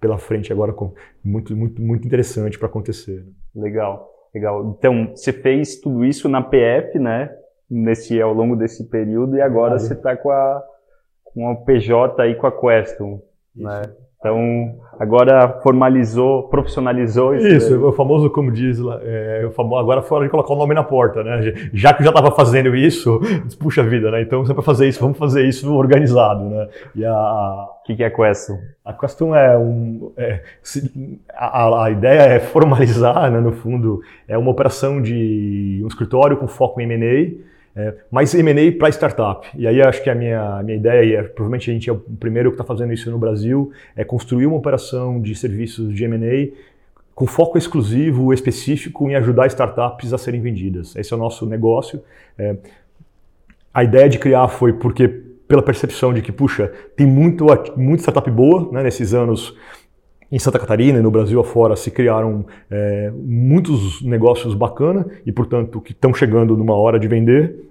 pela 0.00 0.16
frente 0.16 0.50
agora 0.50 0.72
com, 0.72 0.94
muito, 1.22 1.54
muito, 1.54 1.82
muito 1.82 2.06
interessante 2.06 2.58
para 2.58 2.68
acontecer. 2.68 3.22
Legal, 3.54 4.10
legal. 4.34 4.74
Então, 4.78 5.10
você 5.14 5.30
fez 5.30 5.78
tudo 5.78 6.06
isso 6.06 6.26
na 6.26 6.40
PF, 6.40 6.98
né? 6.98 7.36
Nesse, 7.68 8.18
ao 8.18 8.32
longo 8.32 8.56
desse 8.56 8.88
período, 8.88 9.36
e 9.36 9.42
agora 9.42 9.78
você 9.78 9.92
está 9.92 10.16
com 10.16 10.30
a, 10.30 10.64
com 11.22 11.50
a 11.50 11.54
PJ 11.54 12.22
aí 12.22 12.34
com 12.34 12.46
a 12.46 12.52
Queston. 12.52 13.20
Né? 13.54 13.82
Então, 14.18 14.74
agora 14.98 15.60
formalizou, 15.62 16.44
profissionalizou 16.44 17.34
isso. 17.34 17.46
Isso, 17.46 17.70
daí. 17.70 17.78
o 17.78 17.92
famoso, 17.92 18.30
como 18.30 18.50
diz 18.50 18.78
lá, 18.78 18.98
é, 19.02 19.48
agora 19.78 20.02
foi 20.02 20.16
hora 20.16 20.26
de 20.26 20.30
colocar 20.30 20.54
o 20.54 20.56
nome 20.56 20.74
na 20.74 20.82
porta, 20.82 21.22
né? 21.22 21.52
Já 21.72 21.92
que 21.92 22.00
eu 22.00 22.04
já 22.04 22.10
estava 22.10 22.30
fazendo 22.32 22.74
isso, 22.74 23.20
puxa 23.60 23.82
vida, 23.82 24.10
né? 24.10 24.22
Então, 24.22 24.44
você 24.44 24.54
para 24.54 24.62
fazer 24.62 24.88
isso, 24.88 25.00
vamos 25.00 25.18
fazer 25.18 25.46
isso 25.46 25.72
organizado, 25.74 26.44
né? 26.44 26.68
E 26.94 27.04
a... 27.04 27.66
O 27.80 27.86
que, 27.86 27.94
que 27.94 28.02
é 28.02 28.06
a 28.06 28.10
Question? 28.10 28.56
A 28.84 28.92
Question 28.92 29.34
é 29.34 29.56
um... 29.56 30.12
É, 30.16 30.42
a, 31.32 31.84
a, 31.84 31.90
ideia 31.90 32.22
é 32.22 32.40
formalizar, 32.40 33.30
né, 33.30 33.38
no 33.38 33.52
fundo, 33.52 34.00
é 34.26 34.36
uma 34.36 34.50
operação 34.50 35.00
de 35.00 35.80
um 35.84 35.86
escritório 35.86 36.36
com 36.36 36.48
foco 36.48 36.80
em 36.80 36.90
M&A, 36.90 37.55
é, 37.76 37.94
mas 38.10 38.34
M&A 38.34 38.72
para 38.78 38.88
startup. 38.88 39.46
E 39.54 39.66
aí 39.66 39.82
acho 39.82 40.02
que 40.02 40.08
a 40.08 40.14
minha, 40.14 40.62
minha 40.62 40.78
ideia, 40.78 41.04
e 41.04 41.14
é, 41.14 41.22
provavelmente 41.22 41.70
a 41.70 41.74
gente 41.74 41.90
é 41.90 41.92
o 41.92 41.98
primeiro 41.98 42.50
que 42.50 42.54
está 42.54 42.64
fazendo 42.64 42.92
isso 42.92 43.10
no 43.10 43.18
Brasil, 43.18 43.70
é 43.94 44.02
construir 44.02 44.46
uma 44.46 44.56
operação 44.56 45.20
de 45.20 45.34
serviços 45.34 45.94
de 45.94 46.04
M&A 46.04 46.56
com 47.14 47.26
foco 47.26 47.58
exclusivo, 47.58 48.32
específico 48.32 49.08
em 49.08 49.14
ajudar 49.14 49.46
startups 49.48 50.12
a 50.12 50.18
serem 50.18 50.40
vendidas. 50.40 50.96
Esse 50.96 51.12
é 51.12 51.16
o 51.16 51.18
nosso 51.18 51.44
negócio. 51.46 52.02
É, 52.38 52.56
a 53.72 53.84
ideia 53.84 54.08
de 54.08 54.18
criar 54.18 54.48
foi 54.48 54.72
porque 54.72 55.06
pela 55.46 55.62
percepção 55.62 56.12
de 56.12 56.22
que, 56.22 56.32
puxa, 56.32 56.72
tem 56.96 57.06
muito, 57.06 57.46
muita 57.76 58.02
startup 58.02 58.30
boa 58.30 58.70
né, 58.72 58.82
nesses 58.82 59.12
anos 59.12 59.54
em 60.30 60.38
Santa 60.38 60.58
Catarina 60.58 60.98
e 60.98 61.02
no 61.02 61.10
Brasil 61.10 61.40
afora 61.40 61.76
se 61.76 61.90
criaram 61.90 62.46
é, 62.70 63.12
muitos 63.14 64.02
negócios 64.02 64.54
bacana 64.54 65.06
e, 65.24 65.30
portanto, 65.30 65.80
que 65.80 65.92
estão 65.92 66.12
chegando 66.12 66.56
numa 66.56 66.74
hora 66.74 66.98
de 66.98 67.06
vender. 67.06 67.65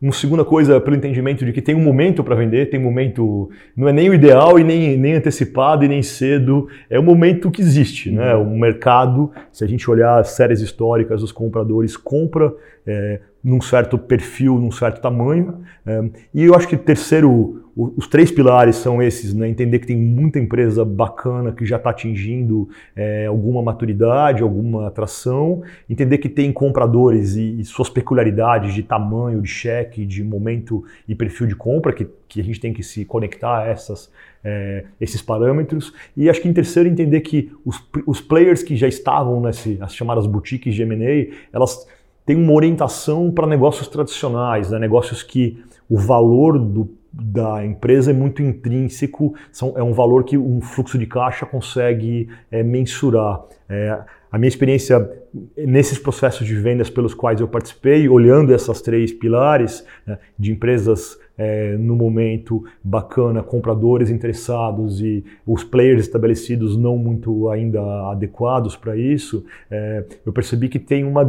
Uma 0.00 0.12
segunda 0.12 0.44
coisa, 0.44 0.80
pelo 0.80 0.96
entendimento 0.96 1.44
de 1.44 1.52
que 1.52 1.62
tem 1.62 1.74
um 1.74 1.82
momento 1.82 2.22
para 2.22 2.34
vender, 2.34 2.68
tem 2.70 2.78
um 2.78 2.82
momento, 2.82 3.50
não 3.76 3.88
é 3.88 3.92
nem 3.92 4.10
o 4.10 4.14
ideal 4.14 4.58
e 4.58 4.64
nem, 4.64 4.96
nem 4.96 5.14
antecipado 5.14 5.84
e 5.84 5.88
nem 5.88 6.02
cedo, 6.02 6.68
é 6.90 6.98
o 6.98 7.02
momento 7.02 7.50
que 7.50 7.62
existe. 7.62 8.10
Né? 8.10 8.34
O 8.34 8.50
mercado, 8.56 9.30
se 9.50 9.64
a 9.64 9.66
gente 9.66 9.88
olhar 9.90 10.18
as 10.18 10.30
séries 10.30 10.60
históricas, 10.60 11.22
os 11.22 11.32
compradores 11.32 11.96
compram 11.96 12.54
é, 12.86 13.20
num 13.42 13.60
certo 13.60 13.98
perfil, 13.98 14.58
num 14.58 14.70
certo 14.70 15.00
tamanho. 15.00 15.62
É, 15.84 16.04
e 16.32 16.44
eu 16.44 16.54
acho 16.54 16.68
que 16.68 16.76
terceiro, 16.76 17.64
os 17.74 18.06
três 18.06 18.30
pilares 18.30 18.76
são 18.76 19.02
esses, 19.02 19.34
né? 19.34 19.48
entender 19.48 19.80
que 19.80 19.86
tem 19.86 19.96
muita 19.96 20.38
empresa 20.38 20.84
bacana 20.84 21.50
que 21.52 21.64
já 21.64 21.76
está 21.76 21.90
atingindo 21.90 22.68
é, 22.94 23.26
alguma 23.26 23.60
maturidade, 23.62 24.42
alguma 24.42 24.86
atração, 24.86 25.62
entender 25.90 26.18
que 26.18 26.28
tem 26.28 26.52
compradores 26.52 27.34
e, 27.34 27.60
e, 27.60 27.64
suas 27.64 27.88
peculiaridades 27.88 28.74
de 28.74 28.82
tamanho, 28.82 29.40
de 29.40 29.48
cheque, 29.48 30.06
de 30.06 30.22
momento 30.22 30.84
e 31.08 31.14
perfil 31.14 31.46
de 31.48 31.56
compra, 31.56 31.92
que, 31.92 32.06
que 32.28 32.40
a 32.40 32.44
gente 32.44 32.60
tem 32.60 32.72
que 32.72 32.82
se 32.82 33.04
conectar 33.04 33.62
a 33.62 33.66
essas, 33.66 34.12
é, 34.44 34.84
esses 35.00 35.20
parâmetros. 35.20 35.92
E 36.16 36.30
acho 36.30 36.40
que 36.40 36.48
em 36.48 36.52
terceiro, 36.52 36.88
entender 36.88 37.22
que 37.22 37.50
os, 37.64 37.82
os 38.06 38.20
players 38.20 38.62
que 38.62 38.76
já 38.76 38.86
estavam 38.86 39.40
nessas 39.40 39.80
as 39.80 39.94
chamadas 39.94 40.26
boutiques 40.26 40.74
de 40.74 40.82
M&A, 40.82 41.34
elas 41.52 41.86
têm 42.24 42.36
uma 42.36 42.52
orientação 42.52 43.30
para 43.30 43.46
negócios 43.46 43.88
tradicionais, 43.88 44.70
né? 44.70 44.78
negócios 44.78 45.22
que 45.22 45.62
o 45.88 45.98
valor 45.98 46.58
do 46.58 46.88
da 47.12 47.64
empresa 47.64 48.10
é 48.10 48.14
muito 48.14 48.42
intrínseco, 48.42 49.34
são, 49.52 49.74
é 49.76 49.82
um 49.82 49.92
valor 49.92 50.24
que 50.24 50.38
um 50.38 50.62
fluxo 50.62 50.96
de 50.96 51.06
caixa 51.06 51.44
consegue 51.44 52.28
é, 52.50 52.62
mensurar. 52.62 53.42
É, 53.68 53.98
a 54.30 54.38
minha 54.38 54.48
experiência 54.48 55.10
nesses 55.54 55.98
processos 55.98 56.46
de 56.46 56.54
vendas 56.54 56.88
pelos 56.88 57.12
quais 57.12 57.38
eu 57.38 57.46
participei, 57.46 58.08
olhando 58.08 58.54
essas 58.54 58.80
três 58.80 59.12
pilares 59.12 59.86
né, 60.06 60.18
de 60.38 60.52
empresas 60.52 61.18
é, 61.36 61.76
no 61.76 61.96
momento 61.96 62.64
bacana, 62.82 63.42
compradores 63.42 64.10
interessados 64.10 65.00
e 65.00 65.24
os 65.46 65.64
players 65.64 66.02
estabelecidos 66.02 66.76
não 66.76 66.96
muito 66.96 67.48
ainda 67.48 67.80
adequados 68.10 68.76
para 68.76 68.96
isso, 68.96 69.44
é, 69.70 70.04
eu 70.24 70.32
percebi 70.32 70.68
que 70.68 70.78
tem 70.78 71.04
uma 71.04 71.22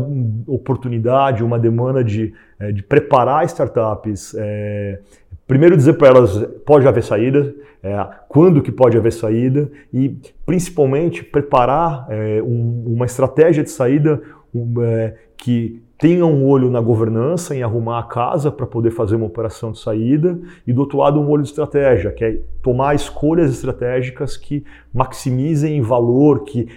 oportunidade, 0.48 1.44
uma 1.44 1.60
demanda 1.60 2.04
de, 2.04 2.34
é, 2.60 2.72
de 2.72 2.84
preparar 2.84 3.46
startups 3.46 4.36
é, 4.38 5.00
Primeiro 5.46 5.76
dizer 5.76 5.94
para 5.94 6.08
elas 6.08 6.38
pode 6.66 6.88
haver 6.88 7.04
saída, 7.04 7.54
é, 7.84 7.96
quando 8.30 8.62
que 8.62 8.72
pode 8.72 8.98
haver 8.98 9.12
saída? 9.12 9.70
e 9.94 10.18
principalmente 10.46 11.24
preparar 11.24 12.08
é, 12.10 12.42
um, 12.42 12.84
uma 12.88 13.06
estratégia 13.06 13.64
de 13.64 13.70
saída 13.70 14.22
um, 14.54 14.82
é, 14.82 15.16
que 15.36 15.82
tenha 16.04 16.26
um 16.26 16.46
olho 16.46 16.70
na 16.70 16.82
governança, 16.82 17.56
em 17.56 17.64
arrumar 17.64 18.00
a 18.00 18.04
casa 18.04 18.52
para 18.52 18.68
poder 18.68 18.92
fazer 18.92 19.16
uma 19.16 19.26
operação 19.26 19.72
de 19.72 19.80
saída 19.80 20.38
e 20.68 20.74
do 20.74 20.82
outro 20.82 20.98
lado 20.98 21.18
um 21.18 21.30
olho 21.30 21.44
de 21.44 21.48
estratégia, 21.48 22.12
que 22.12 22.26
é 22.26 22.40
tomar 22.62 22.94
escolhas 22.94 23.50
estratégicas 23.50 24.36
que 24.36 24.66
maximizem 24.94 25.80
valor, 25.80 26.44
que 26.44 26.68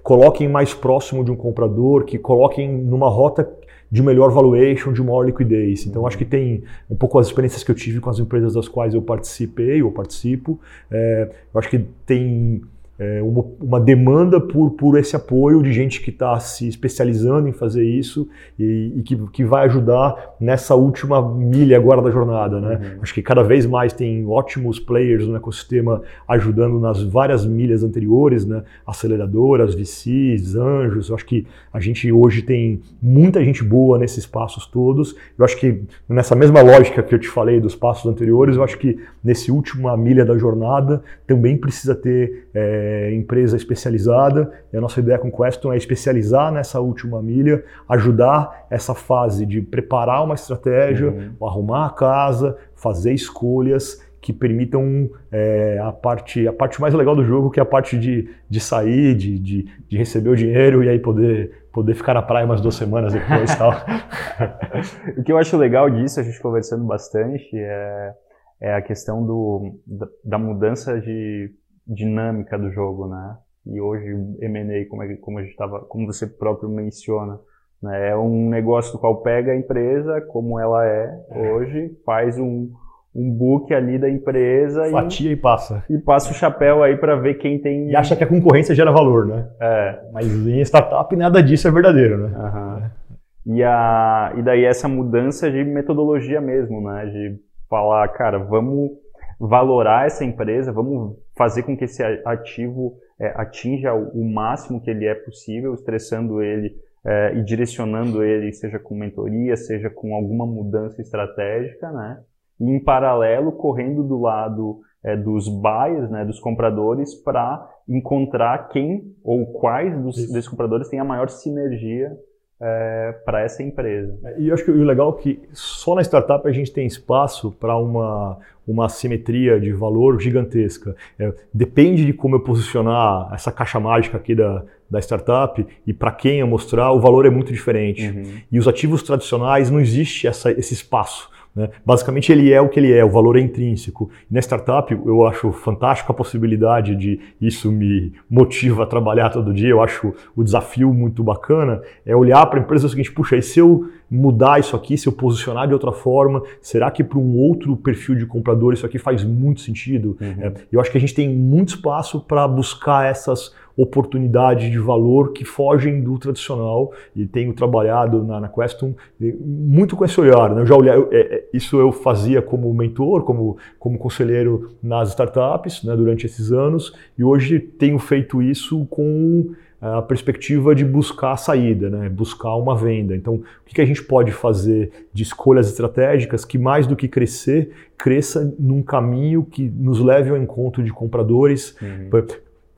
coloquem 0.00 0.48
mais 0.48 0.72
próximo 0.74 1.24
de 1.24 1.30
um 1.32 1.34
comprador, 1.34 2.04
que 2.04 2.20
coloquem 2.20 2.72
numa 2.72 3.08
rota 3.08 3.50
de 3.90 4.00
melhor 4.00 4.30
valuation, 4.30 4.92
de 4.92 5.02
maior 5.02 5.24
liquidez. 5.24 5.84
Então, 5.84 6.06
acho 6.06 6.16
que 6.16 6.24
tem 6.24 6.62
um 6.88 6.94
pouco 6.94 7.18
as 7.18 7.26
experiências 7.26 7.64
que 7.64 7.72
eu 7.72 7.74
tive 7.74 7.98
com 7.98 8.10
as 8.10 8.20
empresas 8.20 8.54
das 8.54 8.68
quais 8.68 8.94
eu 8.94 9.02
participei 9.02 9.82
ou 9.82 9.90
participo. 9.90 10.60
É, 10.88 11.28
eu 11.52 11.58
acho 11.58 11.68
que 11.68 11.80
tem 12.06 12.62
é, 12.98 13.22
uma, 13.22 13.44
uma, 13.60 13.80
demanda 13.80 14.40
por, 14.40 14.72
por 14.72 14.98
esse 14.98 15.14
apoio 15.14 15.62
de 15.62 15.72
gente 15.72 16.00
que 16.00 16.10
está 16.10 16.38
se 16.40 16.66
especializando 16.66 17.46
em 17.46 17.52
fazer 17.52 17.84
isso 17.84 18.28
e, 18.58 18.92
e, 18.96 19.02
que, 19.02 19.16
que 19.28 19.44
vai 19.44 19.66
ajudar 19.66 20.34
nessa 20.40 20.74
última 20.74 21.22
milha 21.36 21.76
agora 21.76 22.02
da 22.02 22.10
jornada. 22.10 22.60
Né? 22.60 22.74
Uhum. 22.74 22.98
Acho 23.02 23.14
que 23.14 23.22
cada 23.22 23.44
vez 23.44 23.66
mais 23.66 23.92
tem 23.92 24.26
ótimos 24.26 24.80
players 24.80 25.28
no 25.28 25.36
ecossistema 25.36 26.02
ajudando 26.26 26.80
nas 26.80 27.00
várias 27.00 27.46
milhas 27.46 27.84
anteriores, 27.84 28.44
né? 28.44 28.64
aceleradoras, 28.84 29.76
VCs, 29.76 30.56
anjos. 30.56 31.08
Eu 31.08 31.14
acho 31.14 31.24
que 31.24 31.46
a 31.72 31.78
gente 31.78 32.10
hoje 32.10 32.42
tem 32.42 32.80
muita 33.00 33.44
gente 33.44 33.62
boa 33.62 33.96
nesses 33.96 34.26
passos 34.26 34.66
todos. 34.66 35.14
Eu 35.38 35.44
acho 35.44 35.56
que 35.56 35.82
nessa 36.08 36.34
mesma 36.34 36.62
lógica 36.62 37.00
que 37.00 37.14
eu 37.14 37.18
te 37.20 37.28
falei 37.28 37.60
dos 37.60 37.76
passos 37.76 38.10
anteriores, 38.10 38.56
eu 38.56 38.64
acho 38.64 38.76
que 38.76 38.98
nesse 39.22 39.52
última 39.52 39.96
milha 39.96 40.24
da 40.24 40.36
jornada 40.36 41.00
também 41.28 41.56
precisa 41.56 41.94
ter 41.94 42.48
é, 42.52 42.87
é, 42.88 43.12
empresa 43.12 43.56
especializada. 43.56 44.50
E 44.72 44.76
a 44.76 44.80
nossa 44.80 44.98
ideia 45.00 45.18
com 45.18 45.30
Queston 45.30 45.72
é 45.72 45.76
especializar 45.76 46.50
nessa 46.50 46.80
última 46.80 47.22
milha, 47.22 47.62
ajudar 47.88 48.66
essa 48.70 48.94
fase 48.94 49.44
de 49.44 49.60
preparar 49.60 50.24
uma 50.24 50.34
estratégia, 50.34 51.10
uhum. 51.10 51.46
arrumar 51.46 51.86
a 51.86 51.90
casa, 51.90 52.56
fazer 52.74 53.12
escolhas 53.12 54.02
que 54.20 54.32
permitam 54.32 55.08
é, 55.30 55.78
a, 55.80 55.92
parte, 55.92 56.48
a 56.48 56.52
parte 56.52 56.80
mais 56.80 56.92
legal 56.94 57.14
do 57.14 57.24
jogo, 57.24 57.50
que 57.50 57.60
é 57.60 57.62
a 57.62 57.66
parte 57.66 57.96
de, 57.98 58.28
de 58.48 58.58
sair, 58.60 59.14
de, 59.14 59.38
de, 59.38 59.62
de 59.88 59.96
receber 59.96 60.30
o 60.30 60.36
dinheiro 60.36 60.82
e 60.82 60.88
aí 60.88 60.98
poder, 60.98 61.68
poder 61.72 61.94
ficar 61.94 62.14
na 62.14 62.22
praia 62.22 62.44
umas 62.44 62.60
duas 62.60 62.74
semanas 62.74 63.12
depois 63.12 63.54
tal. 63.54 63.72
o 65.16 65.22
que 65.22 65.30
eu 65.30 65.38
acho 65.38 65.56
legal 65.56 65.88
disso, 65.88 66.18
a 66.18 66.22
gente 66.22 66.40
conversando 66.40 66.84
bastante, 66.84 67.48
é, 67.54 68.12
é 68.60 68.74
a 68.74 68.82
questão 68.82 69.24
do, 69.24 69.78
da, 69.86 70.06
da 70.24 70.38
mudança 70.38 71.00
de 71.00 71.52
dinâmica 71.88 72.58
do 72.58 72.70
jogo, 72.70 73.06
né? 73.06 73.36
E 73.66 73.80
hoje 73.80 74.06
M&A, 74.40 74.88
como, 74.88 75.02
é, 75.02 75.14
como 75.16 75.38
a 75.38 75.42
gente 75.42 75.56
tava, 75.56 75.80
como 75.80 76.06
você 76.06 76.26
próprio 76.26 76.68
menciona, 76.68 77.38
né? 77.82 78.10
é 78.10 78.16
um 78.16 78.48
negócio 78.48 78.92
do 78.92 78.98
qual 78.98 79.22
pega 79.22 79.52
a 79.52 79.56
empresa 79.56 80.20
como 80.22 80.58
ela 80.58 80.84
é 80.86 81.20
hoje, 81.30 81.92
faz 82.04 82.38
um, 82.38 82.70
um 83.14 83.30
book 83.30 83.72
ali 83.72 83.98
da 83.98 84.08
empresa 84.08 84.90
fatia 84.90 85.30
e, 85.30 85.32
e 85.32 85.36
passa 85.36 85.84
e 85.88 85.98
passa 85.98 86.30
o 86.30 86.34
chapéu 86.34 86.82
aí 86.82 86.96
para 86.96 87.16
ver 87.16 87.34
quem 87.34 87.58
tem 87.58 87.90
e 87.90 87.96
acha 87.96 88.16
que 88.16 88.24
a 88.24 88.26
concorrência 88.26 88.74
gera 88.74 88.92
valor, 88.92 89.26
né? 89.26 89.48
É. 89.60 90.00
Mas 90.12 90.26
em 90.26 90.60
startup 90.60 91.14
nada 91.16 91.42
disso 91.42 91.68
é 91.68 91.70
verdadeiro, 91.70 92.28
né? 92.28 92.38
Uhum. 92.38 93.54
E 93.54 93.62
a 93.62 94.32
e 94.36 94.42
daí 94.42 94.64
essa 94.64 94.88
mudança 94.88 95.50
de 95.50 95.64
metodologia 95.64 96.40
mesmo, 96.40 96.80
né? 96.80 97.06
De 97.06 97.38
falar, 97.68 98.08
cara, 98.08 98.38
vamos 98.38 98.90
valorar 99.38 100.06
essa 100.06 100.24
empresa, 100.24 100.72
vamos 100.72 101.16
fazer 101.38 101.62
com 101.62 101.76
que 101.76 101.84
esse 101.84 102.02
ativo 102.24 102.98
é, 103.18 103.28
atinja 103.40 103.94
o, 103.94 104.08
o 104.20 104.30
máximo 104.30 104.82
que 104.82 104.90
ele 104.90 105.06
é 105.06 105.14
possível, 105.14 105.72
estressando 105.72 106.42
ele 106.42 106.76
é, 107.06 107.34
e 107.36 107.44
direcionando 107.44 108.22
ele, 108.22 108.52
seja 108.52 108.78
com 108.78 108.94
mentoria, 108.94 109.56
seja 109.56 109.88
com 109.88 110.14
alguma 110.14 110.44
mudança 110.44 111.00
estratégica, 111.00 111.90
né? 111.92 112.20
E 112.60 112.64
em 112.64 112.82
paralelo, 112.82 113.52
correndo 113.52 114.02
do 114.02 114.20
lado 114.20 114.80
é, 115.04 115.16
dos 115.16 115.48
buyers, 115.48 116.10
né, 116.10 116.24
dos 116.24 116.40
compradores, 116.40 117.14
para 117.14 117.66
encontrar 117.88 118.68
quem 118.68 119.14
ou 119.22 119.52
quais 119.52 119.96
dos, 120.02 120.16
desses 120.16 120.48
compradores 120.48 120.88
têm 120.88 120.98
a 120.98 121.04
maior 121.04 121.28
sinergia 121.28 122.14
é, 122.60 123.14
para 123.24 123.42
essa 123.42 123.62
empresa. 123.62 124.18
E 124.38 124.48
eu 124.48 124.54
acho 124.54 124.64
que 124.64 124.70
o 124.70 124.84
legal 124.84 125.16
é 125.18 125.22
que 125.22 125.40
só 125.52 125.94
na 125.94 126.02
startup 126.02 126.46
a 126.46 126.52
gente 126.52 126.72
tem 126.72 126.86
espaço 126.86 127.52
para 127.52 127.76
uma, 127.76 128.38
uma 128.66 128.88
simetria 128.88 129.60
de 129.60 129.72
valor 129.72 130.20
gigantesca. 130.20 130.96
É, 131.18 131.32
depende 131.54 132.04
de 132.04 132.12
como 132.12 132.36
eu 132.36 132.40
posicionar 132.40 133.32
essa 133.32 133.52
caixa 133.52 133.78
mágica 133.78 134.16
aqui 134.16 134.34
da, 134.34 134.64
da 134.90 134.98
startup 134.98 135.64
e 135.86 135.92
para 135.92 136.10
quem 136.10 136.40
eu 136.40 136.46
mostrar, 136.46 136.92
o 136.92 137.00
valor 137.00 137.26
é 137.26 137.30
muito 137.30 137.52
diferente. 137.52 138.08
Uhum. 138.08 138.40
E 138.50 138.58
os 138.58 138.66
ativos 138.66 139.02
tradicionais 139.02 139.70
não 139.70 139.80
existe 139.80 140.26
essa, 140.26 140.50
esse 140.50 140.74
espaço. 140.74 141.30
Né? 141.58 141.70
Basicamente, 141.84 142.30
ele 142.30 142.52
é 142.52 142.60
o 142.60 142.68
que 142.68 142.78
ele 142.78 142.92
é, 142.92 143.04
o 143.04 143.10
valor 143.10 143.36
é 143.36 143.40
intrínseco. 143.40 144.08
E 144.30 144.32
na 144.32 144.38
startup, 144.38 144.92
eu 144.92 145.26
acho 145.26 145.50
fantástico 145.50 146.12
a 146.12 146.14
possibilidade 146.14 146.94
de 146.94 147.18
isso 147.40 147.72
me 147.72 148.12
motiva 148.30 148.84
a 148.84 148.86
trabalhar 148.86 149.30
todo 149.30 149.52
dia. 149.52 149.68
Eu 149.68 149.82
acho 149.82 150.14
o 150.36 150.44
desafio 150.44 150.94
muito 150.94 151.24
bacana. 151.24 151.82
É 152.06 152.14
olhar 152.14 152.46
para 152.46 152.60
a 152.60 152.62
empresa 152.62 152.86
o 152.86 152.90
seguinte: 152.90 153.10
puxa, 153.10 153.36
e 153.36 153.42
se 153.42 153.58
eu 153.58 153.88
mudar 154.08 154.60
isso 154.60 154.76
aqui, 154.76 154.96
se 154.96 155.08
eu 155.08 155.12
posicionar 155.12 155.66
de 155.66 155.74
outra 155.74 155.90
forma, 155.90 156.42
será 156.62 156.92
que 156.92 157.02
para 157.02 157.18
um 157.18 157.36
outro 157.36 157.76
perfil 157.76 158.14
de 158.14 158.24
comprador 158.24 158.72
isso 158.72 158.86
aqui 158.86 158.98
faz 158.98 159.24
muito 159.24 159.60
sentido? 159.60 160.16
Uhum. 160.20 160.36
É, 160.40 160.52
eu 160.70 160.80
acho 160.80 160.92
que 160.92 160.96
a 160.96 161.00
gente 161.00 161.14
tem 161.14 161.28
muito 161.28 161.70
espaço 161.70 162.20
para 162.20 162.46
buscar 162.46 163.04
essas 163.04 163.52
oportunidades 163.78 164.72
de 164.72 164.78
valor 164.78 165.32
que 165.32 165.44
fogem 165.44 166.02
do 166.02 166.18
tradicional 166.18 166.92
e 167.14 167.24
tenho 167.24 167.52
trabalhado 167.52 168.24
na, 168.24 168.40
na 168.40 168.48
Questum 168.48 168.92
muito 169.40 169.94
com 169.94 170.04
esse 170.04 170.20
olhar. 170.20 170.52
Né? 170.52 170.62
Eu 170.62 170.66
já 170.66 170.74
olhei, 170.74 170.92
eu, 170.92 171.08
é, 171.12 171.20
é, 171.20 171.44
isso 171.54 171.78
eu 171.78 171.92
fazia 171.92 172.42
como 172.42 172.74
mentor, 172.74 173.22
como, 173.22 173.56
como 173.78 173.96
conselheiro 173.96 174.72
nas 174.82 175.10
startups 175.10 175.84
né, 175.84 175.94
durante 175.94 176.26
esses 176.26 176.50
anos 176.50 176.92
e 177.16 177.22
hoje 177.22 177.60
tenho 177.60 178.00
feito 178.00 178.42
isso 178.42 178.84
com 178.86 179.52
a 179.80 180.02
perspectiva 180.02 180.74
de 180.74 180.84
buscar 180.84 181.34
a 181.34 181.36
saída, 181.36 181.88
né? 181.88 182.08
buscar 182.08 182.56
uma 182.56 182.76
venda. 182.76 183.14
Então, 183.14 183.34
o 183.34 183.42
que 183.64 183.80
a 183.80 183.86
gente 183.86 184.02
pode 184.02 184.32
fazer 184.32 184.90
de 185.12 185.22
escolhas 185.22 185.68
estratégicas 185.68 186.44
que, 186.44 186.58
mais 186.58 186.84
do 186.84 186.96
que 186.96 187.06
crescer, 187.06 187.70
cresça 187.96 188.52
num 188.58 188.82
caminho 188.82 189.44
que 189.44 189.68
nos 189.68 190.00
leve 190.00 190.30
ao 190.30 190.36
encontro 190.36 190.82
de 190.82 190.90
compradores, 190.90 191.76
uhum 191.80 192.08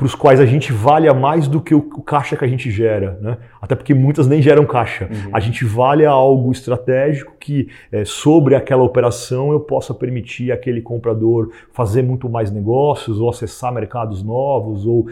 para 0.00 0.06
os 0.06 0.14
quais 0.14 0.40
a 0.40 0.46
gente 0.46 0.72
valha 0.72 1.12
mais 1.12 1.46
do 1.46 1.60
que 1.60 1.74
o, 1.74 1.78
o, 1.78 2.02
caixa 2.02 2.34
que 2.34 2.42
a 2.42 2.48
gente 2.48 2.70
gera, 2.70 3.18
né? 3.20 3.36
Até 3.60 3.74
porque 3.74 3.92
muitas 3.92 4.26
nem 4.26 4.40
geram 4.40 4.64
caixa. 4.64 5.04
Uhum. 5.04 5.30
A 5.30 5.38
gente 5.38 5.62
valha 5.62 6.08
algo 6.08 6.50
estratégico 6.50 7.34
que 7.38 7.68
é, 7.92 8.02
sobre 8.06 8.54
aquela 8.54 8.82
operação 8.82 9.52
eu 9.52 9.60
possa 9.60 9.92
permitir 9.92 10.52
aquele 10.52 10.80
comprador 10.80 11.50
fazer 11.70 12.02
muito 12.02 12.30
mais 12.30 12.50
negócios 12.50 13.20
ou 13.20 13.28
acessar 13.28 13.74
mercados 13.74 14.22
novos 14.22 14.86
ou 14.86 15.06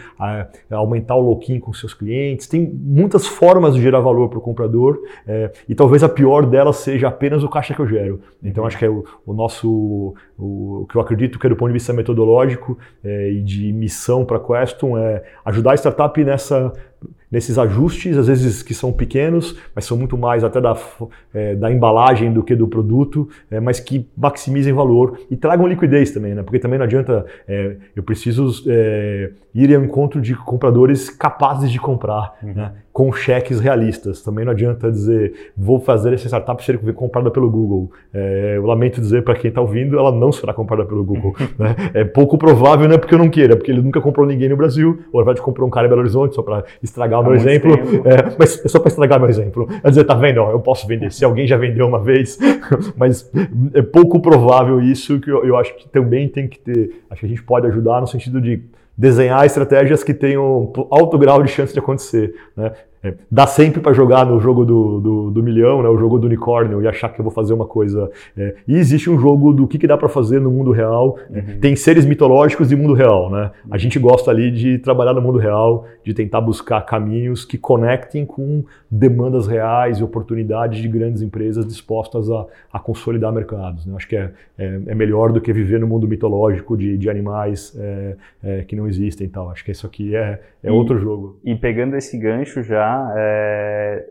aumentar 0.70 1.16
o 1.16 1.20
lock-in 1.20 1.61
com 1.61 1.70
seus 1.74 1.93
clientes. 1.93 2.47
Tem 2.47 2.66
muitas 2.66 3.26
formas 3.26 3.74
de 3.74 3.82
gerar 3.82 4.01
valor 4.01 4.30
para 4.30 4.39
o 4.39 4.41
comprador 4.41 4.99
é, 5.26 5.53
e 5.68 5.74
talvez 5.74 6.03
a 6.03 6.09
pior 6.09 6.47
delas 6.47 6.76
seja 6.76 7.09
apenas 7.09 7.45
o 7.45 7.49
caixa 7.51 7.74
que 7.74 7.80
eu 7.80 7.86
gero. 7.86 8.22
Então 8.43 8.62
uhum. 8.62 8.68
acho 8.68 8.78
que 8.78 8.86
é 8.86 8.89
o, 8.89 9.05
o 9.26 9.34
nosso, 9.34 9.68
o, 10.39 10.80
o, 10.82 10.86
que 10.86 10.97
eu 10.97 11.01
acredito 11.03 11.39
que 11.39 11.47
é 11.47 11.51
do 11.51 11.57
ponto 11.57 11.68
de 11.68 11.74
vista 11.74 11.93
metodológico 11.93 12.78
é, 13.05 13.32
e 13.32 13.43
de 13.43 13.70
missão 13.70 14.24
para 14.24 14.39
a 14.39 14.41
Quest 14.41 14.78
é 14.97 15.24
ajudar 15.45 15.72
a 15.72 15.74
startup 15.74 16.22
nessa 16.22 16.72
nesses 17.31 17.59
ajustes, 17.59 18.16
às 18.16 18.26
vezes 18.26 18.62
que 18.62 18.72
são 18.72 18.93
pequenos, 18.93 19.57
mas 19.74 19.85
são 19.85 19.97
muito 19.97 20.16
mais 20.16 20.43
até 20.43 20.61
da, 20.61 20.76
é, 21.35 21.55
da 21.55 21.70
embalagem 21.70 22.33
do 22.33 22.43
que 22.43 22.57
do 22.57 22.66
produto, 22.66 23.29
é, 23.51 23.61
mas 23.61 23.79
que 23.79 24.09
maximizem 24.16 24.72
valor 24.72 25.20
e 25.31 25.37
tragam 25.37 25.66
liquidez 25.66 26.11
também, 26.11 26.35
né? 26.35 26.43
Porque 26.43 26.59
também 26.59 26.79
não 26.79 26.87
adianta, 26.87 27.26
é, 27.47 27.76
eu 27.95 28.03
preciso 28.03 28.64
é, 28.66 29.31
ir 29.63 29.75
ao 29.75 29.83
encontro 29.83 30.21
de 30.21 30.35
compradores 30.35 31.11
capazes 31.11 31.71
de 31.71 31.81
comprar, 31.81 32.35
uhum. 32.43 32.55
né? 32.55 32.73
com 32.93 33.13
cheques 33.13 33.61
realistas. 33.61 34.23
Também 34.23 34.45
não 34.45 34.53
adianta 34.53 34.91
dizer, 34.91 35.51
vou 35.57 35.79
fazer 35.79 36.13
essa 36.13 36.27
startup 36.27 36.63
ser 36.65 36.79
comprada 36.95 37.31
pelo 37.31 37.49
Google. 37.49 37.91
É, 38.13 38.55
eu 38.57 38.67
lamento 38.67 39.01
dizer 39.01 39.23
para 39.23 39.35
quem 39.35 39.51
está 39.51 39.61
ouvindo, 39.61 39.99
ela 39.99 40.11
não 40.11 40.33
será 40.33 40.53
comprada 40.53 40.85
pelo 40.85 41.05
Google. 41.05 41.35
né? 41.59 41.77
É 41.95 42.05
pouco 42.05 42.37
provável, 42.37 42.89
não 42.89 42.97
é 42.97 42.99
porque 42.99 43.15
eu 43.15 43.19
não 43.19 43.29
queira, 43.29 43.57
porque 43.57 43.71
ele 43.71 43.83
nunca 43.83 44.01
comprou 44.01 44.27
ninguém 44.27 44.49
no 44.49 44.57
Brasil, 44.57 45.01
ou 45.13 45.21
verdade 45.21 45.41
comprou 45.41 45.67
um 45.67 45.71
cara 45.71 45.87
em 45.87 45.91
Belo 45.91 46.01
Horizonte 46.01 46.35
só 46.35 46.43
para 46.43 46.65
estragar 46.83 47.09
estragar 47.09 47.21
o 47.21 47.25
meu 47.25 47.35
exemplo. 47.35 47.73
É, 48.05 48.37
mas 48.39 48.65
é 48.65 48.69
só 48.69 48.79
para 48.79 48.89
estragar 48.89 49.19
meu 49.19 49.29
exemplo. 49.29 49.67
Quer 49.67 49.89
dizer, 49.89 50.05
tá 50.05 50.15
vendo? 50.15 50.41
Eu 50.41 50.61
posso 50.61 50.87
vender. 50.87 51.13
Se 51.13 51.25
alguém 51.25 51.47
já 51.47 51.57
vendeu 51.57 51.87
uma 51.87 51.99
vez, 51.99 52.39
mas 52.97 53.31
é 53.75 53.83
pouco 53.83 54.21
provável 54.21 54.81
isso 54.81 55.19
que 55.21 55.31
eu, 55.31 55.45
eu 55.45 55.57
acho 55.57 55.75
que 55.77 55.89
também 55.89 56.29
tem 56.29 56.47
que 56.47 56.59
ter. 56.59 57.03
Acho 57.11 57.21
que 57.21 57.27
a 57.27 57.29
gente 57.29 57.43
pode 57.43 57.67
ajudar 57.67 58.01
no 58.01 58.07
sentido 58.07 58.41
de 58.41 58.63
desenhar 58.99 59.46
estratégias 59.46 60.03
que 60.03 60.12
tenham 60.12 60.72
alto 60.90 61.16
grau 61.16 61.40
de 61.40 61.49
chance 61.49 61.72
de 61.72 61.78
acontecer. 61.78 62.34
Né? 62.57 62.72
É, 63.03 63.14
dá 63.30 63.46
sempre 63.46 63.80
para 63.80 63.92
jogar 63.92 64.26
no 64.26 64.40
jogo 64.40 64.64
do, 64.64 65.01
do, 65.01 65.30
do, 65.30 65.42
milhão, 65.42 65.82
né, 65.82 65.88
o 65.88 65.96
jogo 65.96 66.18
do 66.18 66.26
unicórnio, 66.26 66.82
e 66.82 66.88
achar 66.88 67.09
que 67.09 67.20
eu 67.20 67.22
vou 67.22 67.32
fazer 67.32 67.55
uma 67.55 67.66
coisa. 67.66 68.11
É, 68.36 68.57
e 68.66 68.76
existe 68.76 69.09
um 69.09 69.18
jogo 69.18 69.53
do 69.53 69.66
que, 69.66 69.78
que 69.78 69.86
dá 69.86 69.96
para 69.96 70.09
fazer 70.09 70.40
no 70.40 70.51
mundo 70.51 70.72
real. 70.72 71.16
É, 71.32 71.38
uhum. 71.38 71.61
Tem 71.61 71.76
seres 71.76 72.05
mitológicos 72.05 72.72
e 72.72 72.76
mundo 72.76 72.94
real. 72.94 73.30
Né? 73.30 73.51
A 73.70 73.78
gente 73.78 73.99
gosta 73.99 74.30
ali 74.30 74.51
de 74.51 74.78
trabalhar 74.78 75.14
no 75.14 75.22
mundo 75.22 75.38
real, 75.38 75.86
de 76.05 76.12
tentar 76.12 76.40
buscar 76.40 76.80
caminhos 76.82 77.44
que 77.44 77.57
conectem 77.57 78.26
com 78.26 78.64
demandas 78.90 79.46
reais 79.46 79.99
e 79.99 80.05
oportunidades 80.05 80.80
de 80.80 80.88
grandes 80.88 81.22
empresas 81.22 81.66
dispostas 81.66 82.30
a, 82.30 82.46
a 82.72 82.78
consolidar 82.78 83.32
mercados. 83.32 83.86
Né? 83.86 83.94
Acho 83.96 84.09
que 84.09 84.16
é, 84.16 84.32
é, 84.59 84.80
é, 84.86 84.94
melhor 84.94 85.32
do 85.32 85.40
que 85.40 85.53
viver 85.53 85.78
no 85.78 85.86
mundo 85.86 86.09
mitológico 86.09 86.76
de, 86.76 86.96
de 86.96 87.09
animais 87.09 87.76
é, 87.78 88.16
é, 88.42 88.64
que 88.64 88.74
não 88.74 88.88
existem 88.88 89.26
e 89.26 89.30
tal. 89.30 89.51
Acho 89.51 89.64
que 89.64 89.70
isso 89.70 89.86
aqui 89.86 90.16
é, 90.16 90.40
é 90.63 90.69
e, 90.69 90.71
outro 90.71 90.99
jogo. 90.99 91.41
E 91.45 91.55
pegando 91.55 91.97
esse 91.97 92.19
gancho 92.19 92.63
já 92.63 93.13
é, 93.17 94.07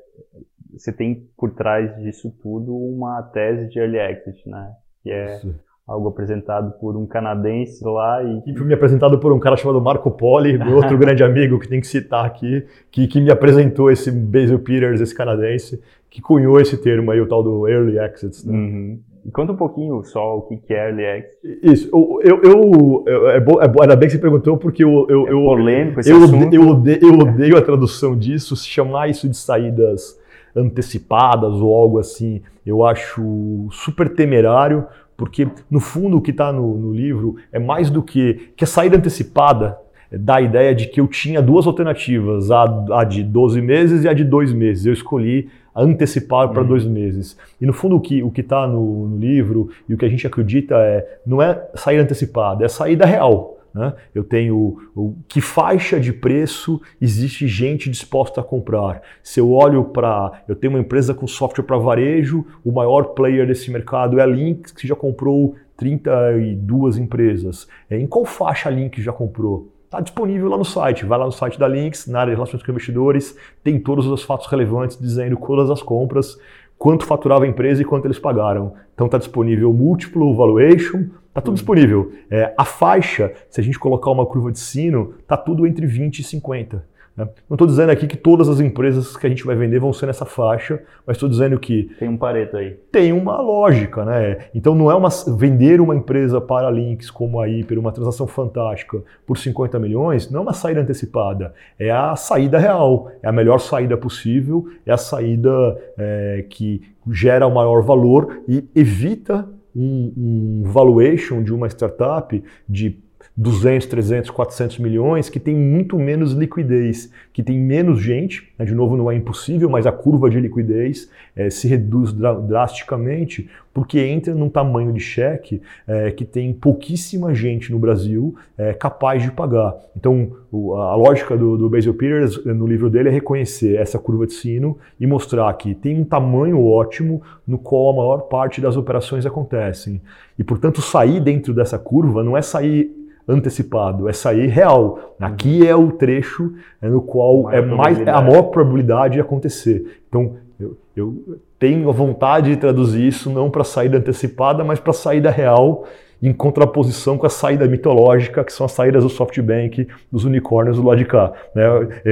você 0.77 0.91
tem 0.91 1.27
por 1.37 1.51
trás 1.51 1.95
disso 1.97 2.33
tudo 2.41 2.75
uma 2.75 3.21
tese 3.23 3.67
de 3.67 3.79
early 3.79 3.97
exit, 3.97 4.47
né? 4.47 4.71
Que 5.03 5.11
é 5.11 5.35
Isso. 5.35 5.55
algo 5.87 6.09
apresentado 6.09 6.71
por 6.79 6.95
um 6.95 7.05
canadense 7.05 7.83
lá 7.83 8.23
e... 8.23 8.43
E 8.45 8.63
me 8.63 8.73
apresentado 8.73 9.19
por 9.19 9.31
um 9.31 9.39
cara 9.39 9.57
chamado 9.57 9.81
Marco 9.81 10.11
Poli, 10.11 10.57
meu 10.57 10.75
outro 10.75 10.97
grande 10.99 11.23
amigo 11.23 11.59
que 11.59 11.67
tem 11.67 11.81
que 11.81 11.87
citar 11.87 12.25
aqui, 12.25 12.65
que, 12.91 13.07
que 13.07 13.19
me 13.19 13.31
apresentou 13.31 13.91
esse 13.91 14.11
Basil 14.11 14.59
Peters, 14.59 15.01
esse 15.01 15.15
canadense, 15.15 15.81
que 16.09 16.21
cunhou 16.21 16.59
esse 16.59 16.77
termo 16.77 17.11
aí, 17.11 17.19
o 17.19 17.27
tal 17.27 17.43
do 17.43 17.67
early 17.67 17.97
exits, 17.99 18.43
né? 18.43 18.53
Uhum. 18.53 18.99
Conta 19.31 19.51
um 19.51 19.57
pouquinho 19.57 20.03
só 20.03 20.37
o 20.37 20.41
que 20.41 20.73
é 20.73 20.87
Early 20.87 21.05
Access. 21.05 21.59
Isso, 21.61 21.89
eu, 22.23 22.41
eu, 22.41 23.03
eu 23.05 23.29
é, 23.29 23.39
bom, 23.39 23.61
é 23.61 23.67
bom, 23.67 23.81
ainda 23.81 23.95
bem 23.95 24.07
que 24.07 24.13
você 24.15 24.21
perguntou, 24.21 24.57
porque 24.57 24.83
eu. 24.83 25.05
eu 25.09 25.27
é 25.27 25.31
polêmico 25.31 25.99
esse 25.99 26.09
eu, 26.09 26.23
assunto. 26.23 26.53
Eu 26.53 26.67
odeio, 26.67 26.99
eu 27.01 27.13
odeio 27.19 27.57
a 27.57 27.61
tradução 27.61 28.17
disso, 28.17 28.55
se 28.55 28.67
chamar 28.67 29.09
isso 29.09 29.27
de 29.27 29.35
saídas 29.35 30.17
antecipadas 30.55 31.53
ou 31.55 31.75
algo 31.75 31.99
assim, 31.99 32.41
eu 32.65 32.85
acho 32.85 33.67
super 33.69 34.09
temerário, 34.09 34.87
porque 35.15 35.47
no 35.69 35.79
fundo 35.79 36.17
o 36.17 36.21
que 36.21 36.31
está 36.31 36.51
no, 36.51 36.77
no 36.77 36.93
livro 36.93 37.35
é 37.51 37.59
mais 37.59 37.89
do 37.89 38.01
que. 38.01 38.51
que 38.55 38.63
a 38.63 38.67
saída 38.67 38.97
antecipada 38.97 39.77
dá 40.11 40.37
a 40.37 40.41
ideia 40.41 40.73
de 40.73 40.87
que 40.87 40.99
eu 40.99 41.07
tinha 41.07 41.41
duas 41.41 41.67
alternativas, 41.67 42.51
a, 42.51 42.63
a 42.91 43.03
de 43.03 43.23
12 43.23 43.61
meses 43.61 44.03
e 44.03 44.07
a 44.07 44.13
de 44.13 44.23
2 44.23 44.53
meses. 44.53 44.85
Eu 44.85 44.93
escolhi 44.93 45.49
antecipar 45.77 46.49
para 46.49 46.61
uhum. 46.61 46.67
dois 46.67 46.85
meses. 46.85 47.37
E 47.61 47.65
no 47.65 47.73
fundo 47.73 47.95
o 47.95 48.01
que 48.01 48.23
o 48.23 48.31
está 48.35 48.67
no, 48.67 49.07
no, 49.07 49.17
livro 49.17 49.69
e 49.87 49.93
o 49.93 49.97
que 49.97 50.05
a 50.05 50.09
gente 50.09 50.25
acredita 50.25 50.75
é 50.75 51.19
não 51.25 51.41
é 51.41 51.69
sair 51.75 51.97
antecipada, 51.97 52.65
é 52.65 52.67
saída 52.67 53.05
real. 53.05 53.57
Né? 53.73 53.93
Eu 54.15 54.23
tenho 54.23 54.79
o, 54.95 55.15
que 55.27 55.39
faixa 55.39 55.99
de 55.99 56.11
preço 56.11 56.81
existe 56.99 57.47
gente 57.47 57.91
disposta 57.91 58.41
a 58.41 58.43
comprar. 58.43 59.03
Se 59.21 59.39
eu 59.39 59.51
olho 59.51 59.83
para. 59.85 60.41
Eu 60.47 60.55
tenho 60.55 60.73
uma 60.73 60.79
empresa 60.79 61.13
com 61.13 61.27
software 61.27 61.63
para 61.63 61.77
varejo, 61.77 62.45
o 62.65 62.71
maior 62.71 63.13
player 63.13 63.45
desse 63.45 63.69
mercado 63.69 64.19
é 64.19 64.23
a 64.23 64.25
Lynx, 64.25 64.71
que 64.71 64.87
já 64.87 64.95
comprou 64.95 65.55
32 65.77 66.97
empresas. 66.97 67.67
É, 67.87 67.99
em 67.99 68.07
qual 68.07 68.25
faixa 68.25 68.67
a 68.67 68.71
Lynx 68.71 69.03
já 69.03 69.13
comprou? 69.13 69.71
Está 69.97 70.03
disponível 70.03 70.47
lá 70.47 70.57
no 70.59 70.63
site. 70.63 71.05
Vai 71.05 71.17
lá 71.17 71.25
no 71.25 71.31
site 71.31 71.57
da 71.57 71.67
Links, 71.67 72.05
na 72.05 72.19
área 72.19 72.29
de 72.29 72.35
relações 72.35 72.61
com 72.61 72.69
investidores, 72.69 73.35
tem 73.63 73.79
todos 73.79 74.05
os 74.05 74.21
fatos 74.21 74.45
relevantes 74.45 74.95
dizendo 74.95 75.35
todas 75.37 75.71
as 75.71 75.81
compras, 75.81 76.39
quanto 76.77 77.03
faturava 77.03 77.45
a 77.45 77.47
empresa 77.47 77.81
e 77.81 77.85
quanto 77.85 78.05
eles 78.05 78.19
pagaram. 78.19 78.75
Então 78.93 79.07
está 79.07 79.17
disponível 79.17 79.71
o 79.71 79.73
múltiplo, 79.73 80.27
o 80.27 80.35
valuation, 80.35 81.07
está 81.29 81.41
tudo 81.41 81.55
disponível. 81.55 82.11
É, 82.29 82.53
a 82.55 82.63
faixa, 82.63 83.33
se 83.49 83.59
a 83.59 83.63
gente 83.63 83.79
colocar 83.79 84.11
uma 84.11 84.23
curva 84.23 84.51
de 84.51 84.59
sino, 84.59 85.15
está 85.19 85.35
tudo 85.35 85.65
entre 85.65 85.87
20 85.87 86.19
e 86.19 86.23
50. 86.23 86.85
Né? 87.17 87.27
Não 87.49 87.55
estou 87.55 87.67
dizendo 87.67 87.89
aqui 87.89 88.05
que 88.05 88.15
todas 88.15 88.47
as 88.47 88.59
empresas 88.59 89.17
que 89.17 89.25
a 89.25 89.29
gente 89.29 89.43
vai 89.43 89.55
vender 89.55 89.79
vão 89.79 89.91
ser 89.91 90.05
nessa 90.05 90.23
faixa, 90.23 90.79
mas 91.05 91.17
estou 91.17 91.27
dizendo 91.27 91.59
que. 91.59 91.89
Tem 91.97 92.07
um 92.07 92.15
pareto 92.15 92.55
aí. 92.55 92.77
Tem 92.91 93.11
uma 93.11 93.41
lógica, 93.41 94.05
né? 94.05 94.37
Então 94.53 94.75
não 94.75 94.91
é 94.91 94.95
uma, 94.95 95.09
vender 95.35 95.81
uma 95.81 95.95
empresa 95.95 96.39
para 96.39 96.69
links 96.69 97.09
como 97.09 97.41
a 97.41 97.47
Hyper, 97.47 97.79
uma 97.79 97.91
transação 97.91 98.27
fantástica, 98.27 99.01
por 99.25 99.37
50 99.37 99.79
milhões, 99.79 100.29
não 100.29 100.41
é 100.41 100.43
uma 100.43 100.53
saída 100.53 100.81
antecipada. 100.81 101.53
É 101.79 101.89
a 101.89 102.15
saída 102.15 102.59
real. 102.59 103.11
É 103.23 103.27
a 103.27 103.31
melhor 103.31 103.59
saída 103.59 103.97
possível, 103.97 104.67
é 104.85 104.91
a 104.91 104.97
saída 104.97 105.49
é, 105.97 106.45
que 106.47 106.81
gera 107.11 107.47
o 107.47 107.53
maior 107.53 107.81
valor 107.81 108.41
e 108.47 108.63
evita 108.75 109.47
um, 109.75 110.13
um 110.17 110.63
valuation 110.65 111.41
de 111.41 111.53
uma 111.53 111.67
startup 111.67 112.43
de 112.67 112.99
200, 113.37 113.87
300, 113.87 114.31
400 114.31 114.79
milhões, 114.79 115.29
que 115.29 115.39
tem 115.39 115.55
muito 115.55 115.99
menos 115.99 116.33
liquidez, 116.33 117.11
que 117.31 117.43
tem 117.43 117.59
menos 117.59 118.01
gente, 118.01 118.51
né? 118.57 118.65
de 118.65 118.73
novo 118.73 118.97
não 118.97 119.11
é 119.11 119.15
impossível, 119.15 119.69
mas 119.69 119.85
a 119.85 119.91
curva 119.91 120.27
de 120.27 120.39
liquidez 120.39 121.07
é, 121.35 121.47
se 121.51 121.67
reduz 121.67 122.11
drasticamente, 122.11 123.47
porque 123.71 123.99
entra 123.99 124.33
num 124.33 124.49
tamanho 124.49 124.91
de 124.91 124.99
cheque 124.99 125.61
é, 125.87 126.09
que 126.09 126.25
tem 126.25 126.51
pouquíssima 126.51 127.35
gente 127.35 127.71
no 127.71 127.77
Brasil 127.77 128.35
é, 128.57 128.73
capaz 128.73 129.21
de 129.21 129.31
pagar. 129.31 129.75
Então, 129.95 130.31
o, 130.51 130.73
a 130.73 130.95
lógica 130.95 131.37
do, 131.37 131.55
do 131.55 131.69
Basil 131.69 131.93
Peters 131.93 132.43
no 132.43 132.65
livro 132.65 132.89
dele 132.89 133.09
é 133.09 133.11
reconhecer 133.11 133.75
essa 133.75 133.99
curva 133.99 134.25
de 134.25 134.33
sino 134.33 134.79
e 134.99 135.05
mostrar 135.05 135.53
que 135.53 135.75
tem 135.75 135.99
um 136.01 136.03
tamanho 136.03 136.65
ótimo 136.65 137.21
no 137.45 137.59
qual 137.59 137.91
a 137.91 137.95
maior 137.95 138.21
parte 138.21 138.59
das 138.59 138.75
operações 138.75 139.27
acontecem. 139.27 140.01
E, 140.39 140.43
portanto, 140.43 140.81
sair 140.81 141.19
dentro 141.19 141.53
dessa 141.53 141.77
curva 141.77 142.23
não 142.23 142.35
é 142.35 142.41
sair 142.41 142.96
antecipado, 143.27 144.07
é 144.07 144.13
sair 144.13 144.47
real. 144.47 145.15
Aqui 145.19 145.67
é 145.67 145.75
o 145.75 145.91
trecho 145.91 146.53
é, 146.81 146.87
no 146.87 147.01
qual 147.01 147.51
é 147.51 147.61
mais 147.61 147.99
é 147.99 148.09
a 148.09 148.21
maior 148.21 148.43
probabilidade 148.43 149.15
de 149.15 149.21
acontecer. 149.21 150.01
Então, 150.07 150.35
eu, 150.59 150.77
eu 150.95 151.39
tenho 151.59 151.89
a 151.89 151.91
vontade 151.91 152.51
de 152.51 152.57
traduzir 152.57 153.07
isso 153.07 153.29
não 153.29 153.49
para 153.49 153.63
saída 153.63 153.97
antecipada, 153.97 154.63
mas 154.63 154.79
para 154.79 154.93
saída 154.93 155.29
real 155.29 155.85
em 156.21 156.33
contraposição 156.33 157.17
com 157.17 157.25
a 157.25 157.29
saída 157.29 157.67
mitológica, 157.67 158.43
que 158.43 158.51
são 158.51 158.65
as 158.65 158.71
saídas 158.71 159.03
do 159.03 159.09
SoftBank, 159.09 159.87
dos 160.11 160.25
unicórnios 160.25 160.77
do 160.77 160.83
lado 160.83 160.97
de 160.97 161.05
cá. 161.05 161.31
Né? 161.53 161.63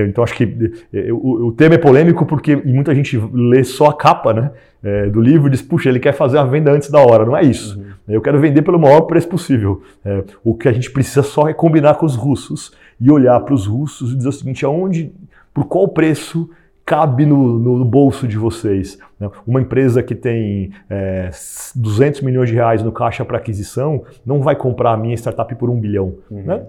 Então 0.08 0.24
acho 0.24 0.36
que 0.36 0.74
é, 0.94 1.12
o, 1.12 1.48
o 1.48 1.52
tema 1.52 1.76
é 1.76 1.78
polêmico 1.78 2.26
porque 2.26 2.56
muita 2.56 2.94
gente 2.94 3.18
lê 3.34 3.64
só 3.64 3.88
a 3.88 3.94
capa 3.94 4.34
né, 4.34 4.52
é, 4.84 5.08
do 5.08 5.20
livro 5.20 5.48
e 5.48 5.52
diz, 5.52 5.62
puxa, 5.62 5.90
ele 5.90 6.00
quer 6.00 6.14
fazer 6.14 6.38
a 6.38 6.44
venda 6.44 6.72
antes 6.72 6.90
da 6.90 7.00
hora. 7.00 7.26
Não 7.26 7.36
é 7.36 7.44
isso. 7.44 7.80
Uhum. 7.80 7.86
Eu 8.08 8.22
quero 8.22 8.40
vender 8.40 8.62
pelo 8.62 8.80
maior 8.80 9.02
preço 9.02 9.28
possível. 9.28 9.82
É, 10.04 10.24
o 10.44 10.56
que 10.56 10.68
a 10.68 10.72
gente 10.72 10.92
precisa 10.92 11.24
só 11.24 11.48
é 11.48 11.54
combinar 11.54 11.96
com 11.96 12.06
os 12.06 12.16
russos 12.16 12.72
e 13.02 13.10
olhar 13.10 13.40
para 13.40 13.54
os 13.54 13.66
russos 13.66 14.12
e 14.12 14.16
dizer 14.16 14.30
o 14.30 14.32
seguinte, 14.32 14.66
aonde, 14.66 15.12
por 15.54 15.66
qual 15.66 15.88
preço 15.88 16.50
cabe 16.86 17.26
no, 17.26 17.58
no, 17.58 17.84
bolso 17.84 18.28
de 18.28 18.38
vocês. 18.38 19.00
Né? 19.20 19.28
Uma 19.48 19.60
empresa 19.60 20.04
que 20.04 20.14
tem 20.14 20.72
é, 20.88 21.32
200 21.76 22.22
milhões 22.22 22.50
de 22.50 22.56
reais 22.56 22.84
no 22.84 22.92
caixa 22.92 23.26
para 23.26 23.38
aquisição 23.38 24.04
não 24.24 24.40
vai 24.40 24.56
comprar 24.56 24.94
a 24.94 24.98
minha 24.98 25.16
startup 25.16 25.54
por 25.56 25.68
um 25.68 25.80
bilhão, 25.80 26.20
uhum. 26.30 26.44
né? 26.44 26.64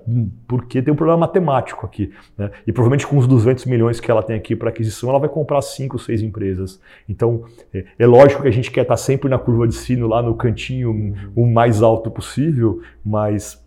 porque 0.48 0.80
tem 0.80 0.92
um 0.92 0.96
problema 0.96 1.20
matemático 1.20 1.84
aqui. 1.84 2.10
Né? 2.38 2.50
E 2.66 2.72
provavelmente 2.72 3.06
com 3.06 3.18
os 3.18 3.26
200 3.26 3.66
milhões 3.66 4.00
que 4.00 4.10
ela 4.10 4.22
tem 4.22 4.36
aqui 4.36 4.56
para 4.56 4.70
aquisição, 4.70 5.10
ela 5.10 5.18
vai 5.18 5.28
comprar 5.28 5.60
5, 5.60 5.98
6 5.98 6.22
empresas. 6.22 6.80
Então, 7.06 7.44
é, 7.74 7.84
é, 7.98 8.06
lógico 8.06 8.40
que 8.40 8.48
a 8.48 8.52
gente 8.52 8.70
quer 8.70 8.82
estar 8.82 8.96
sempre 8.96 9.28
na 9.28 9.38
curva 9.38 9.68
de 9.68 9.74
sino, 9.74 10.08
lá 10.08 10.22
no 10.22 10.34
cantinho 10.34 10.90
uhum. 10.90 11.14
o 11.36 11.46
mais 11.46 11.82
alto 11.82 12.10
possível, 12.10 12.80
mas 13.04 13.62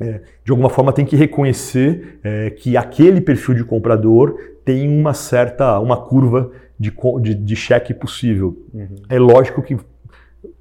é, 0.00 0.20
de 0.44 0.50
alguma 0.50 0.70
forma 0.70 0.92
tem 0.92 1.04
que 1.04 1.16
reconhecer 1.16 2.18
é, 2.22 2.50
que 2.50 2.76
aquele 2.76 3.20
perfil 3.20 3.54
de 3.54 3.64
comprador 3.64 4.38
tem 4.64 4.88
uma 4.88 5.14
certa, 5.14 5.78
uma 5.78 5.96
curva 5.96 6.50
de, 6.78 6.92
de, 7.20 7.34
de 7.34 7.56
cheque 7.56 7.94
possível. 7.94 8.56
Uhum. 8.72 8.88
É 9.08 9.18
lógico 9.18 9.62
que 9.62 9.76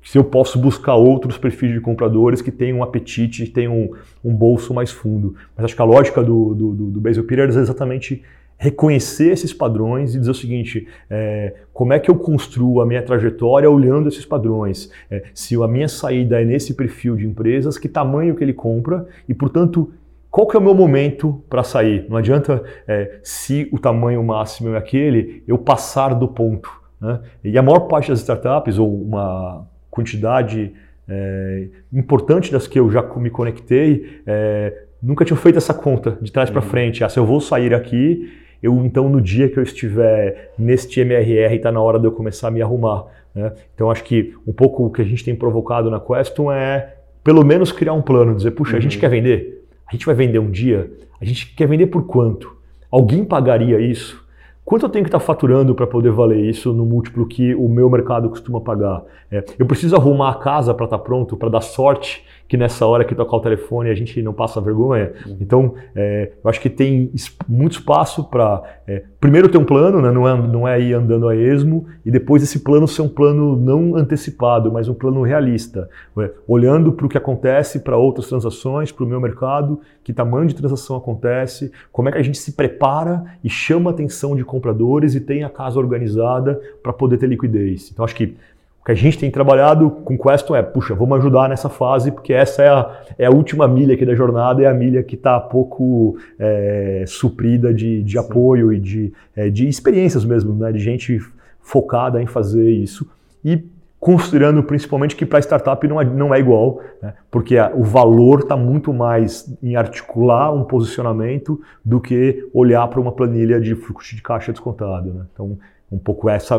se 0.04 0.18
eu 0.18 0.24
posso 0.24 0.60
buscar 0.60 0.96
outros 0.96 1.38
perfis 1.38 1.72
de 1.74 1.80
compradores 1.80 2.42
que 2.42 2.52
tenham 2.52 2.80
um 2.80 2.84
apetite, 2.84 3.48
tenham 3.48 3.74
um, 3.74 3.92
um 4.24 4.36
bolso 4.36 4.74
mais 4.74 4.92
fundo. 4.92 5.36
Mas 5.56 5.66
acho 5.66 5.76
que 5.76 5.82
a 5.82 5.86
lógica 5.86 6.24
do, 6.24 6.54
do, 6.54 6.74
do 6.74 7.02
Basil 7.02 7.24
Peters 7.24 7.56
é 7.56 7.60
exatamente 7.60 8.24
reconhecer 8.62 9.32
esses 9.32 9.52
padrões 9.52 10.14
e 10.14 10.20
dizer 10.20 10.30
o 10.30 10.36
seguinte: 10.36 10.88
é, 11.10 11.56
como 11.74 11.94
é 11.94 12.00
que 12.00 12.12
eu 12.12 12.16
construo 12.16 12.80
a 12.80 12.86
minha 12.86 13.02
trajetória 13.02 13.68
olhando 13.68 14.08
esses 14.08 14.24
padrões? 14.24 14.92
É, 15.10 15.24
se 15.34 15.56
a 15.56 15.68
minha 15.68 15.88
saída 15.88 16.40
é 16.40 16.46
nesse 16.46 16.76
perfil 16.76 17.16
de 17.16 17.26
empresas, 17.26 17.80
que 17.80 17.90
tamanho 17.90 18.36
que 18.36 18.44
ele 18.44 18.54
compra 18.54 19.08
e, 19.28 19.34
portanto, 19.34 19.92
qual 20.30 20.46
que 20.46 20.56
é 20.56 20.60
o 20.60 20.62
meu 20.62 20.76
momento 20.76 21.44
para 21.50 21.64
sair? 21.64 22.06
Não 22.08 22.18
adianta, 22.18 22.64
é, 22.88 23.20
se 23.24 23.68
o 23.72 23.80
tamanho 23.80 24.24
máximo 24.24 24.76
é 24.76 24.78
aquele, 24.78 25.44
eu 25.48 25.58
passar 25.58 26.14
do 26.14 26.28
ponto. 26.28 26.70
Né? 27.02 27.20
E 27.44 27.58
a 27.58 27.64
maior 27.64 27.88
parte 27.88 28.10
das 28.10 28.20
startups, 28.20 28.78
ou 28.78 28.94
uma 28.94 29.68
quantidade 29.90 30.72
é, 31.10 31.68
importante 31.92 32.52
das 32.52 32.68
que 32.68 32.80
eu 32.80 32.92
já 32.92 33.02
me 33.18 33.32
conectei, 33.32 34.22
é, 34.26 34.84
nunca 35.02 35.26
tinham 35.26 35.38
feito 35.38 35.58
essa 35.58 35.74
conta 35.74 36.16
de 36.22 36.32
trás 36.32 36.52
para 36.52 36.62
uhum. 36.62 36.68
frente. 36.68 37.04
Ah, 37.04 37.10
se 37.10 37.18
eu 37.18 37.26
vou 37.26 37.42
sair 37.42 37.74
aqui, 37.74 38.40
eu 38.62 38.86
então 38.86 39.10
no 39.10 39.22
dia 39.22 39.50
que 39.50 39.58
eu 39.58 39.64
estiver 39.64 40.52
neste 40.58 41.00
MRR 41.00 41.56
está 41.56 41.72
na 41.72 41.82
hora 41.82 42.00
de 42.00 42.06
eu 42.06 42.12
começar 42.12 42.50
a 42.50 42.52
me 42.52 42.62
arrumar. 42.62 43.06
Né? 43.34 43.52
Então 43.74 43.90
acho 43.90 44.04
que 44.04 44.34
um 44.46 44.54
pouco 44.54 44.86
o 44.86 44.92
que 44.92 45.02
a 45.02 45.06
gente 45.06 45.24
tem 45.24 45.36
provocado 45.36 45.90
na 45.90 46.00
Queston 46.00 46.52
é 46.52 46.96
pelo 47.24 47.46
menos 47.46 47.72
criar 47.72 47.94
um 47.94 48.02
plano, 48.02 48.36
dizer, 48.36 48.52
puxa, 48.52 48.74
uhum. 48.74 48.78
a 48.78 48.82
gente 48.82 48.96
uhum. 48.96 49.02
quer 49.02 49.10
vender, 49.10 49.66
a 49.88 49.92
gente 49.92 50.06
vai 50.06 50.16
vender 50.16 50.40
um 50.40 50.50
dia, 50.50 50.92
a 51.20 51.26
gente 51.26 51.54
quer 51.56 51.68
vender 51.68 51.88
por 51.88 52.06
quanto? 52.06 52.56
Alguém 52.90 53.24
pagaria 53.24 53.80
isso? 53.80 54.22
Quanto 54.64 54.86
eu 54.86 54.90
tenho 54.90 55.04
que 55.04 55.10
estar 55.10 55.20
faturando 55.20 55.74
para 55.74 55.88
poder 55.88 56.12
valer 56.12 56.40
isso 56.46 56.72
no 56.72 56.86
múltiplo 56.86 57.26
que 57.26 57.54
o 57.56 57.68
meu 57.68 57.90
mercado 57.90 58.30
costuma 58.30 58.62
pagar? 58.62 59.04
É, 59.32 59.44
eu 59.58 59.66
preciso 59.66 59.96
arrumar 59.96 60.30
a 60.30 60.36
casa 60.36 60.74
para 60.74 60.86
estar 60.86 61.00
pronto, 61.00 61.36
para 61.36 61.50
dar 61.50 61.62
sorte 61.62 62.24
que 62.52 62.58
nessa 62.58 62.86
hora 62.86 63.06
que 63.06 63.16
tocar 63.16 63.38
o 63.38 63.40
telefone 63.40 63.90
a 63.90 63.96
gente 63.96 64.22
não 64.22 64.34
passa 64.34 64.60
vergonha. 64.60 65.14
Uhum. 65.26 65.38
Então, 65.40 65.74
é, 65.96 66.34
eu 66.44 66.50
acho 66.50 66.60
que 66.60 66.70
tem 66.70 67.10
muito 67.48 67.80
espaço 67.80 68.26
para, 68.26 68.62
é, 68.86 69.04
primeiro, 69.22 69.48
ter 69.48 69.58
um 69.58 69.64
plano, 69.64 70.02
né? 70.02 70.12
não, 70.12 70.28
é, 70.28 70.48
não 70.50 70.68
é 70.68 70.78
ir 70.78 70.94
andando 70.94 71.30
a 71.30 71.34
esmo, 71.34 71.86
e 72.06 72.12
depois 72.12 72.44
esse 72.44 72.60
plano 72.60 72.90
ser 72.90 73.04
um 73.04 73.08
plano 73.08 73.56
não 73.56 73.96
antecipado, 73.96 74.70
mas 74.70 74.90
um 74.90 74.94
plano 74.94 75.22
realista, 75.22 75.88
é, 76.20 76.30
olhando 76.46 76.92
para 76.92 77.06
o 77.06 77.10
que 77.10 77.18
acontece 77.18 77.80
para 77.80 77.96
outras 77.96 78.28
transações, 78.28 78.92
para 78.92 79.06
o 79.06 79.08
meu 79.08 79.22
mercado, 79.22 79.80
que 80.04 80.12
tamanho 80.12 80.48
de 80.48 80.56
transação 80.56 80.98
acontece, 80.98 81.72
como 81.90 82.10
é 82.10 82.12
que 82.12 82.18
a 82.18 82.24
gente 82.24 82.38
se 82.38 82.52
prepara 82.52 83.24
e 83.42 83.50
chama 83.50 83.92
a 83.92 83.94
atenção 83.94 84.36
de 84.36 84.44
compradores 84.44 85.16
e 85.16 85.22
tem 85.22 85.46
a 85.46 85.50
casa 85.50 85.80
organizada 85.80 86.60
para 86.84 86.92
poder 86.92 87.18
ter 87.18 87.28
liquidez. 87.28 87.92
Então, 87.94 88.04
acho 88.04 88.16
que 88.16 88.36
o 88.82 88.84
que 88.84 88.92
a 88.92 88.96
gente 88.96 89.20
tem 89.20 89.30
trabalhado 89.30 89.92
com 89.92 90.18
Queston 90.18 90.56
é, 90.56 90.64
puxa, 90.64 90.96
vamos 90.96 91.20
ajudar 91.20 91.48
nessa 91.48 91.70
fase, 91.70 92.12
porque 92.12 92.34
essa 92.34 92.64
é 92.64 92.68
a, 92.68 93.02
é 93.20 93.26
a 93.28 93.30
última 93.30 93.68
milha 93.68 93.94
aqui 93.94 94.04
da 94.04 94.16
jornada, 94.16 94.64
é 94.64 94.66
a 94.66 94.74
milha 94.74 95.04
que 95.04 95.14
está 95.14 95.40
pouco 95.40 96.18
é, 96.40 97.04
suprida 97.08 97.72
de, 97.72 98.02
de 98.02 98.18
apoio 98.18 98.74
e 98.74 98.80
de, 98.80 99.14
é, 99.36 99.52
de 99.52 99.68
experiências 99.68 100.26
mesmo, 100.26 100.56
né, 100.56 100.72
de 100.72 100.80
gente 100.80 101.20
focada 101.62 102.20
em 102.20 102.26
fazer 102.26 102.72
isso. 102.72 103.08
E 103.46 103.64
considerando 104.00 104.64
principalmente 104.64 105.16
que 105.16 105.28
para 105.28 105.38
startup 105.38 105.88
não 105.88 106.02
é, 106.02 106.06
não 106.06 106.34
é 106.34 106.40
igual, 106.40 106.82
né, 107.04 107.14
porque 107.30 107.56
o 107.76 107.84
valor 107.84 108.40
está 108.40 108.58
muito 108.58 108.92
mais 108.92 109.56
em 109.62 109.76
articular 109.76 110.52
um 110.52 110.64
posicionamento 110.64 111.62
do 111.86 112.02
que 112.02 112.50
olhar 112.52 112.88
para 112.88 113.00
uma 113.00 113.12
planilha 113.12 113.62
de 113.62 113.76
fluxo 113.76 114.16
de 114.16 114.24
caixa 114.24 114.52
descontado. 114.52 115.14
Né? 115.14 115.26
Então, 115.32 115.56
um 115.92 116.00
pouco 116.00 116.28
essa 116.28 116.58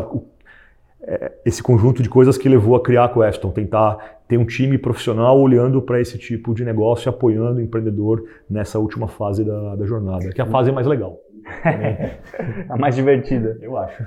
esse 1.44 1.62
conjunto 1.62 2.02
de 2.02 2.08
coisas 2.08 2.38
que 2.38 2.48
levou 2.48 2.76
a 2.76 2.82
criar 2.82 3.04
a 3.04 3.08
Queston, 3.08 3.50
tentar 3.50 4.20
ter 4.28 4.36
um 4.36 4.46
time 4.46 4.78
profissional 4.78 5.38
olhando 5.38 5.82
para 5.82 6.00
esse 6.00 6.16
tipo 6.16 6.54
de 6.54 6.64
negócio, 6.64 7.10
apoiando 7.10 7.58
o 7.58 7.60
empreendedor 7.60 8.24
nessa 8.48 8.78
última 8.78 9.08
fase 9.08 9.44
da, 9.44 9.76
da 9.76 9.84
jornada, 9.84 10.30
que 10.30 10.40
é 10.40 10.44
a 10.44 10.46
fase 10.46 10.70
mais 10.70 10.86
legal. 10.86 11.18
a 12.68 12.76
mais 12.76 12.94
divertida. 12.94 13.58
Eu 13.60 13.76
acho. 13.76 14.02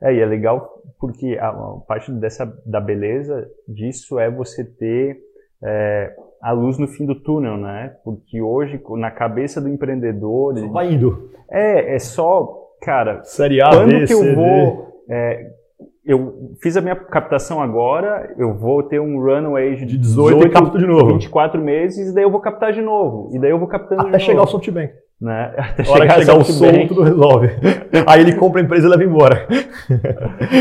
É, 0.00 0.14
e 0.14 0.20
é 0.20 0.26
legal 0.26 0.82
porque 0.98 1.36
a, 1.40 1.48
a 1.48 1.80
parte 1.86 2.10
dessa, 2.12 2.46
da 2.64 2.80
beleza 2.80 3.48
disso 3.68 4.18
é 4.18 4.30
você 4.30 4.64
ter 4.64 5.18
é, 5.62 6.14
a 6.40 6.52
luz 6.52 6.78
no 6.78 6.86
fim 6.86 7.04
do 7.04 7.14
túnel, 7.14 7.56
né? 7.56 7.94
Porque 8.04 8.40
hoje, 8.40 8.80
na 8.90 9.10
cabeça 9.10 9.60
do 9.60 9.68
empreendedor... 9.68 10.56
Só 10.58 10.68
vai 10.68 10.92
indo. 10.92 11.30
É, 11.50 11.94
é 11.94 11.98
só, 11.98 12.72
cara... 12.80 13.22
Série 13.24 13.60
A, 13.60 13.70
quando 13.70 13.90
B, 13.90 14.06
que 14.06 14.12
eu 14.12 14.34
vou... 14.34 15.04
É, 15.08 15.50
eu 16.06 16.54
fiz 16.62 16.76
a 16.76 16.80
minha 16.80 16.94
captação 16.94 17.60
agora, 17.60 18.32
eu 18.38 18.54
vou 18.54 18.82
ter 18.82 19.00
um 19.00 19.20
runway 19.20 19.74
de, 19.74 19.86
de 19.86 19.98
18, 19.98 20.36
18 20.36 20.46
e 20.46 20.50
capto 20.50 20.78
de 20.78 20.86
novo. 20.86 21.12
24 21.14 21.60
meses, 21.60 22.10
e 22.10 22.14
daí 22.14 22.22
eu 22.22 22.30
vou 22.30 22.40
captar 22.40 22.72
de 22.72 22.80
novo. 22.80 23.34
E 23.34 23.40
daí 23.40 23.50
eu 23.50 23.58
vou 23.58 23.66
captando 23.66 24.06
Até 24.06 24.20
chegar 24.20 24.40
ao 24.40 24.46
SoftBank. 24.46 24.92
Né? 25.20 25.54
Até 25.58 25.82
chegar, 25.82 26.18
chegar 26.18 26.38
o 26.38 26.44
som, 26.44 26.86
tudo 26.86 27.02
resolve. 27.02 27.48
Aí 28.06 28.20
ele 28.20 28.36
compra 28.36 28.60
a 28.60 28.64
empresa 28.64 28.86
e 28.86 28.90
leva 28.90 29.02
embora. 29.02 29.48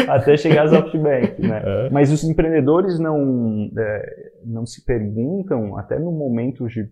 Até 0.08 0.38
chegar 0.38 0.64
a 0.64 0.70
SoftBank. 0.70 1.42
Né? 1.42 1.62
É. 1.66 1.90
Mas 1.90 2.12
os 2.12 2.24
empreendedores 2.24 3.00
não, 3.00 3.70
é, 3.78 4.32
não 4.46 4.66
se 4.66 4.84
perguntam, 4.86 5.78
até 5.78 6.00
no 6.00 6.12
momento 6.12 6.68
de. 6.68 6.90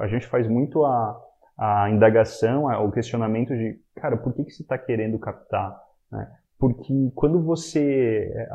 A 0.00 0.06
gente 0.06 0.26
faz 0.26 0.46
muito 0.48 0.84
a, 0.84 1.16
a 1.58 1.90
indagação, 1.90 2.66
o 2.84 2.90
questionamento 2.90 3.54
de, 3.54 3.76
cara, 3.96 4.16
por 4.16 4.32
que, 4.34 4.44
que 4.44 4.50
você 4.50 4.62
está 4.62 4.76
querendo 4.78 5.18
captar? 5.18 5.76
Né? 6.10 6.26
Porque 6.58 7.12
quando 7.14 7.42
você 7.42 8.32
é, 8.34 8.48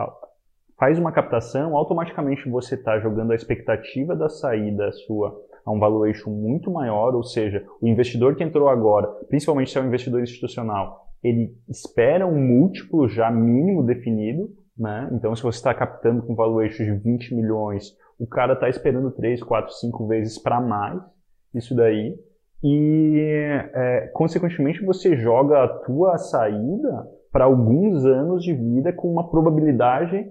faz 0.78 1.00
uma 1.00 1.12
captação, 1.12 1.76
automaticamente 1.78 2.50
você 2.50 2.76
está 2.76 3.00
jogando 3.00 3.32
a 3.32 3.36
expectativa 3.36 4.16
da 4.16 4.30
saída 4.30 4.92
sua 4.92 5.42
a 5.66 5.72
um 5.72 5.80
valuation 5.80 6.30
muito 6.30 6.70
maior, 6.70 7.16
ou 7.16 7.24
seja, 7.24 7.66
o 7.82 7.88
investidor 7.88 8.36
que 8.36 8.44
entrou 8.44 8.68
agora, 8.68 9.08
principalmente 9.30 9.72
se 9.72 9.78
é 9.78 9.82
um 9.82 9.88
investidor 9.88 10.22
institucional, 10.22 11.08
ele 11.24 11.56
espera 11.70 12.28
um 12.28 12.38
múltiplo 12.38 13.08
já 13.08 13.32
mínimo 13.32 13.82
definido, 13.82 14.50
né? 14.78 15.10
Então, 15.14 15.34
se 15.34 15.42
você 15.42 15.58
está 15.58 15.74
captando 15.74 16.22
com 16.24 16.36
valuation 16.36 16.84
de 16.84 16.92
20 16.92 17.34
milhões, 17.34 17.96
o 18.20 18.28
cara 18.28 18.54
está 18.54 18.68
esperando 18.68 19.10
3, 19.12 19.42
4, 19.42 19.72
5 19.72 20.08
vezes 20.08 20.38
para 20.38 20.60
mais 20.60 21.02
isso 21.56 21.74
daí. 21.74 22.14
E, 22.62 23.70
é, 23.74 24.12
consequentemente, 24.14 24.84
você 24.84 25.16
joga 25.16 25.64
a 25.64 25.68
tua 25.68 26.18
saída 26.18 27.08
para 27.34 27.46
alguns 27.46 28.06
anos 28.06 28.44
de 28.44 28.54
vida 28.54 28.94
com 28.94 29.12
uma 29.12 29.28
probabilidade. 29.28 30.26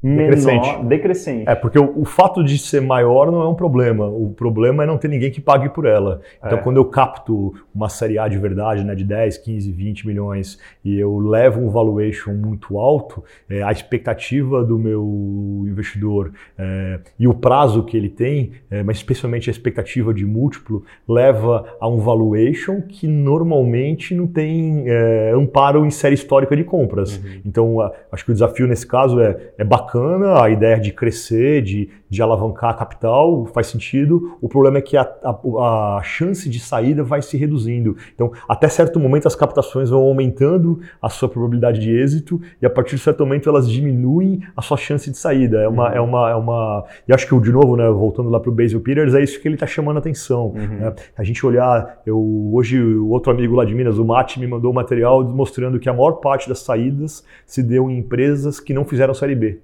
Menor, 0.00 0.84
decrescente. 0.84 1.48
É, 1.48 1.56
porque 1.56 1.76
o, 1.76 2.02
o, 2.02 2.04
fato 2.04 2.44
de 2.44 2.56
ser 2.56 2.80
maior 2.80 3.32
não 3.32 3.42
é 3.42 3.48
um 3.48 3.54
problema. 3.54 4.06
O 4.06 4.30
problema 4.30 4.84
é 4.84 4.86
não 4.86 4.96
ter 4.96 5.08
ninguém 5.08 5.28
que 5.28 5.40
pague 5.40 5.68
por 5.68 5.86
ela. 5.86 6.20
Então, 6.38 6.58
é. 6.58 6.60
quando 6.60 6.76
eu 6.76 6.84
capto 6.84 7.52
uma 7.74 7.88
série 7.88 8.16
A 8.16 8.28
de 8.28 8.38
verdade, 8.38 8.84
né, 8.84 8.94
de 8.94 9.02
10, 9.02 9.38
15, 9.38 9.72
20 9.72 10.06
milhões, 10.06 10.56
e 10.84 10.96
eu 10.96 11.18
levo 11.18 11.60
um 11.60 11.68
valuation 11.68 12.32
muito 12.32 12.78
alto, 12.78 13.24
é, 13.50 13.60
a 13.64 13.72
expectativa 13.72 14.64
do 14.64 14.78
meu 14.78 15.64
investidor 15.66 16.32
é, 16.56 17.00
e 17.18 17.26
o 17.26 17.34
prazo 17.34 17.82
que 17.82 17.96
ele 17.96 18.08
tem, 18.08 18.52
é, 18.70 18.84
mas 18.84 18.98
especialmente 18.98 19.50
a 19.50 19.52
expectativa 19.52 20.14
de 20.14 20.24
múltiplo, 20.24 20.84
leva 21.08 21.76
a 21.80 21.88
um 21.88 21.98
valuation 21.98 22.82
que 22.82 23.08
normalmente 23.08 24.14
não 24.14 24.28
tem 24.28 24.84
é, 24.86 25.32
amparo 25.34 25.84
em 25.84 25.90
série 25.90 26.14
histórica 26.14 26.56
de 26.56 26.62
compras. 26.62 27.16
Uhum. 27.16 27.40
Então, 27.44 27.80
a, 27.80 27.92
acho 28.12 28.24
que 28.24 28.30
o 28.30 28.34
desafio 28.34 28.68
nesse 28.68 28.86
caso 28.86 29.20
é, 29.20 29.36
é 29.58 29.64
bacana, 29.88 30.42
a 30.42 30.50
ideia 30.50 30.78
de 30.78 30.92
crescer, 30.92 31.62
de, 31.62 31.88
de 32.08 32.22
alavancar 32.22 32.70
a 32.70 32.74
capital 32.74 33.46
faz 33.46 33.68
sentido. 33.68 34.36
O 34.40 34.48
problema 34.48 34.78
é 34.78 34.82
que 34.82 34.96
a, 34.96 35.02
a, 35.02 35.98
a, 35.98 36.02
chance 36.02 36.48
de 36.48 36.60
saída 36.60 37.02
vai 37.02 37.22
se 37.22 37.36
reduzindo. 37.36 37.96
Então, 38.14 38.30
até 38.48 38.68
certo 38.68 39.00
momento, 39.00 39.26
as 39.26 39.34
captações 39.34 39.88
vão 39.88 40.02
aumentando 40.02 40.80
a 41.00 41.08
sua 41.08 41.28
probabilidade 41.28 41.80
de 41.80 41.90
êxito 41.90 42.40
e 42.60 42.66
a 42.66 42.70
partir 42.70 42.96
de 42.96 43.02
certo 43.02 43.24
momento 43.24 43.48
elas 43.48 43.68
diminuem 43.68 44.42
a 44.54 44.60
sua 44.60 44.76
chance 44.76 45.10
de 45.10 45.16
saída. 45.16 45.60
É 45.60 45.68
uma. 45.68 45.88
Uhum. 45.88 45.96
É 45.98 46.00
uma, 46.00 46.30
é 46.30 46.34
uma 46.34 46.84
e 47.06 47.12
acho 47.12 47.26
que, 47.26 47.40
de 47.40 47.50
novo, 47.50 47.76
né, 47.76 47.88
voltando 47.88 48.28
lá 48.28 48.38
para 48.38 48.50
o 48.50 48.54
Basil 48.54 48.80
Peters, 48.80 49.14
é 49.14 49.22
isso 49.22 49.40
que 49.40 49.48
ele 49.48 49.54
está 49.54 49.66
chamando 49.66 49.96
a 49.96 50.00
atenção. 50.00 50.48
Uhum. 50.48 50.66
Né? 50.66 50.94
A 51.16 51.24
gente 51.24 51.44
olhar, 51.44 52.00
eu, 52.04 52.18
hoje 52.52 52.80
o 52.82 53.08
outro 53.08 53.32
amigo 53.32 53.54
lá 53.54 53.64
de 53.64 53.74
Minas, 53.74 53.98
o 53.98 54.04
Mate, 54.04 54.38
me 54.38 54.46
mandou 54.46 54.70
um 54.70 54.74
material 54.74 55.24
mostrando 55.24 55.78
que 55.78 55.88
a 55.88 55.92
maior 55.92 56.12
parte 56.12 56.48
das 56.48 56.58
saídas 56.60 57.24
se 57.46 57.62
deu 57.62 57.90
em 57.90 57.98
empresas 57.98 58.60
que 58.60 58.74
não 58.74 58.84
fizeram 58.84 59.14
série 59.14 59.34
B 59.34 59.60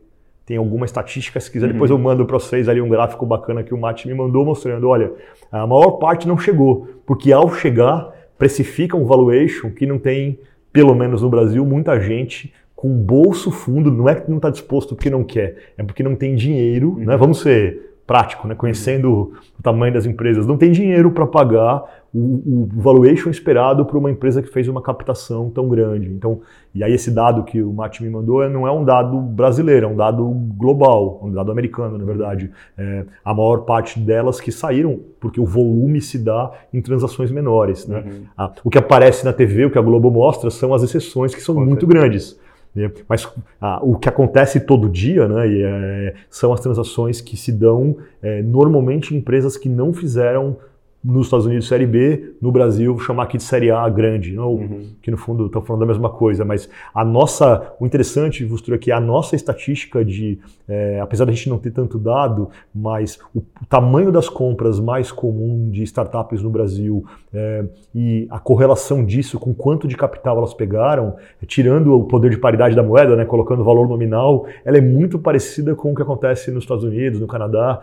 tem 0.47 0.57
alguma 0.57 0.85
estatística, 0.85 1.41
se 1.41 1.51
quiser, 1.51 1.67
uhum. 1.67 1.73
depois 1.73 1.91
eu 1.91 1.99
mando 1.99 2.27
para 2.27 2.39
vocês 2.39 2.69
ali 2.69 2.81
um 2.81 2.89
gráfico 2.89 3.25
bacana 3.25 3.63
que 3.63 3.73
o 3.73 3.79
Mate 3.79 4.07
me 4.07 4.15
mandou 4.15 4.45
mostrando, 4.45 4.89
olha, 4.89 5.13
a 5.51 5.67
maior 5.67 5.93
parte 5.93 6.29
não 6.29 6.39
chegou, 6.39 6.87
porque 7.07 7.33
ao 7.33 7.53
chegar, 7.55 8.13
precifica 8.39 8.97
um 8.97 9.07
valuation 9.07 9.71
que 9.71 9.87
não 9.87 9.99
tem, 9.99 10.39
pelo 10.73 10.95
menos 10.95 11.23
no 11.23 11.31
Brasil, 11.31 11.65
muita 11.65 11.99
gente 11.99 12.53
com 12.75 12.91
bolso 12.91 13.51
fundo, 13.51 13.91
não 13.91 14.09
é 14.09 14.15
que 14.15 14.29
não 14.29 14.37
está 14.37 14.51
disposto 14.51 14.95
porque 14.95 15.09
não 15.09 15.25
quer, 15.25 15.57
é 15.79 15.83
porque 15.83 16.03
não 16.03 16.15
tem 16.15 16.35
dinheiro, 16.35 16.97
né? 16.97 17.01
uhum. 17.01 17.07
né? 17.07 17.17
Vamos 17.17 17.41
ser 17.41 17.94
prático, 18.07 18.47
né? 18.47 18.55
conhecendo 18.55 19.33
o 19.59 19.63
tamanho 19.63 19.93
das 19.95 20.05
empresas, 20.05 20.47
não 20.47 20.57
tem 20.57 20.71
dinheiro 20.71 21.11
para 21.11 21.27
pagar 21.27 21.85
o, 22.13 22.19
o, 22.19 22.69
valuation 22.71 23.31
esperado 23.31 23.85
para 23.85 23.99
uma 23.99 24.11
empresa 24.11 24.43
que 24.43 24.49
fez 24.49 24.69
uma 24.69 24.83
captação 24.83 25.51
tão 25.51 25.69
grande. 25.69 26.11
Então, 26.11 26.41
e 26.75 26.85
aí 26.85 26.93
esse 26.93 27.11
dado 27.11 27.43
que 27.45 27.63
o 27.63 27.73
Mati 27.73 28.03
me 28.03 28.11
mandou 28.11 28.43
é, 28.43 28.49
não 28.49 28.69
é 28.69 28.71
um 28.71 28.85
dado 28.85 29.19
brasileiro, 29.19 29.87
é 29.87 29.89
um 29.89 29.97
dado 29.97 30.25
global, 30.57 31.21
um 31.23 31.33
dado 31.33 31.51
americano, 31.51 31.99
na 31.99 32.05
verdade. 32.05 32.51
É, 32.77 33.05
a 33.25 33.35
maior 33.35 33.63
parte 33.65 33.99
delas 33.99 34.41
que 34.41 34.53
saíram 34.53 35.01
porque 35.19 35.41
o 35.41 35.47
volume 35.47 36.01
se 36.01 36.19
dá 36.19 36.53
em 36.73 36.81
transações 36.81 37.31
menores. 37.31 37.87
Né? 37.87 38.05
Uhum. 38.07 38.49
O 38.63 38.71
que 38.71 38.79
aparece 38.79 39.25
na 39.25 39.33
TV, 39.33 39.65
o 39.65 39.71
que 39.71 39.79
a 39.79 39.83
Globo 39.83 40.11
mostra, 40.11 40.51
são 40.51 40.75
as 40.75 40.83
exceções 40.83 41.35
que 41.35 41.41
são 41.41 41.55
Com 41.55 41.63
muito 41.63 41.81
certeza. 41.81 42.01
grandes. 42.01 42.44
Né? 42.75 42.91
Mas 43.09 43.29
ah, 43.61 43.81
o 43.83 43.97
que 43.97 44.09
acontece 44.09 44.61
todo 44.61 44.89
dia 44.89 45.29
né, 45.29 45.47
é, 45.47 46.15
são 46.29 46.53
as 46.53 46.61
transações 46.61 47.21
que 47.21 47.37
se 47.37 47.53
dão 47.53 47.97
é, 48.21 48.43
normalmente 48.43 49.15
em 49.15 49.19
empresas 49.19 49.57
que 49.57 49.69
não 49.69 49.93
fizeram 49.93 50.57
nos 51.05 51.27
Estados 51.27 51.45
Unidos 51.45 51.69
Série 51.69 51.87
B, 51.87 52.35
no 52.41 52.51
Brasil 52.51 52.99
chamar 52.99 53.25
aqui 53.25 53.37
de 53.37 53.43
Série 53.43 53.71
A 53.71 53.87
grande, 53.91 54.33
não, 54.33 54.55
uhum. 54.55 54.87
que 55.03 55.11
no 55.11 55.19
fundo 55.19 55.45
estão 55.47 55.61
falando 55.61 55.81
da 55.81 55.87
mesma 55.87 56.09
coisa, 56.09 56.47
mas 56.47 56.69
a 56.95 57.05
nossa, 57.05 57.75
o 57.79 57.85
interessante, 57.85 58.43
Vustura, 58.45 58.77
é 58.77 58.79
que 58.79 58.91
a 58.91 58.99
nossa 58.99 59.37
estatística 59.37 60.03
de, 60.03 60.39
é, 60.67 60.99
apesar 61.01 61.27
da 61.27 61.33
gente 61.33 61.51
não 61.51 61.59
ter 61.59 61.73
tanto 61.73 61.99
dado, 61.99 62.49
mas 62.75 63.19
o, 63.35 63.41
o, 63.41 63.67
tamanho 63.69 64.11
das 64.11 64.31
compras 64.31 64.81
mais 64.81 65.13
comum 65.13 65.69
de 65.71 65.83
startups 65.83 66.43
no 66.43 66.49
Brasil 66.49 67.05
é, 67.35 67.65
e 67.95 68.27
a 68.31 68.39
correlação 68.39 69.05
disso 69.05 69.39
com 69.39 69.53
quanto 69.53 69.87
de 69.87 69.97
capital 69.97 70.39
elas 70.39 70.55
pegaram, 70.55 71.17
tirando 71.47 71.95
o 71.95 72.05
poder 72.05 72.31
de 72.31 72.39
paridade 72.39 72.75
da 72.75 72.83
moeda, 72.83 73.15
né, 73.15 73.27
colocando 73.27 73.61
o 73.61 73.65
valor 73.65 73.87
nominal, 73.87 74.47
ela 74.65 74.79
é 74.79 74.81
muito 74.81 75.19
parecida 75.19 75.75
com 75.75 75.93
o 75.93 75.95
que 75.95 76.01
acontece 76.01 76.51
nos 76.51 76.65
Estados 76.65 76.85
Unidos, 76.85 77.21
no 77.21 77.27
Canadá. 77.27 77.83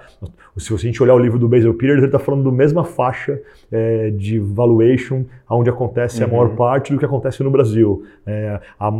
Se 0.57 0.73
a 0.73 0.77
gente 0.77 1.03
olhar 1.03 1.13
o 1.13 1.19
livro 1.19 1.37
do 1.37 1.47
Basil 1.47 1.73
Peters, 1.75 1.99
ele 1.99 2.07
está 2.07 2.17
falando 2.17 2.45
da 2.45 2.51
mesma 2.51 2.83
faixa 2.83 3.10
faixa 3.11 3.41
é, 3.71 4.09
de 4.09 4.39
valuation 4.39 5.25
onde 5.49 5.69
acontece 5.69 6.19
uhum. 6.21 6.27
a 6.27 6.31
maior 6.31 6.49
uhum. 6.49 6.55
parte 6.55 6.93
do 6.93 6.99
que 6.99 7.05
acontece 7.05 7.43
no 7.43 7.51
Brasil. 7.51 8.03
É, 8.25 8.59
a, 8.79 8.91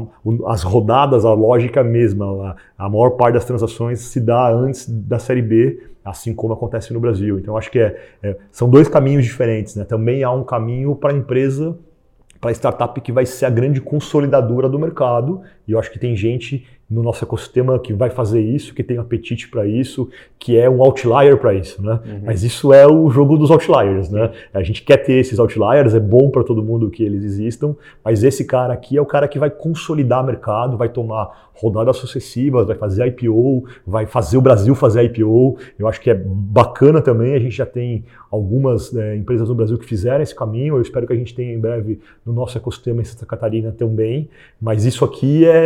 as 0.48 0.64
rodadas, 0.64 1.24
a 1.24 1.34
lógica 1.34 1.84
mesma, 1.84 2.56
a, 2.78 2.86
a, 2.86 2.90
maior 2.90 3.12
parte 3.12 3.36
das 3.36 3.46
transações 3.46 4.00
se 4.00 4.20
dá 4.20 4.52
antes 4.52 4.88
da 4.88 5.18
série 5.18 5.42
B, 5.42 5.82
assim 6.04 6.34
como 6.34 6.54
acontece 6.54 6.94
no 6.94 7.00
Brasil. 7.00 7.40
Então 7.40 7.56
acho 7.58 7.72
que 7.72 7.80
é, 7.80 7.98
é 8.22 8.36
são 8.52 8.70
dois 8.70 8.88
caminhos 8.88 9.24
diferentes. 9.24 9.76
Né? 9.76 9.86
Também 9.86 10.24
há 10.24 10.32
um 10.32 10.44
caminho 10.44 10.96
para 10.96 11.12
a 11.12 11.16
empresa 11.16 11.78
para 12.42 12.50
a 12.50 12.54
startup 12.54 13.00
que 13.00 13.12
vai 13.12 13.24
ser 13.24 13.46
a 13.46 13.52
grande 13.52 13.80
consolidadora 13.80 14.68
do 14.68 14.80
mercado. 14.80 15.42
E 15.68 15.72
eu 15.72 15.80
acho 15.80 15.92
que 15.92 16.00
tem 16.00 16.16
gente 16.16 16.66
no 16.92 17.02
nosso 17.02 17.24
ecossistema 17.24 17.80
que 17.80 17.94
vai 17.94 18.10
fazer 18.10 18.42
isso, 18.42 18.76
que 18.76 18.84
tem 18.84 18.98
apetite 18.98 19.48
para 19.48 19.66
isso, 19.66 20.10
que 20.38 20.58
é 20.58 20.70
um 20.70 20.82
outlier 20.82 21.38
para 21.38 21.54
isso, 21.54 21.82
né? 21.82 22.02
Uhum. 22.06 22.22
Mas 22.26 22.44
isso 22.44 22.74
é 22.74 22.86
o 22.86 23.10
jogo 23.10 23.38
dos 23.38 23.50
outliers, 23.50 24.10
né? 24.10 24.32
A 24.54 24.62
gente 24.62 24.84
quer 24.84 24.98
ter 24.98 25.14
esses 25.14 25.40
outliers, 25.40 25.96
é 25.96 26.00
bom 26.02 26.30
para 26.30 26.44
todo 26.44 26.62
mundo 26.62 26.90
que 26.90 27.02
eles 27.02 27.24
existam, 27.24 27.76
mas 28.04 28.24
esse 28.24 28.44
cara 28.44 28.74
aqui 28.74 28.98
é 28.98 29.02
o 29.02 29.06
cara 29.06 29.30
que 29.30 29.40
vai 29.40 29.50
consolidar 29.50 30.22
o 30.22 30.26
mercado, 30.26 30.76
vai 30.76 30.90
tomar 30.90 31.50
rodadas 31.54 31.98
sucessivas, 31.98 32.66
vai 32.66 32.76
fazer 32.76 33.06
IPO, 33.08 33.66
vai 33.86 34.08
fazer 34.08 34.36
o 34.36 34.42
Brasil 34.42 34.74
fazer 34.74 35.04
IPO. 35.04 35.58
Eu 35.78 35.88
acho 35.88 36.02
que 36.02 36.10
é 36.10 36.16
bacana 36.16 37.02
também, 37.02 37.36
a 37.36 37.40
gente 37.40 37.56
já 37.56 37.68
tem 37.68 38.04
algumas 38.32 38.96
é, 38.96 39.16
empresas 39.16 39.48
no 39.48 39.54
Brasil 39.54 39.78
que 39.78 39.86
fizeram 39.86 40.24
esse 40.24 40.34
caminho, 40.34 40.76
eu 40.76 40.82
espero 40.82 41.06
que 41.06 41.14
a 41.14 41.16
gente 41.16 41.36
tenha 41.36 41.54
em 41.54 41.60
breve 41.60 42.00
no 42.26 42.34
nosso 42.34 42.58
ecossistema 42.58 43.02
em 43.02 43.06
Santa 43.06 43.26
Catarina 43.26 43.72
também, 43.72 44.28
mas 44.60 44.86
isso 44.86 45.06
aqui 45.06 45.46
é 45.46 45.61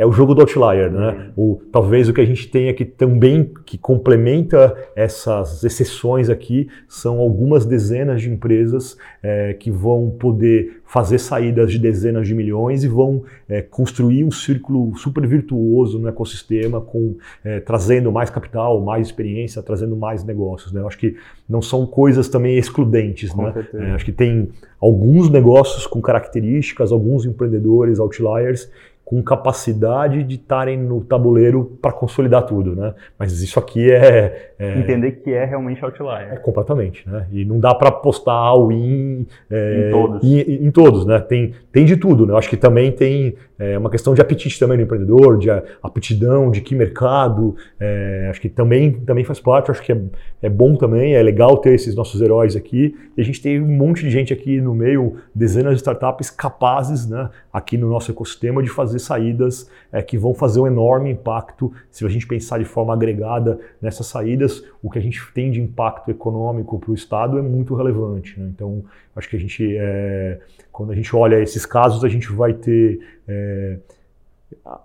é 0.00 0.06
o 0.06 0.12
jogo 0.12 0.34
do 0.34 0.40
outlier, 0.40 0.90
né? 0.90 1.30
Uhum. 1.36 1.52
O, 1.52 1.62
talvez 1.70 2.08
o 2.08 2.14
que 2.14 2.22
a 2.22 2.24
gente 2.24 2.48
tenha 2.48 2.72
que 2.72 2.86
também 2.86 3.52
que 3.66 3.76
complementa 3.76 4.74
essas 4.96 5.62
exceções 5.62 6.30
aqui 6.30 6.68
são 6.88 7.18
algumas 7.18 7.66
dezenas 7.66 8.22
de 8.22 8.30
empresas 8.30 8.96
é, 9.22 9.52
que 9.52 9.70
vão 9.70 10.08
poder 10.08 10.80
fazer 10.86 11.18
saídas 11.18 11.70
de 11.70 11.78
dezenas 11.78 12.26
de 12.26 12.34
milhões 12.34 12.82
e 12.82 12.88
vão 12.88 13.24
é, 13.46 13.60
construir 13.60 14.24
um 14.24 14.30
círculo 14.30 14.96
super 14.96 15.26
virtuoso 15.26 15.98
no 15.98 16.08
ecossistema, 16.08 16.80
com 16.80 17.16
é, 17.44 17.60
trazendo 17.60 18.10
mais 18.10 18.30
capital, 18.30 18.80
mais 18.80 19.06
experiência, 19.06 19.62
trazendo 19.62 19.94
mais 19.94 20.24
negócios. 20.24 20.72
Né? 20.72 20.80
Eu 20.80 20.86
acho 20.86 20.96
que 20.96 21.14
não 21.46 21.60
são 21.60 21.84
coisas 21.84 22.26
também 22.26 22.56
excludentes. 22.56 23.34
né? 23.34 23.52
É, 23.74 23.90
acho 23.90 24.06
que 24.06 24.12
tem 24.12 24.48
alguns 24.80 25.28
negócios 25.28 25.86
com 25.86 26.00
características, 26.00 26.90
alguns 26.90 27.26
empreendedores 27.26 27.98
outliers 27.98 28.70
com 29.10 29.20
capacidade 29.20 30.22
de 30.22 30.36
estarem 30.36 30.78
no 30.78 31.00
tabuleiro 31.00 31.76
para 31.82 31.90
consolidar 31.90 32.46
tudo, 32.46 32.76
né? 32.76 32.94
Mas 33.18 33.42
isso 33.42 33.58
aqui 33.58 33.90
é, 33.90 34.52
é, 34.56 34.78
entender 34.78 35.10
que 35.10 35.32
é 35.32 35.44
realmente 35.44 35.84
outlier. 35.84 36.32
É 36.32 36.36
completamente, 36.36 37.02
né? 37.10 37.26
E 37.32 37.44
não 37.44 37.58
dá 37.58 37.74
para 37.74 37.90
postar 37.90 38.34
all-in 38.34 39.26
é, 39.50 39.88
em 39.88 39.90
todos, 39.90 40.22
em, 40.22 40.64
em, 40.64 40.70
todos, 40.70 41.04
né? 41.04 41.18
Tem, 41.18 41.52
tem 41.72 41.84
de 41.84 41.96
tudo, 41.96 42.24
né? 42.24 42.32
Eu 42.34 42.36
acho 42.36 42.48
que 42.48 42.56
também 42.56 42.92
tem 42.92 43.34
é, 43.60 43.76
uma 43.76 43.90
questão 43.90 44.14
de 44.14 44.22
apetite 44.22 44.58
também 44.58 44.78
do 44.78 44.84
empreendedor, 44.84 45.36
de 45.36 45.50
aptidão, 45.82 46.50
de 46.50 46.62
que 46.62 46.74
mercado. 46.74 47.54
É, 47.78 48.28
acho 48.30 48.40
que 48.40 48.48
também 48.48 48.90
também 48.90 49.22
faz 49.22 49.38
parte. 49.38 49.70
Acho 49.70 49.82
que 49.82 49.92
é, 49.92 50.00
é 50.40 50.48
bom 50.48 50.74
também, 50.76 51.14
é 51.14 51.22
legal 51.22 51.58
ter 51.58 51.74
esses 51.74 51.94
nossos 51.94 52.22
heróis 52.22 52.56
aqui. 52.56 52.96
E 53.14 53.20
a 53.20 53.24
gente 53.24 53.42
tem 53.42 53.60
um 53.60 53.66
monte 53.66 54.00
de 54.00 54.10
gente 54.10 54.32
aqui 54.32 54.62
no 54.62 54.74
meio, 54.74 55.16
dezenas 55.34 55.74
de 55.74 55.80
startups 55.80 56.30
capazes, 56.30 57.06
né? 57.06 57.28
Aqui 57.52 57.76
no 57.76 57.90
nosso 57.90 58.10
ecossistema 58.10 58.62
de 58.62 58.70
fazer 58.70 58.98
saídas 58.98 59.68
é, 59.92 60.00
que 60.00 60.16
vão 60.16 60.32
fazer 60.32 60.60
um 60.60 60.66
enorme 60.66 61.10
impacto 61.10 61.70
se 61.90 62.06
a 62.06 62.08
gente 62.08 62.26
pensar 62.26 62.58
de 62.58 62.64
forma 62.64 62.94
agregada 62.94 63.60
nessas 63.82 64.06
saídas. 64.06 64.64
O 64.82 64.90
que 64.90 64.98
a 64.98 65.02
gente 65.02 65.20
tem 65.34 65.50
de 65.50 65.60
impacto 65.60 66.10
econômico 66.10 66.78
para 66.78 66.92
o 66.92 66.94
Estado 66.94 67.38
é 67.38 67.42
muito 67.42 67.74
relevante. 67.74 68.40
Né? 68.40 68.50
Então, 68.54 68.82
acho 69.14 69.28
que 69.28 69.36
a 69.36 69.38
gente, 69.38 69.76
é, 69.78 70.38
quando 70.80 70.92
a 70.92 70.94
gente 70.94 71.14
olha 71.14 71.38
esses 71.38 71.66
casos, 71.66 72.02
a 72.02 72.08
gente 72.08 72.32
vai 72.32 72.54
ter 72.54 73.00
é, 73.28 73.76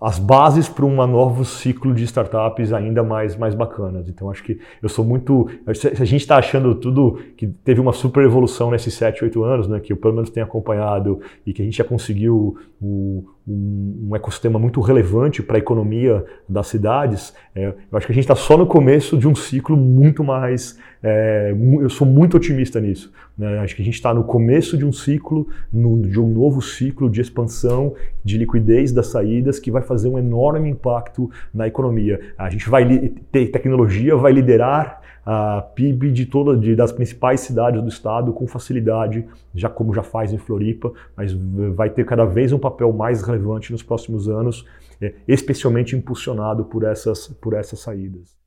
as 0.01 0.19
bases 0.19 0.67
para 0.67 0.83
um 0.83 0.93
novo 1.07 1.45
ciclo 1.45 1.93
de 1.93 2.03
startups 2.03 2.73
ainda 2.73 3.01
mais, 3.01 3.37
mais 3.37 3.55
bacanas. 3.55 4.09
Então, 4.09 4.29
acho 4.29 4.43
que 4.43 4.59
eu 4.83 4.89
sou 4.89 5.05
muito. 5.05 5.49
Se 5.73 5.87
a 5.87 6.03
gente 6.03 6.19
está 6.19 6.35
achando 6.35 6.75
tudo 6.75 7.17
que 7.37 7.47
teve 7.47 7.79
uma 7.79 7.93
super 7.93 8.25
evolução 8.25 8.71
nesses 8.71 8.93
7, 8.95 9.23
8 9.23 9.41
anos, 9.45 9.69
né, 9.69 9.79
que 9.79 9.93
eu 9.93 9.95
pelo 9.95 10.15
menos 10.15 10.29
tenho 10.29 10.45
acompanhado 10.45 11.21
e 11.45 11.53
que 11.53 11.61
a 11.61 11.65
gente 11.65 11.77
já 11.77 11.85
conseguiu 11.85 12.57
o, 12.81 13.23
um, 13.47 14.15
ecossistema 14.15 14.57
muito 14.57 14.81
relevante 14.81 15.43
para 15.43 15.57
a 15.57 15.59
economia 15.59 16.25
das 16.49 16.67
cidades, 16.67 17.33
é, 17.53 17.67
eu 17.67 17.97
acho 17.97 18.07
que 18.07 18.11
a 18.11 18.15
gente 18.15 18.23
está 18.23 18.35
só 18.35 18.57
no 18.57 18.65
começo 18.65 19.17
de 19.17 19.27
um 19.27 19.35
ciclo 19.35 19.77
muito 19.77 20.23
mais. 20.23 20.79
É, 21.03 21.53
eu 21.79 21.89
sou 21.89 22.07
muito 22.07 22.37
otimista 22.37 22.79
nisso. 22.79 23.13
Né? 23.37 23.59
Acho 23.59 23.75
que 23.75 23.81
a 23.81 23.85
gente 23.85 23.95
está 23.95 24.13
no 24.13 24.23
começo 24.23 24.77
de 24.77 24.85
um 24.85 24.91
ciclo, 24.91 25.47
no, 25.71 26.01
de 26.01 26.19
um 26.19 26.27
novo 26.27 26.61
ciclo 26.61 27.09
de 27.09 27.21
expansão, 27.21 27.93
de 28.23 28.37
liquidez 28.37 28.91
das 28.91 29.07
saídas, 29.07 29.59
que 29.59 29.69
vai 29.69 29.83
fazer 29.83 30.09
um 30.09 30.17
enorme 30.17 30.69
impacto 30.69 31.29
na 31.53 31.67
economia. 31.67 32.19
A 32.37 32.49
gente 32.49 32.67
vai 32.67 33.11
ter 33.31 33.47
tecnologia, 33.47 34.15
vai 34.15 34.31
liderar 34.31 35.05
a 35.26 35.61
PIB 35.73 36.11
de 36.11 36.28
toda, 36.28 36.55
de, 36.55 36.76
das 36.76 36.91
principais 36.91 37.39
cidades 37.39 37.82
do 37.82 37.89
estado 37.89 38.32
com 38.32 38.45
facilidade, 38.45 39.28
já 39.55 39.67
como 39.67 39.93
já 39.93 40.03
faz 40.03 40.32
em 40.32 40.38
Floripa, 40.38 40.93
mas 41.17 41.34
vai 41.73 41.89
ter 41.89 42.05
cada 42.05 42.26
vez 42.26 42.53
um 42.53 42.59
papel 42.59 42.93
mais 42.93 43.23
relevante 43.23 43.71
nos 43.71 43.82
próximos 43.82 44.30
anos, 44.30 44.63
é, 45.01 45.15
especialmente 45.28 45.95
impulsionado 45.95 46.65
por 46.65 46.84
essas, 46.84 47.28
por 47.28 47.55
essas 47.55 47.80
saídas. 47.80 48.38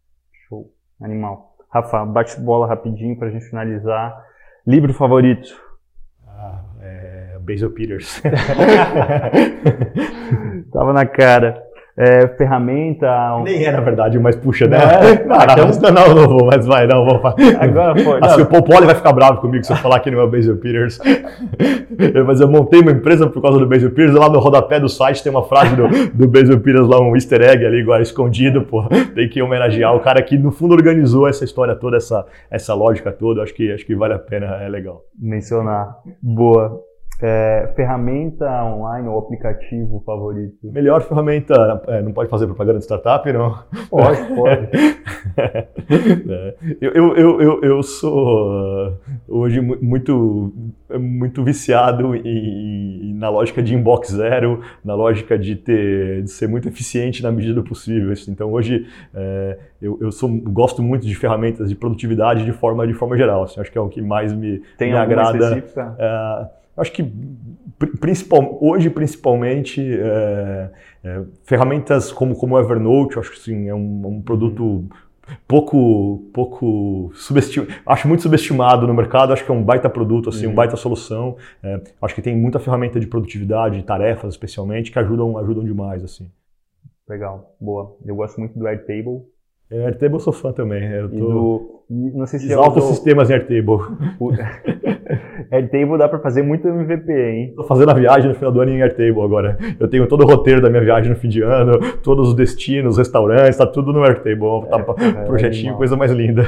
Show, 0.48 0.72
animal. 1.00 1.56
Rafa, 1.68 2.06
bate 2.06 2.40
bola 2.40 2.66
rapidinho 2.66 3.18
para 3.18 3.28
a 3.28 3.30
gente 3.30 3.46
finalizar. 3.46 4.24
Livro 4.66 4.94
favorito? 4.94 5.48
Ah, 6.26 6.64
é 6.80 7.38
Basil 7.40 7.70
Peters. 7.72 8.22
Tava 10.72 10.92
na 10.92 11.04
cara 11.04 11.67
é, 11.98 12.28
ferramenta. 12.28 13.08
Um... 13.34 13.42
Nem 13.42 13.64
é, 13.64 13.72
na 13.72 13.80
verdade, 13.80 14.16
mas 14.20 14.36
puxa, 14.36 14.68
né? 14.68 14.78
Não, 15.26 15.36
não, 15.36 15.68
então... 15.74 15.90
não, 15.90 16.14
não, 16.14 16.28
vou, 16.28 16.46
mas 16.46 16.64
vai, 16.64 16.86
não, 16.86 17.04
vou 17.04 17.20
Agora 17.58 17.98
foi. 17.98 18.20
Assim, 18.22 18.42
o 18.42 18.46
Paul 18.46 18.62
Poli 18.62 18.86
vai 18.86 18.94
ficar 18.94 19.12
bravo 19.12 19.40
comigo 19.40 19.64
se 19.64 19.72
eu 19.72 19.76
falar 19.76 19.98
que 19.98 20.08
não 20.08 20.20
é 20.20 20.22
o 20.22 20.30
Basil 20.30 20.56
Peters. 20.58 21.00
mas 22.24 22.40
eu 22.40 22.48
montei 22.48 22.80
uma 22.80 22.92
empresa 22.92 23.26
por 23.26 23.42
causa 23.42 23.58
do 23.58 23.66
Basil 23.66 23.90
Peters. 23.90 24.14
Lá 24.14 24.28
no 24.28 24.38
rodapé 24.38 24.78
do 24.78 24.88
site 24.88 25.24
tem 25.24 25.32
uma 25.32 25.42
frase 25.42 25.74
do, 25.74 25.88
do 26.14 26.28
Basil 26.28 26.60
Peters 26.60 26.86
lá, 26.86 27.00
um 27.00 27.16
easter 27.16 27.42
egg 27.42 27.66
ali, 27.66 27.80
agora 27.80 28.00
escondido, 28.00 28.62
pô. 28.62 28.84
Tem 29.14 29.28
que 29.28 29.42
homenagear 29.42 29.94
o 29.96 30.00
cara 30.00 30.22
que, 30.22 30.38
no 30.38 30.52
fundo, 30.52 30.74
organizou 30.74 31.26
essa 31.26 31.44
história 31.44 31.74
toda, 31.74 31.96
essa, 31.96 32.24
essa 32.48 32.74
lógica 32.74 33.10
toda. 33.10 33.42
Acho 33.42 33.52
que, 33.52 33.72
acho 33.72 33.84
que 33.84 33.96
vale 33.96 34.14
a 34.14 34.18
pena, 34.20 34.46
é 34.62 34.68
legal. 34.68 35.02
Mencionar. 35.18 35.96
Boa. 36.22 36.87
É, 37.20 37.72
ferramenta 37.74 38.46
online 38.64 39.08
ou 39.08 39.18
aplicativo 39.18 40.00
favorito? 40.06 40.70
Melhor 40.70 41.02
ferramenta, 41.02 41.82
é, 41.88 42.00
não 42.00 42.12
pode 42.12 42.30
fazer 42.30 42.46
propaganda 42.46 42.78
de 42.78 42.84
startup, 42.84 43.32
não? 43.32 43.58
Pode, 43.90 44.22
pode. 44.34 44.68
é. 46.30 46.54
eu, 46.80 47.16
eu, 47.16 47.40
eu, 47.40 47.60
eu 47.62 47.82
sou 47.82 48.88
uh, 48.88 48.92
hoje 49.26 49.60
muito, 49.60 50.52
muito 50.96 51.42
viciado 51.42 52.14
em, 52.14 53.14
na 53.14 53.28
lógica 53.28 53.60
de 53.60 53.74
inbox 53.74 54.12
zero, 54.12 54.60
na 54.84 54.94
lógica 54.94 55.36
de, 55.36 55.56
ter, 55.56 56.22
de 56.22 56.30
ser 56.30 56.46
muito 56.46 56.68
eficiente 56.68 57.20
na 57.20 57.32
medida 57.32 57.54
do 57.54 57.64
possível. 57.64 58.12
Então 58.28 58.52
hoje 58.52 58.86
é, 59.12 59.58
eu, 59.82 59.98
eu 60.00 60.12
sou, 60.12 60.28
gosto 60.28 60.82
muito 60.82 61.04
de 61.04 61.14
ferramentas 61.16 61.68
de 61.68 61.74
produtividade 61.74 62.44
de 62.44 62.52
forma, 62.52 62.86
de 62.86 62.94
forma 62.94 63.16
geral. 63.16 63.42
Assim, 63.42 63.60
acho 63.60 63.72
que 63.72 63.78
é 63.78 63.80
o 63.80 63.88
que 63.88 64.00
mais 64.00 64.32
me, 64.32 64.62
Tem 64.76 64.92
me 64.92 64.96
agrada. 64.96 65.36
Específica? 65.36 65.96
Acho 66.78 66.92
que 66.92 67.02
principal, 68.00 68.58
hoje 68.60 68.90
principalmente 68.90 69.80
é, 69.80 70.70
é, 71.04 71.22
ferramentas 71.44 72.12
como 72.12 72.34
como 72.34 72.56
o 72.56 72.60
Evernote, 72.60 73.18
acho 73.18 73.30
que 73.30 73.38
sim, 73.38 73.68
é 73.68 73.74
um, 73.74 74.06
um 74.06 74.22
produto 74.22 74.84
pouco 75.46 76.30
pouco 76.32 77.10
subestimado, 77.14 77.72
acho 77.86 78.08
muito 78.08 78.22
subestimado 78.22 78.86
no 78.86 78.94
mercado, 78.94 79.32
acho 79.32 79.44
que 79.44 79.50
é 79.50 79.54
um 79.54 79.62
baita 79.62 79.88
produto, 79.88 80.28
assim, 80.28 80.46
uhum. 80.46 80.52
um 80.52 80.54
baita 80.54 80.76
solução. 80.76 81.36
É, 81.62 81.80
acho 82.02 82.14
que 82.14 82.22
tem 82.22 82.36
muita 82.36 82.58
ferramenta 82.58 82.98
de 82.98 83.06
produtividade, 83.06 83.76
de 83.76 83.84
tarefas 83.84 84.34
especialmente, 84.34 84.90
que 84.90 84.98
ajudam 84.98 85.38
ajudam 85.38 85.64
demais 85.64 86.02
assim. 86.02 86.30
Legal, 87.08 87.54
boa. 87.60 87.96
Eu 88.04 88.16
gosto 88.16 88.38
muito 88.38 88.58
do 88.58 88.66
Airtable. 88.66 89.22
É, 89.70 89.86
Airtable 89.86 90.14
eu 90.14 90.20
sou 90.20 90.32
fã 90.32 90.52
também. 90.52 90.84
Eu 90.84 91.08
tô... 91.08 91.16
Do, 91.16 91.84
não 91.90 92.26
sei 92.26 92.38
se 92.38 92.46
Exalta 92.46 92.80
os 92.80 92.84
sistemas 92.86 93.30
em 93.30 93.34
Airtable. 93.34 93.78
Airtable 95.50 95.96
dá 95.96 96.08
para 96.08 96.18
fazer 96.18 96.42
muito 96.42 96.68
MVP, 96.68 97.12
hein? 97.12 97.52
Tô 97.56 97.64
fazendo 97.64 97.90
a 97.90 97.94
viagem 97.94 98.28
no 98.28 98.34
final 98.34 98.52
do 98.52 98.60
ano 98.60 98.70
em 98.70 98.82
Airtable 98.82 99.22
agora. 99.22 99.56
Eu 99.80 99.88
tenho 99.88 100.06
todo 100.06 100.22
o 100.22 100.26
roteiro 100.26 100.60
da 100.60 100.68
minha 100.68 100.82
viagem 100.82 101.10
no 101.10 101.16
fim 101.16 101.28
de 101.28 101.42
ano, 101.42 101.78
todos 102.02 102.28
os 102.28 102.34
destinos, 102.34 102.92
os 102.92 102.98
restaurantes, 102.98 103.56
tá 103.56 103.66
tudo 103.66 103.92
no 103.92 104.02
Airtable. 104.04 104.68
Tá 104.68 104.84
é, 105.20 105.24
projetinho, 105.24 105.74
é 105.74 105.76
coisa 105.76 105.96
mais 105.96 106.12
linda. 106.12 106.44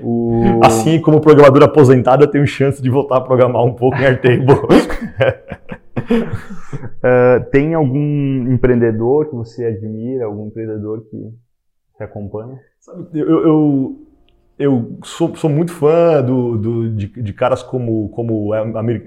O... 0.00 0.60
Assim 0.64 1.00
como 1.00 1.20
programador 1.20 1.62
aposentado, 1.62 2.24
eu 2.24 2.28
tenho 2.28 2.46
chance 2.46 2.82
de 2.82 2.88
voltar 2.88 3.18
a 3.18 3.20
programar 3.20 3.64
um 3.64 3.74
pouco 3.74 3.96
em 3.98 4.04
Airtable. 4.04 4.54
uh, 6.94 7.44
tem 7.52 7.74
algum 7.74 8.52
empreendedor 8.52 9.28
que 9.28 9.34
você 9.34 9.66
admira, 9.66 10.24
algum 10.24 10.46
empreendedor 10.46 11.04
que 11.10 11.16
você 11.92 12.04
acompanha? 12.04 12.58
Sabe, 12.80 13.06
eu, 13.14 13.28
eu, 13.28 14.09
eu 14.60 14.98
sou, 15.02 15.34
sou, 15.36 15.48
muito 15.48 15.72
fã 15.72 16.22
do, 16.22 16.58
do 16.58 16.90
de, 16.90 17.06
de, 17.06 17.32
caras 17.32 17.62
como, 17.62 18.10
como 18.10 18.52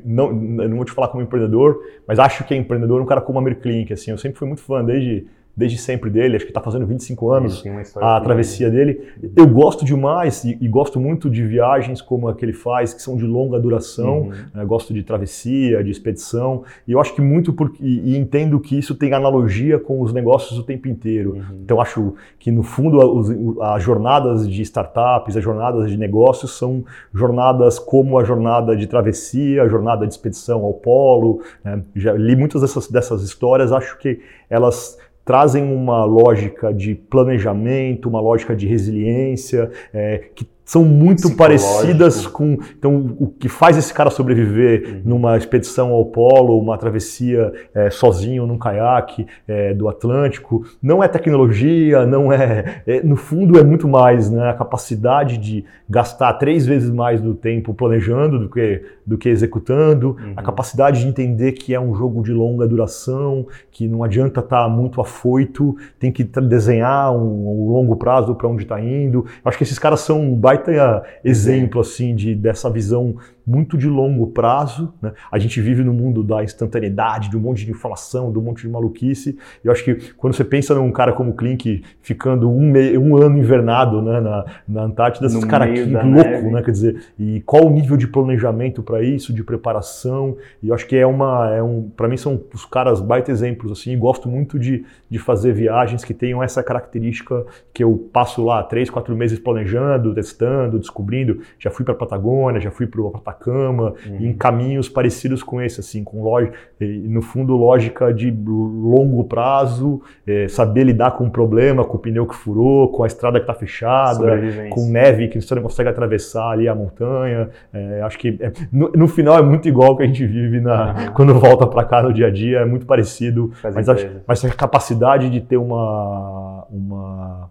não, 0.04 0.34
não 0.34 0.78
vou 0.78 0.84
te 0.84 0.92
falar 0.92 1.10
como 1.10 1.22
empreendedor, 1.22 1.80
mas 2.08 2.18
acho 2.18 2.44
que 2.44 2.56
é 2.56 2.58
empreendedor 2.58 3.00
um 3.00 3.06
cara 3.06 3.22
como 3.22 3.38
Amir 3.38 3.60
Klink, 3.60 3.94
assim, 3.94 4.10
eu 4.10 4.18
sempre 4.18 4.40
fui 4.40 4.48
muito 4.48 4.64
fã 4.64 4.84
desde 4.84 5.28
desde 5.56 5.78
sempre 5.78 6.10
dele, 6.10 6.36
acho 6.36 6.46
que 6.46 6.52
está 6.52 6.62
fazendo 6.62 6.86
25 6.88 7.30
anos 7.30 7.64
a 7.98 8.20
travessia 8.22 8.72
dele. 8.72 9.08
Eu 9.36 9.48
gosto 9.48 9.86
demais 9.86 10.44
e, 10.44 10.58
e, 10.60 10.68
gosto 10.68 11.00
muito 11.00 11.30
de 11.30 11.46
viagens 11.46 12.02
como 12.02 12.28
a 12.28 12.34
que 12.34 12.44
ele 12.44 12.54
faz, 12.54 12.92
que 12.92 13.02
são 13.02 13.16
de 13.16 13.26
longa 13.26 13.60
duração. 13.60 14.22
Uhum. 14.22 14.32
Né? 14.54 14.66
Gosto 14.66 14.94
de 14.94 15.04
travessia, 15.04 15.84
de 15.84 15.92
expedição. 15.92 16.64
E 16.88 16.92
eu 16.92 17.00
acho 17.00 17.14
que 17.14 17.22
muito 17.22 17.54
porque 17.54 17.84
e, 17.84 18.14
e 18.14 18.18
entendo 18.18 18.60
que 18.60 18.78
isso 18.78 18.96
tem 18.96 19.14
analogia 19.14 19.78
com 19.78 20.02
os 20.02 20.12
negócios 20.12 20.58
o 20.58 20.64
tempo 20.64 20.88
inteiro. 20.88 21.34
Uhum. 21.36 21.62
Então 21.64 21.80
acho 21.80 22.16
que 22.40 22.52
no 22.52 22.64
fundo 22.64 23.22
as, 23.22 23.76
as 23.76 23.84
jornadas 23.84 24.50
de 24.50 24.62
startups, 24.64 25.38
as 25.38 25.44
jornadas 25.44 25.92
de 25.92 25.98
negócios 25.98 26.58
são 26.58 26.84
jornadas 27.14 27.78
como 27.78 28.18
a 28.18 28.24
jornada 28.24 28.76
de 28.76 28.88
travessia, 28.88 29.62
a 29.62 29.68
jornada 29.68 30.08
de 30.08 30.14
expedição 30.14 30.64
ao 30.64 30.74
polo. 30.74 31.42
Né? 31.64 31.84
Já 31.96 32.14
li 32.14 32.36
muitas 32.36 32.62
dessas, 32.62 32.90
dessas 32.90 33.22
histórias. 33.22 33.72
Acho 33.72 34.00
que 34.00 34.20
elas 34.50 34.98
trazem 35.26 35.64
uma 35.64 36.04
lógica 36.06 36.74
de 36.74 36.96
planejamento, 36.96 38.10
uma 38.10 38.20
lógica 38.20 38.56
de 38.56 38.68
resiliência, 38.68 39.72
é, 39.94 40.30
que 40.36 40.46
são 40.74 40.84
muito 40.84 41.36
parecidas 41.36 42.26
com. 42.26 42.58
Então, 42.76 43.16
o 43.20 43.28
que 43.28 43.48
faz 43.48 43.78
esse 43.78 43.94
cara 43.94 44.10
sobreviver 44.10 44.88
uhum. 44.88 45.02
numa 45.06 45.38
expedição 45.38 45.92
ao 45.92 46.06
polo, 46.06 46.60
uma 46.60 46.80
travessia 46.80 47.54
é, 47.76 47.92
sozinho 47.92 48.48
num 48.48 48.58
caiaque 48.58 49.28
é, 49.48 49.72
do 49.76 49.88
Atlântico, 49.88 50.66
não 50.82 51.04
é 51.04 51.08
tecnologia, 51.08 52.08
não 52.08 52.34
é, 52.34 52.82
é, 52.88 53.04
No 53.04 53.16
fundo, 53.16 53.60
é 53.60 53.64
muito 53.64 53.88
mais 53.88 54.32
né, 54.32 54.50
a 54.50 54.54
capacidade 54.54 55.38
de 55.38 55.64
gastar 55.88 56.34
três 56.34 56.66
vezes 56.66 56.90
mais 56.90 57.22
do 57.22 57.36
tempo 57.36 57.72
planejando 57.72 58.40
do 58.40 58.50
que, 58.50 58.82
do 59.06 59.16
que 59.16 59.30
executando, 59.30 60.18
uhum. 60.20 60.34
a 60.36 60.42
capacidade 60.42 61.02
de 61.02 61.08
entender 61.08 61.52
que 61.52 61.76
é 61.76 61.80
um 61.80 61.94
jogo 61.94 62.24
de 62.24 62.34
longa 62.34 62.68
duração, 62.68 63.46
que 63.70 63.88
não 63.88 64.04
adianta 64.04 64.40
estar 64.40 64.64
tá 64.64 64.70
muito 64.70 65.00
afoito, 65.00 65.76
tem 66.00 66.12
que 66.12 66.24
desenhar 66.24 67.14
um, 67.14 67.68
um 67.68 67.72
longo 67.72 67.96
prazo 67.96 68.34
para 68.34 68.48
onde 68.48 68.64
está 68.64 68.82
indo. 68.82 69.24
Acho 69.46 69.58
que 69.58 69.64
esses 69.64 69.78
caras 69.78 70.00
são 70.00 70.20
um 70.20 70.36
baita 70.36 70.63
baita 70.64 71.04
exemplo 71.24 71.82
assim 71.82 72.16
de 72.16 72.34
dessa 72.34 72.70
visão 72.70 73.16
muito 73.46 73.78
de 73.78 73.88
longo 73.88 74.28
prazo. 74.28 74.94
Né? 75.02 75.12
A 75.32 75.38
gente 75.38 75.60
vive 75.62 75.84
no 75.84 75.94
mundo 75.94 76.24
da 76.24 76.44
instantaneidade, 76.44 77.30
de 77.30 77.38
um 77.38 77.40
monte 77.40 77.66
de 77.66 77.72
informação, 77.72 78.32
de 78.32 78.40
um 78.40 78.42
monte 78.42 78.62
de 78.62 78.70
maluquice. 78.70 79.38
Eu 79.64 79.72
acho 79.72 79.84
que 79.84 79.96
quando 80.18 80.34
você 80.34 80.44
pensa 80.44 80.74
num 80.76 80.92
cara 80.92 81.14
como 81.14 81.32
o 81.32 81.34
Klink 81.34 81.84
ficando 82.02 82.50
um, 82.50 82.74
um 83.00 83.18
ano 83.18 83.38
invernado 83.38 84.02
né, 84.02 84.20
na, 84.20 84.46
na 84.68 84.84
Antártida, 84.84 85.28
esses 85.28 85.44
caras 85.46 85.70
que 85.70 85.86
louco, 85.86 86.52
né? 86.52 86.62
Quer 86.62 86.72
dizer, 86.72 87.04
e 87.20 87.42
qual 87.42 87.66
o 87.66 87.70
nível 87.70 87.98
de 87.98 88.08
planejamento 88.08 88.82
para 88.82 89.04
isso, 89.04 89.34
de 89.34 89.44
preparação? 89.44 90.38
E 90.62 90.70
eu 90.70 90.76
acho 90.76 90.88
que 90.88 90.96
é 90.96 91.06
uma, 91.06 91.54
é 91.54 91.62
um, 91.62 91.90
para 91.96 92.08
mim 92.08 92.18
são 92.18 92.42
os 92.54 92.66
caras 92.66 93.02
baita 93.02 93.32
exemplos 93.32 93.72
assim. 93.72 93.92
E 93.92 93.96
gosto 93.96 94.30
muito 94.30 94.58
de, 94.58 94.86
de 95.10 95.20
fazer 95.20 95.54
viagens 95.54 96.04
que 96.04 96.14
tenham 96.14 96.42
essa 96.42 96.64
característica 96.64 97.46
que 97.74 97.84
eu 97.84 98.10
passo 98.12 98.44
lá 98.44 98.64
três, 98.64 98.90
quatro 98.90 99.16
meses 99.16 99.40
planejando, 99.40 100.14
testando, 100.14 100.80
descobrindo. 100.80 101.42
Já 101.60 101.70
fui 101.70 101.84
para 101.84 101.94
Patagônia, 101.94 102.60
já 102.60 102.72
fui 102.72 102.88
para 102.88 103.02
o 103.02 103.12
Atacama, 103.34 103.94
uhum. 104.08 104.18
em 104.20 104.34
caminhos 104.34 104.88
parecidos 104.88 105.42
com 105.42 105.62
esse, 105.62 105.80
assim, 105.80 106.04
com 106.04 106.24
lógica, 106.24 106.56
no 106.80 107.22
fundo 107.22 107.56
lógica 107.56 108.14
de 108.14 108.32
longo 108.32 109.24
prazo, 109.24 110.02
é, 110.26 110.48
saber 110.48 110.84
lidar 110.84 111.12
com 111.12 111.26
o 111.26 111.32
problema, 111.32 111.84
com 111.84 111.98
o 111.98 112.00
pneu 112.00 112.26
que 112.26 112.36
furou, 112.36 112.90
com 112.90 113.04
a 113.04 113.08
estrada 113.08 113.40
que 113.40 113.44
está 113.44 113.54
fechada, 113.54 114.40
com 114.70 114.90
neve 114.90 115.28
que 115.28 115.42
você 115.42 115.56
não 115.56 115.62
consegue 115.62 115.90
atravessar 115.90 116.52
ali 116.52 116.68
a 116.68 116.76
montanha. 116.76 117.50
É, 117.74 118.02
acho 118.02 118.18
que 118.18 118.38
é, 118.40 118.52
no, 118.72 118.92
no, 118.92 119.08
final 119.08 119.38
é 119.38 119.42
muito 119.42 119.68
igual 119.68 119.96
que 119.98 120.04
a 120.04 120.06
gente 120.06 120.26
vive 120.26 120.60
na, 120.60 120.94
uhum. 120.94 121.14
quando 121.16 121.34
volta 121.34 121.66
para 121.66 121.84
cá 121.84 122.04
no 122.04 122.14
dia 122.14 122.28
a 122.28 122.32
dia, 122.32 122.60
é 122.60 122.66
muito 122.66 122.86
parecido, 122.86 123.52
mas, 123.64 123.90
acho, 123.90 124.10
mas 124.28 124.46
a 124.46 124.50
capacidade 124.50 125.30
de 125.30 125.42
ter 125.42 125.58
uma, 125.58 126.66
uma 126.70 127.50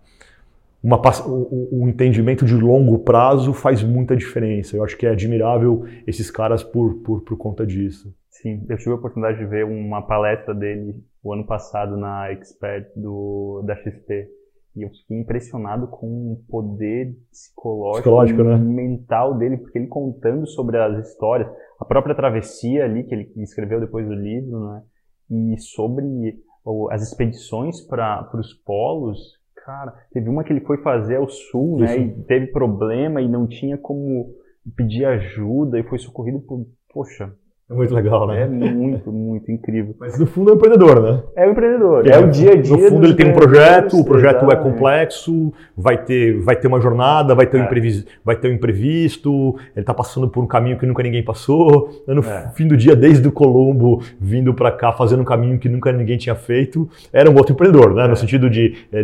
uma, 0.83 1.01
um 1.71 1.89
entendimento 1.89 2.45
de 2.45 2.55
longo 2.55 2.99
prazo 2.99 3.53
faz 3.53 3.83
muita 3.83 4.17
diferença. 4.17 4.77
Eu 4.77 4.85
acho 4.85 4.97
que 4.97 5.07
é 5.07 5.11
admirável 5.11 5.85
esses 6.07 6.31
caras 6.31 6.65
por, 6.65 7.03
por, 7.03 7.23
por 7.23 7.37
conta 7.37 7.65
disso. 7.65 8.13
Sim, 8.29 8.67
eu 8.69 8.77
tive 8.77 8.91
a 8.91 8.95
oportunidade 8.95 9.39
de 9.39 9.47
ver 9.47 9.65
uma 9.65 10.03
palestra 10.03 10.53
dele 10.53 10.97
o 11.23 11.33
ano 11.33 11.47
passado 11.47 11.97
na 11.97 12.33
Expert 12.33 12.89
do, 12.97 13.63
da 13.65 13.77
XP. 13.77 14.29
E 14.75 14.83
eu 14.83 14.89
fiquei 14.89 15.21
impressionado 15.21 15.87
com 15.87 16.33
o 16.33 16.45
poder 16.49 17.15
psicológico, 17.31 18.03
psicológico 18.03 18.43
né? 18.43 18.57
mental 18.57 19.37
dele, 19.37 19.59
porque 19.59 19.79
ele 19.79 19.87
contando 19.87 20.47
sobre 20.47 20.79
as 20.79 21.07
histórias, 21.07 21.49
a 21.79 21.85
própria 21.85 22.15
travessia 22.15 22.85
ali, 22.85 23.05
que 23.05 23.15
ele 23.15 23.31
escreveu 23.37 23.79
depois 23.79 24.09
do 24.09 24.15
livro, 24.15 24.59
né? 24.71 24.83
E 25.31 25.59
sobre 25.59 26.05
as 26.91 27.03
expedições 27.03 27.81
para 27.83 28.29
os 28.35 28.55
polos, 28.55 29.42
Cara, 29.65 29.93
teve 30.13 30.29
uma 30.29 30.43
que 30.43 30.53
ele 30.53 30.65
foi 30.65 30.79
fazer 30.79 31.17
ao 31.17 31.29
sul, 31.29 31.79
né? 31.79 31.97
E 31.99 32.25
teve 32.25 32.49
problema 32.49 33.21
e 33.21 33.29
não 33.29 33.47
tinha 33.47 33.79
como 33.79 34.35
pedir 34.77 35.05
ajuda 35.05 35.79
e 35.79 35.85
foi 35.85 35.99
socorrido 35.99 36.41
por. 36.41 36.67
Poxa, 36.93 37.35
é 37.73 37.75
muito 37.75 37.95
legal, 37.95 38.27
né? 38.27 38.43
É 38.43 38.47
muito, 38.47 39.11
muito 39.11 39.51
incrível. 39.51 39.95
Mas 39.99 40.19
no 40.19 40.27
fundo 40.27 40.51
é 40.51 40.53
um 40.53 40.57
empreendedor, 40.57 41.01
né? 41.01 41.23
É 41.35 41.47
um 41.47 41.53
empreendedor. 41.53 42.07
É, 42.07 42.11
é 42.13 42.19
o 42.19 42.31
dia 42.31 42.53
a 42.53 42.57
dia. 42.57 42.77
No 42.77 42.89
fundo 42.89 43.07
ele 43.07 43.15
tem 43.15 43.31
um 43.31 43.33
projeto, 43.33 43.99
o 43.99 44.05
projeto 44.05 44.51
é 44.53 44.57
complexo, 44.57 45.53
vai 45.77 45.97
ter, 45.97 46.39
vai 46.41 46.55
ter 46.55 46.69
uma 46.69 46.81
jornada, 46.81 47.35
vai 47.35 47.47
ter, 47.47 47.57
um 47.57 47.63
é. 47.63 47.65
imprevisto, 47.65 48.11
vai 48.23 48.37
ter 48.37 48.49
um 48.49 48.53
imprevisto, 48.53 49.57
ele 49.75 49.83
está 49.83 49.95
passando 49.95 50.29
por 50.29 50.45
um 50.45 50.47
caminho 50.47 50.79
que 50.79 50.85
nunca 50.85 51.03
ninguém 51.03 51.25
passou. 51.25 52.03
No 52.07 52.21
é. 52.21 52.51
fim 52.55 52.69
do 52.69 52.77
dia, 52.77 52.95
desde 52.95 53.27
o 53.27 53.33
Colombo 53.33 54.03
vindo 54.21 54.53
para 54.53 54.71
cá, 54.71 54.93
fazendo 54.93 55.23
um 55.23 55.25
caminho 55.25 55.59
que 55.59 55.69
nunca 55.69 55.91
ninguém 55.93 56.19
tinha 56.19 56.35
feito, 56.35 56.89
era 57.13 57.31
um 57.31 57.35
outro 57.35 57.55
empreendedor, 57.55 57.95
né? 57.95 58.07
No 58.07 58.13
é. 58.13 58.17
sentido 58.17 58.51
de 58.51 58.75
é, 58.93 59.03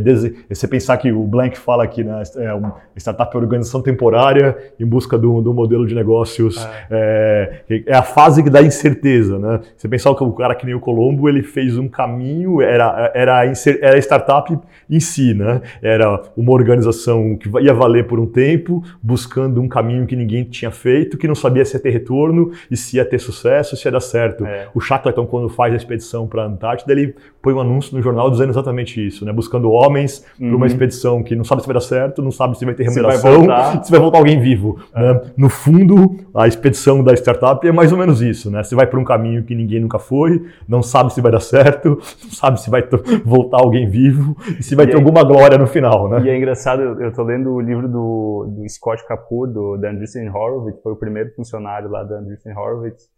você 0.48 0.68
pensar 0.68 0.98
que 0.98 1.10
o 1.10 1.22
Blank 1.22 1.58
fala 1.58 1.86
que 1.86 2.04
né, 2.04 2.22
é 2.36 2.52
uma 2.52 2.76
startup 2.96 3.34
é 3.34 3.38
organização 3.38 3.80
temporária 3.80 4.56
em 4.78 4.84
busca 4.84 5.16
do, 5.16 5.40
do 5.40 5.54
modelo 5.54 5.86
de 5.86 5.94
negócios. 5.94 6.68
É, 6.90 7.62
é 7.86 7.94
a 7.94 8.02
fase 8.02 8.42
que 8.42 8.50
dá 8.50 8.57
da 8.60 8.66
incerteza, 8.66 9.38
né? 9.38 9.60
Você 9.76 9.88
pensar 9.88 10.14
que 10.14 10.24
o 10.24 10.32
cara 10.32 10.54
que 10.54 10.66
nem 10.66 10.74
o 10.74 10.80
Colombo, 10.80 11.28
ele 11.28 11.42
fez 11.42 11.78
um 11.78 11.88
caminho, 11.88 12.60
era, 12.60 13.10
era, 13.14 13.52
era 13.80 13.98
startup 13.98 14.58
em 14.90 15.00
si, 15.00 15.34
né? 15.34 15.60
Era 15.82 16.20
uma 16.36 16.52
organização 16.52 17.36
que 17.36 17.48
ia 17.60 17.72
valer 17.72 18.06
por 18.06 18.18
um 18.18 18.26
tempo, 18.26 18.82
buscando 19.02 19.60
um 19.60 19.68
caminho 19.68 20.06
que 20.06 20.16
ninguém 20.16 20.44
tinha 20.44 20.70
feito, 20.70 21.16
que 21.16 21.28
não 21.28 21.34
sabia 21.34 21.64
se 21.64 21.76
ia 21.76 21.80
ter 21.80 21.90
retorno 21.90 22.52
e 22.70 22.76
se 22.76 22.96
ia 22.96 23.04
ter 23.04 23.18
sucesso, 23.18 23.76
se 23.76 23.86
ia 23.86 23.92
dar 23.92 24.00
certo. 24.00 24.44
É. 24.44 24.68
O 24.74 24.80
Shackleton, 24.80 25.26
quando 25.26 25.48
faz 25.48 25.72
a 25.72 25.76
expedição 25.76 26.26
para 26.26 26.42
a 26.42 26.46
Antártida, 26.46 26.92
ele 26.92 27.14
põe 27.40 27.54
um 27.54 27.60
anúncio 27.60 27.96
no 27.96 28.02
jornal 28.02 28.30
dizendo 28.30 28.50
exatamente 28.50 29.04
isso, 29.04 29.24
né? 29.24 29.32
Buscando 29.32 29.70
homens 29.70 30.24
uhum. 30.40 30.48
para 30.48 30.56
uma 30.56 30.66
expedição 30.66 31.22
que 31.22 31.36
não 31.36 31.44
sabe 31.44 31.62
se 31.62 31.66
vai 31.66 31.74
dar 31.74 31.80
certo, 31.80 32.22
não 32.22 32.30
sabe 32.30 32.58
se 32.58 32.64
vai 32.64 32.74
ter 32.74 32.84
remuneração, 32.84 33.40
se 33.40 33.46
vai, 33.46 33.84
se 33.84 33.90
vai 33.90 34.00
voltar 34.00 34.18
alguém 34.18 34.40
vivo. 34.40 34.78
É. 34.94 35.00
Né? 35.00 35.20
No 35.36 35.48
fundo, 35.48 36.16
a 36.34 36.48
expedição 36.48 37.02
da 37.02 37.14
startup 37.14 37.66
é 37.66 37.72
mais 37.72 37.92
ou 37.92 37.98
menos 37.98 38.20
isso 38.20 38.47
isso, 38.48 38.50
né? 38.50 38.62
Você 38.62 38.74
vai 38.74 38.86
por 38.86 38.98
um 38.98 39.04
caminho 39.04 39.44
que 39.44 39.54
ninguém 39.54 39.80
nunca 39.80 39.98
foi, 39.98 40.44
não 40.66 40.82
sabe 40.82 41.12
se 41.12 41.20
vai 41.20 41.30
dar 41.30 41.40
certo, 41.40 41.90
não 42.24 42.30
sabe 42.30 42.60
se 42.60 42.70
vai 42.70 42.86
voltar 43.24 43.58
alguém 43.58 43.88
vivo 43.88 44.36
e 44.58 44.62
se 44.62 44.74
vai 44.74 44.86
e 44.86 44.88
ter 44.88 44.94
é, 44.94 44.96
alguma 44.96 45.22
glória 45.22 45.58
no 45.58 45.66
final, 45.66 46.08
né? 46.08 46.22
E 46.22 46.30
é 46.30 46.36
engraçado, 46.36 46.82
eu 46.82 47.08
estou 47.08 47.24
lendo 47.24 47.52
o 47.52 47.60
livro 47.60 47.88
do, 47.88 48.46
do 48.48 48.68
Scott 48.68 49.06
Kapoor, 49.06 49.46
do, 49.46 49.76
da 49.76 49.90
Andreessen 49.90 50.28
Horowitz, 50.28 50.80
foi 50.82 50.92
o 50.92 50.96
primeiro 50.96 51.32
funcionário 51.34 51.88
lá 51.88 52.02
da 52.02 52.18
Andreessen 52.18 52.56
Horowitz, 52.56 53.08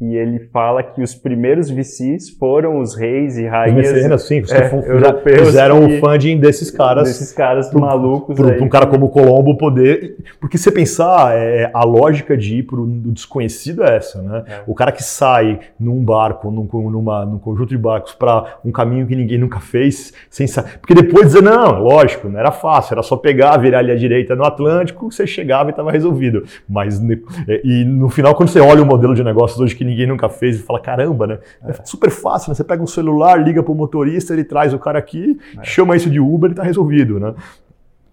e 0.00 0.14
ele 0.14 0.38
fala 0.52 0.80
que 0.80 1.02
os 1.02 1.12
primeiros 1.12 1.68
VCs 1.68 2.30
foram 2.30 2.78
os 2.78 2.94
reis 2.94 3.36
e 3.36 3.46
rainhas 3.48 4.22
sim, 4.22 4.42
é, 4.48 4.92
europeus 4.92 5.48
fizeram 5.48 5.84
o 5.84 5.98
funding 5.98 6.38
desses 6.38 6.70
caras, 6.70 7.08
desses 7.08 7.32
caras 7.32 7.68
pro, 7.68 7.80
malucos, 7.80 8.36
para 8.36 8.62
um 8.62 8.68
cara 8.68 8.86
como 8.86 9.06
o 9.06 9.08
Colombo 9.08 9.56
poder, 9.56 10.16
porque 10.40 10.56
se 10.56 10.70
pensar 10.70 11.36
é, 11.36 11.68
a 11.74 11.82
lógica 11.82 12.36
de 12.36 12.58
ir 12.58 12.62
para 12.62 12.78
o 12.80 12.86
desconhecido 12.86 13.82
é 13.82 13.96
essa, 13.96 14.22
né? 14.22 14.44
É. 14.46 14.62
O 14.68 14.74
cara 14.74 14.92
que 14.92 15.02
sai 15.02 15.58
num 15.80 16.04
barco, 16.04 16.48
num, 16.48 16.68
numa, 16.90 17.26
num 17.26 17.38
conjunto 17.38 17.70
de 17.70 17.78
barcos 17.78 18.14
para 18.14 18.58
um 18.64 18.70
caminho 18.70 19.04
que 19.04 19.16
ninguém 19.16 19.38
nunca 19.38 19.58
fez, 19.58 20.12
sem 20.30 20.46
porque 20.80 20.94
depois 20.94 21.26
dizer 21.26 21.42
não, 21.42 21.82
lógico, 21.82 22.28
não 22.28 22.38
era 22.38 22.52
fácil, 22.52 22.94
era 22.94 23.02
só 23.02 23.16
pegar, 23.16 23.56
virar 23.56 23.80
ali 23.80 23.90
à 23.90 23.96
direita 23.96 24.36
no 24.36 24.44
Atlântico, 24.44 25.10
você 25.10 25.26
chegava 25.26 25.70
e 25.70 25.72
estava 25.72 25.90
resolvido. 25.90 26.44
Mas 26.68 27.00
e 27.64 27.84
no 27.84 28.08
final 28.08 28.34
quando 28.34 28.48
você 28.48 28.60
olha 28.60 28.82
o 28.82 28.86
modelo 28.86 29.14
de 29.14 29.24
negócios 29.24 29.60
hoje 29.60 29.74
que 29.74 29.87
ninguém 29.88 30.06
nunca 30.06 30.28
fez 30.28 30.56
e 30.56 30.62
fala, 30.62 30.80
caramba, 30.80 31.26
né? 31.26 31.38
É, 31.64 31.70
é 31.70 31.74
super 31.84 32.10
fácil, 32.10 32.50
né? 32.50 32.54
Você 32.54 32.64
pega 32.64 32.82
um 32.82 32.86
celular, 32.86 33.42
liga 33.42 33.62
para 33.62 33.72
o 33.72 33.74
motorista, 33.74 34.32
ele 34.32 34.44
traz 34.44 34.72
o 34.74 34.78
cara 34.78 34.98
aqui, 34.98 35.38
é. 35.58 35.64
chama 35.64 35.96
isso 35.96 36.10
de 36.10 36.20
Uber 36.20 36.50
e 36.50 36.52
está 36.52 36.62
resolvido, 36.62 37.18
né? 37.18 37.34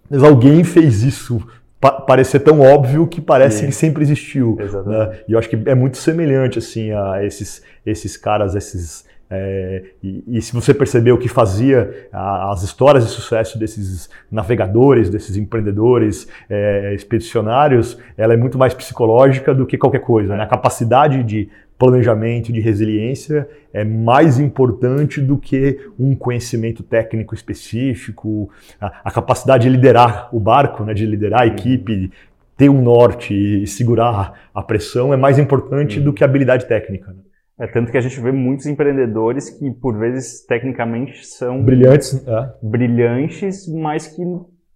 Mas 0.10 0.24
alguém 0.24 0.64
fez 0.64 1.04
isso 1.04 1.42
pa 1.80 1.92
parecer 1.92 2.40
tão 2.40 2.62
óbvio 2.62 3.06
que 3.08 3.20
parece 3.20 3.60
Sim. 3.60 3.66
que 3.68 3.72
sempre 3.72 4.04
existiu. 4.04 4.58
Né? 4.86 5.20
E 5.28 5.34
eu 5.34 5.40
acho 5.40 5.50
que 5.50 5.58
é 5.66 5.76
muito 5.76 5.98
semelhante 5.98 6.60
assim 6.60 6.92
a 6.92 7.24
esses, 7.24 7.64
esses 7.86 8.16
caras, 8.16 8.56
esses 8.56 9.06
é, 9.30 9.84
e, 10.04 10.24
e, 10.28 10.42
se 10.42 10.54
você 10.54 10.72
perceber 10.72 11.12
o 11.12 11.18
que 11.18 11.28
fazia 11.28 12.08
a, 12.14 12.52
as 12.52 12.62
histórias 12.62 13.06
de 13.06 13.10
sucesso 13.10 13.58
desses 13.58 14.08
navegadores, 14.32 15.10
desses 15.10 15.36
empreendedores 15.36 16.28
é, 16.48 16.94
expedicionários, 16.94 17.98
ela 18.16 18.34
é 18.34 18.38
muito 18.38 18.58
mais 18.58 18.76
psicológica 18.76 19.54
do 19.54 19.66
que 19.66 19.80
qualquer 19.80 20.02
coisa. 20.02 20.36
Né? 20.36 20.44
A 20.44 20.48
capacidade 20.48 21.24
de 21.24 21.50
planejamento, 21.78 22.52
de 22.52 22.60
resiliência 22.60 23.48
é 23.74 23.84
mais 23.84 24.40
importante 24.40 25.20
do 25.20 25.38
que 25.38 25.80
um 26.00 26.16
conhecimento 26.16 26.82
técnico 26.82 27.36
específico, 27.36 28.50
a, 28.80 29.02
a 29.04 29.12
capacidade 29.12 29.64
de 29.64 29.70
liderar 29.70 30.30
o 30.34 30.40
barco, 30.40 30.84
né? 30.84 30.94
de 30.94 31.06
liderar 31.06 31.42
a 31.42 31.48
equipe, 31.48 32.12
ter 32.58 32.70
um 32.70 32.82
norte 32.82 33.34
e 33.34 33.68
segurar 33.68 34.50
a 34.54 34.64
pressão 34.64 35.14
é 35.14 35.18
mais 35.18 35.38
importante 35.38 36.00
do 36.00 36.14
que 36.14 36.24
a 36.24 36.28
habilidade 36.28 36.66
técnica. 36.66 37.12
Né? 37.12 37.20
É 37.60 37.68
tanto 37.68 37.92
que 37.92 37.98
a 37.98 38.02
gente 38.02 38.20
vê 38.20 38.32
muitos 38.32 38.66
empreendedores 38.66 39.50
que, 39.50 39.72
por 39.72 39.98
vezes, 39.98 40.46
tecnicamente 40.46 41.26
são 41.26 41.64
brilhantes, 41.64 42.26
é. 42.28 42.50
brilhantes, 42.62 43.68
mas 43.68 44.08
que 44.08 44.22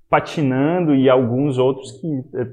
patinando 0.10 0.96
e 0.96 1.10
alguns 1.10 1.58
outros 1.58 1.92
que, 1.94 2.08
é, 2.36 2.48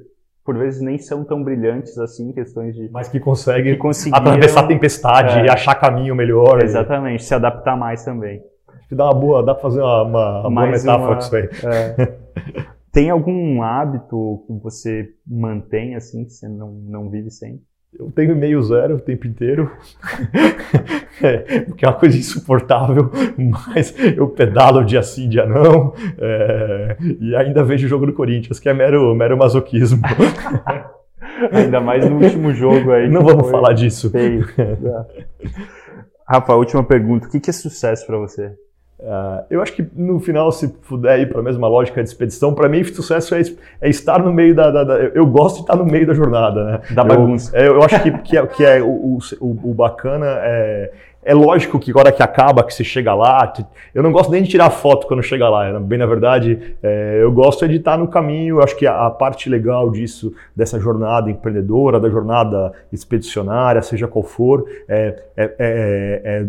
por 0.47 0.57
vezes, 0.57 0.81
nem 0.81 0.97
são 0.97 1.25
tão 1.25 1.43
brilhantes 1.43 1.99
assim, 1.99 2.33
questões 2.33 2.77
de. 2.77 2.89
Mas 2.93 3.09
que 3.09 3.19
conseguem 3.19 3.77
atravessar 4.13 4.61
a 4.61 4.67
tempestade 4.69 5.41
é, 5.41 5.47
e 5.47 5.51
achar 5.51 5.75
caminho 5.75 6.15
melhor. 6.15 6.63
Exatamente, 6.63 7.21
e... 7.21 7.25
se 7.25 7.35
adaptar 7.35 7.77
mais 7.77 8.05
também. 8.05 8.41
Acho 8.69 8.89
que 8.89 8.95
dá 8.95 9.07
uma 9.07 9.15
boa, 9.15 9.43
dá 9.43 9.53
pra 9.53 9.63
fazer 9.63 9.81
uma, 9.81 10.03
uma, 10.05 10.41
uma 10.47 10.61
boa 10.63 10.67
metáfora 10.71 11.19
isso 11.19 11.37
aí. 11.37 11.49
É. 11.65 12.17
Tem 12.93 13.11
algum 13.11 13.63
hábito 13.63 14.45
que 14.47 14.55
você 14.63 15.09
mantém 15.27 15.97
assim, 15.97 16.25
que 16.25 16.31
você 16.31 16.49
não, 16.49 16.71
não 16.71 17.11
vive 17.11 17.31
sem? 17.31 17.61
Eu 17.99 18.11
tenho 18.11 18.33
e-mail 18.33 18.63
zero 18.63 18.97
o 18.97 19.01
tempo 19.01 19.27
inteiro, 19.27 19.71
é, 21.23 21.65
que 21.77 21.85
é 21.85 21.89
uma 21.89 21.95
coisa 21.95 22.17
insuportável, 22.17 23.11
mas 23.39 23.95
eu 24.17 24.29
pedalo 24.29 24.85
dia 24.85 25.03
sim, 25.03 25.29
dia 25.29 25.47
não, 25.47 25.95
é, 26.19 26.97
e 27.21 27.35
ainda 27.35 27.65
vejo 27.65 27.87
o 27.87 27.89
jogo 27.89 28.07
do 28.07 28.13
Corinthians, 28.13 28.59
que 28.59 28.69
é 28.69 28.75
mero, 28.75 29.15
mero 29.15 29.37
masoquismo. 29.37 30.03
ainda 31.53 31.81
mais 31.81 32.09
no 32.09 32.17
último 32.23 32.53
jogo 32.53 32.93
aí. 32.93 33.09
Não 33.09 33.23
vamos 33.23 33.51
falar 33.51 33.73
disso. 33.73 34.11
Feio. 34.11 34.47
Rafa, 36.29 36.55
última 36.55 36.85
pergunta: 36.85 37.29
o 37.29 37.31
que 37.31 37.51
é 37.51 37.53
sucesso 37.53 38.07
para 38.07 38.19
você? 38.19 38.53
Uh, 38.99 39.45
eu 39.51 39.61
acho 39.61 39.75
que 39.75 39.87
no 39.95 40.19
final, 40.19 40.51
se 40.51 40.69
puder 40.69 41.21
ir 41.21 41.29
para 41.29 41.41
a 41.41 41.43
mesma 41.43 41.69
lógica 41.69 42.03
de 42.03 42.09
expedição, 42.09 42.55
para 42.55 42.67
mim 42.67 42.83
sucesso 42.83 43.35
é, 43.35 43.43
é, 43.83 43.91
estar 43.91 44.23
no 44.23 44.33
meio 44.33 44.55
da, 44.55 44.71
da, 44.71 44.85
da, 44.85 44.95
Eu 44.95 45.27
gosto 45.27 45.57
de 45.57 45.61
estar 45.63 45.77
no 45.77 45.85
meio 45.85 46.07
da 46.07 46.15
jornada, 46.15 46.65
né? 46.65 46.81
Da 46.93 47.05
bagunça. 47.05 47.55
Eu, 47.59 47.75
eu 47.75 47.83
acho 47.83 48.03
que, 48.03 48.11
que 48.11 48.39
é, 48.39 48.47
que 48.47 48.65
é 48.65 48.83
o, 48.83 49.19
o, 49.39 49.71
o, 49.71 49.75
bacana 49.75 50.27
é, 50.27 50.93
é 51.23 51.35
lógico 51.35 51.79
que 51.79 51.91
agora 51.91 52.11
que 52.11 52.23
acaba, 52.23 52.65
que 52.65 52.73
você 52.73 52.83
chega 52.83 53.13
lá, 53.13 53.53
eu 53.95 54.03
não 54.03 54.13
gosto 54.13 54.31
nem 54.31 54.43
de 54.43 54.49
tirar 54.49 54.71
foto 54.71 55.07
quando 55.07 55.23
chega 55.23 55.47
lá. 55.47 55.71
Né? 55.75 55.79
Bem 55.79 55.99
na 55.99 56.07
verdade, 56.07 56.75
é, 56.83 57.19
eu 57.21 57.31
gosto 57.31 57.69
de 57.69 57.77
estar 57.77 57.99
no 57.99 58.09
caminho. 58.09 58.57
Eu 58.57 58.63
acho 58.63 58.75
que 58.77 58.87
a, 58.87 59.07
a, 59.07 59.11
parte 59.11 59.51
legal 59.51 59.91
disso, 59.91 60.33
dessa 60.55 60.81
jornada 60.81 61.31
empreendedora, 61.31 62.01
da 62.01 62.09
jornada 62.09 62.73
expedicionária, 62.91 63.83
seja 63.83 64.09
qual 64.09 64.23
for, 64.23 64.65
é, 64.89 65.23
é, 65.37 66.47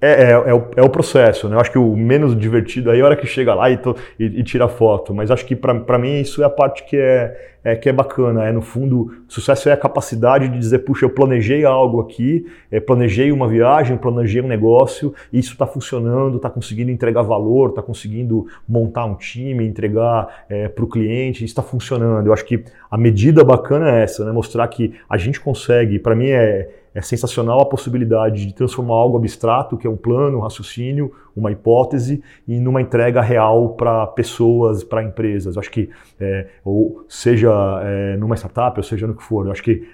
é, 0.00 0.10
é 0.10 0.30
é, 0.30 0.54
o, 0.54 0.70
é, 0.76 0.82
o, 0.82 0.88
processo, 0.88 1.48
né? 1.48 1.56
Eu 1.56 1.60
acho 1.60 1.72
que 1.72 1.78
o 1.78 1.96
menos 1.96 2.38
divertido 2.38 2.90
aí 2.90 3.00
é 3.00 3.02
a 3.02 3.04
hora 3.04 3.16
que 3.16 3.26
chega 3.26 3.54
lá 3.54 3.68
e, 3.70 3.76
to, 3.76 3.96
e, 4.18 4.24
e 4.24 4.42
tira 4.44 4.68
foto. 4.68 5.12
Mas 5.12 5.30
acho 5.30 5.44
que 5.44 5.56
para 5.56 5.98
mim 5.98 6.20
isso 6.20 6.42
é 6.42 6.46
a 6.46 6.50
parte 6.50 6.84
que 6.84 6.96
é, 6.96 7.36
é, 7.64 7.74
que 7.74 7.88
é 7.88 7.92
bacana. 7.92 8.44
É, 8.44 8.52
no 8.52 8.62
fundo, 8.62 9.12
sucesso 9.26 9.68
é 9.68 9.72
a 9.72 9.76
capacidade 9.76 10.48
de 10.48 10.56
dizer, 10.58 10.80
puxa, 10.80 11.04
eu 11.04 11.10
planejei 11.10 11.64
algo 11.64 12.00
aqui, 12.00 12.46
é, 12.70 12.78
planejei 12.78 13.32
uma 13.32 13.48
viagem, 13.48 13.96
planejei 13.96 14.40
um 14.40 14.46
negócio, 14.46 15.12
e 15.32 15.38
isso 15.40 15.52
está 15.52 15.66
funcionando, 15.66 16.36
está 16.36 16.48
conseguindo 16.48 16.90
entregar 16.92 17.22
valor, 17.22 17.70
está 17.70 17.82
conseguindo 17.82 18.46
montar 18.68 19.04
um 19.04 19.16
time, 19.16 19.66
entregar 19.66 20.44
é, 20.48 20.68
para 20.68 20.84
o 20.84 20.88
cliente, 20.88 21.44
está 21.44 21.62
funcionando. 21.62 22.26
Eu 22.26 22.32
acho 22.32 22.44
que 22.44 22.64
a 22.90 22.96
medida 22.96 23.42
bacana 23.42 23.90
é 23.90 24.02
essa, 24.04 24.24
né? 24.24 24.30
Mostrar 24.30 24.66
que 24.68 24.94
a 25.08 25.16
gente 25.16 25.40
consegue, 25.40 25.98
para 25.98 26.14
mim 26.14 26.28
é 26.28 26.68
é 26.98 27.02
sensacional 27.02 27.60
a 27.60 27.64
possibilidade 27.64 28.44
de 28.44 28.52
transformar 28.52 28.94
algo 28.94 29.16
abstrato, 29.16 29.76
que 29.76 29.86
é 29.86 29.90
um 29.90 29.96
plano, 29.96 30.38
um 30.38 30.40
raciocínio, 30.40 31.12
uma 31.36 31.52
hipótese, 31.52 32.20
em 32.46 32.60
numa 32.60 32.82
entrega 32.82 33.20
real 33.20 33.68
para 33.70 34.04
pessoas, 34.08 34.82
para 34.82 35.04
empresas. 35.04 35.56
Acho 35.56 35.70
que, 35.70 35.88
é, 36.18 36.48
ou 36.64 37.04
seja 37.08 37.52
é, 37.84 38.16
numa 38.16 38.34
startup, 38.34 38.76
ou 38.76 38.82
seja 38.82 39.06
no 39.06 39.14
que 39.14 39.22
for, 39.22 39.46
eu 39.46 39.52
acho 39.52 39.62
que 39.62 39.88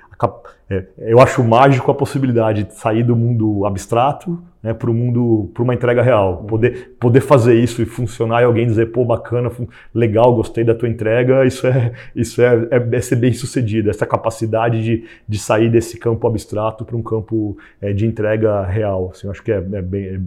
é, 0.70 0.86
eu 0.96 1.20
acho 1.20 1.44
mágico 1.44 1.90
a 1.90 1.94
possibilidade 1.94 2.64
de 2.64 2.74
sair 2.74 3.02
do 3.02 3.14
mundo 3.14 3.66
abstrato 3.66 4.42
né, 4.64 4.72
para 4.72 4.90
o 4.90 4.94
mundo, 4.94 5.50
para 5.52 5.62
uma 5.62 5.74
entrega 5.74 6.00
real. 6.00 6.38
Poder, 6.48 6.96
poder 6.98 7.20
fazer 7.20 7.54
isso 7.54 7.82
e 7.82 7.84
funcionar 7.84 8.40
e 8.40 8.44
alguém 8.46 8.66
dizer, 8.66 8.86
pô, 8.86 9.04
bacana, 9.04 9.50
legal, 9.94 10.34
gostei 10.34 10.64
da 10.64 10.74
tua 10.74 10.88
entrega, 10.88 11.44
isso 11.44 11.66
é, 11.66 11.92
isso 12.16 12.40
é, 12.40 12.66
é, 12.70 12.96
é 12.96 13.00
ser 13.02 13.16
bem 13.16 13.34
sucedido. 13.34 13.90
Essa 13.90 14.06
capacidade 14.06 14.82
de, 14.82 15.04
de 15.28 15.38
sair 15.38 15.70
desse 15.70 15.98
campo 15.98 16.26
abstrato 16.26 16.82
para 16.82 16.96
um 16.96 17.02
campo 17.02 17.58
é, 17.78 17.92
de 17.92 18.06
entrega 18.06 18.62
real. 18.62 19.10
Assim, 19.12 19.26
eu 19.26 19.30
acho 19.30 19.42
que 19.42 19.52
é, 19.52 19.56
é 19.56 19.82
bem. 19.82 20.04
É, 20.06 20.20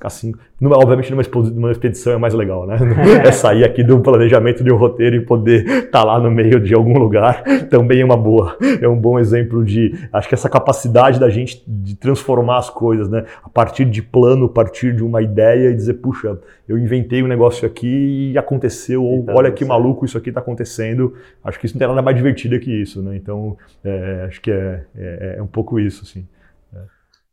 assim, 0.00 0.34
numa, 0.60 0.76
obviamente, 0.76 1.12
numa, 1.12 1.22
numa 1.50 1.70
expedição 1.70 2.14
é 2.14 2.18
mais 2.18 2.34
legal, 2.34 2.66
né? 2.66 2.76
É 3.24 3.30
sair 3.30 3.64
aqui 3.64 3.84
do 3.84 4.00
planejamento 4.00 4.64
de 4.64 4.72
um 4.72 4.76
roteiro 4.76 5.16
e 5.16 5.20
poder 5.20 5.64
estar 5.66 6.00
tá 6.00 6.04
lá 6.04 6.18
no 6.18 6.30
meio 6.30 6.58
de 6.60 6.74
algum 6.74 6.98
lugar 6.98 7.42
também 7.70 8.00
é 8.00 8.04
uma 8.04 8.16
boa, 8.16 8.56
é 8.80 8.88
um 8.88 8.96
bom 8.96 9.18
exemplo 9.18 9.64
de. 9.64 9.92
Acho 10.12 10.28
que 10.28 10.34
essa 10.34 10.48
capacidade 10.48 11.20
da 11.20 11.28
gente 11.28 11.62
de 11.66 11.94
transformar 11.94 12.58
as 12.58 12.70
coisas, 12.70 13.08
né? 13.08 13.24
A 13.44 13.48
partir 13.68 13.84
de 13.84 14.02
plano, 14.02 14.48
partir 14.48 14.94
de 14.96 15.04
uma 15.04 15.20
ideia 15.20 15.70
e 15.70 15.74
dizer, 15.74 15.94
puxa, 15.94 16.38
eu 16.66 16.78
inventei 16.78 17.22
um 17.22 17.26
negócio 17.26 17.66
aqui 17.66 18.32
e 18.32 18.38
aconteceu, 18.38 19.04
ou 19.04 19.18
então, 19.18 19.34
olha 19.36 19.52
que 19.52 19.64
maluco 19.64 20.06
isso 20.06 20.16
aqui 20.16 20.30
está 20.30 20.40
acontecendo. 20.40 21.14
Acho 21.44 21.60
que 21.60 21.66
isso 21.66 21.74
não 21.74 21.78
tem 21.78 21.88
nada 21.88 22.00
mais 22.00 22.16
divertido 22.16 22.58
que 22.58 22.72
isso, 22.72 23.02
né? 23.02 23.14
Então, 23.14 23.58
é, 23.84 24.24
acho 24.26 24.40
que 24.40 24.50
é, 24.50 24.84
é, 24.96 25.34
é, 25.36 25.42
um 25.42 25.46
pouco 25.46 25.78
isso, 25.78 26.02
assim. 26.02 26.26
É. 26.74 26.78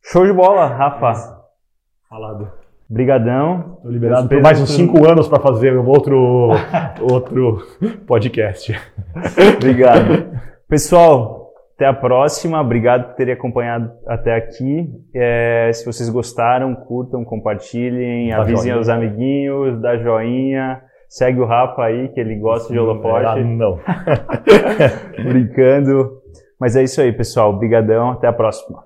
Show 0.04 0.26
de 0.26 0.34
bola, 0.34 0.68
Rafa. 0.68 1.42
Falado. 2.10 2.52
Brigadão. 2.90 3.76
Estou 3.78 3.92
liberado 3.92 4.28
por 4.28 4.42
mais 4.42 4.60
uns 4.60 4.72
cinco 4.72 5.10
anos 5.10 5.30
para 5.30 5.40
fazer 5.40 5.78
um 5.78 5.88
outro, 5.88 6.52
outro 7.10 7.66
podcast. 8.06 8.78
Obrigado. 9.58 10.38
Pessoal, 10.68 11.45
até 11.76 11.86
a 11.86 11.94
próxima. 11.94 12.60
Obrigado 12.62 13.10
por 13.10 13.16
terem 13.16 13.34
acompanhado 13.34 13.92
até 14.08 14.34
aqui. 14.34 14.90
É, 15.14 15.70
se 15.74 15.86
vocês 15.86 16.10
gostaram, 16.10 16.74
curtam, 16.74 17.24
compartilhem, 17.26 18.30
dá 18.30 18.38
avisem 18.38 18.64
joinha. 18.64 18.76
aos 18.76 18.90
amiguinhos, 18.90 19.82
dá 19.82 19.98
joinha. 19.98 20.82
Segue 21.10 21.40
o 21.40 21.46
Rafa 21.46 21.84
aí, 21.84 22.10
que 22.10 22.20
ele 22.20 22.36
gosta 22.38 22.72
de 22.74 22.80
holofote. 22.80 23.26
Ah, 23.26 23.36
não. 23.36 23.80
Brincando. 25.24 26.22
Mas 26.60 26.76
é 26.76 26.84
isso 26.84 27.02
aí, 27.02 27.12
pessoal. 27.12 27.52
Obrigadão. 27.52 28.12
Até 28.12 28.28
a 28.28 28.34
próxima. 28.34 28.85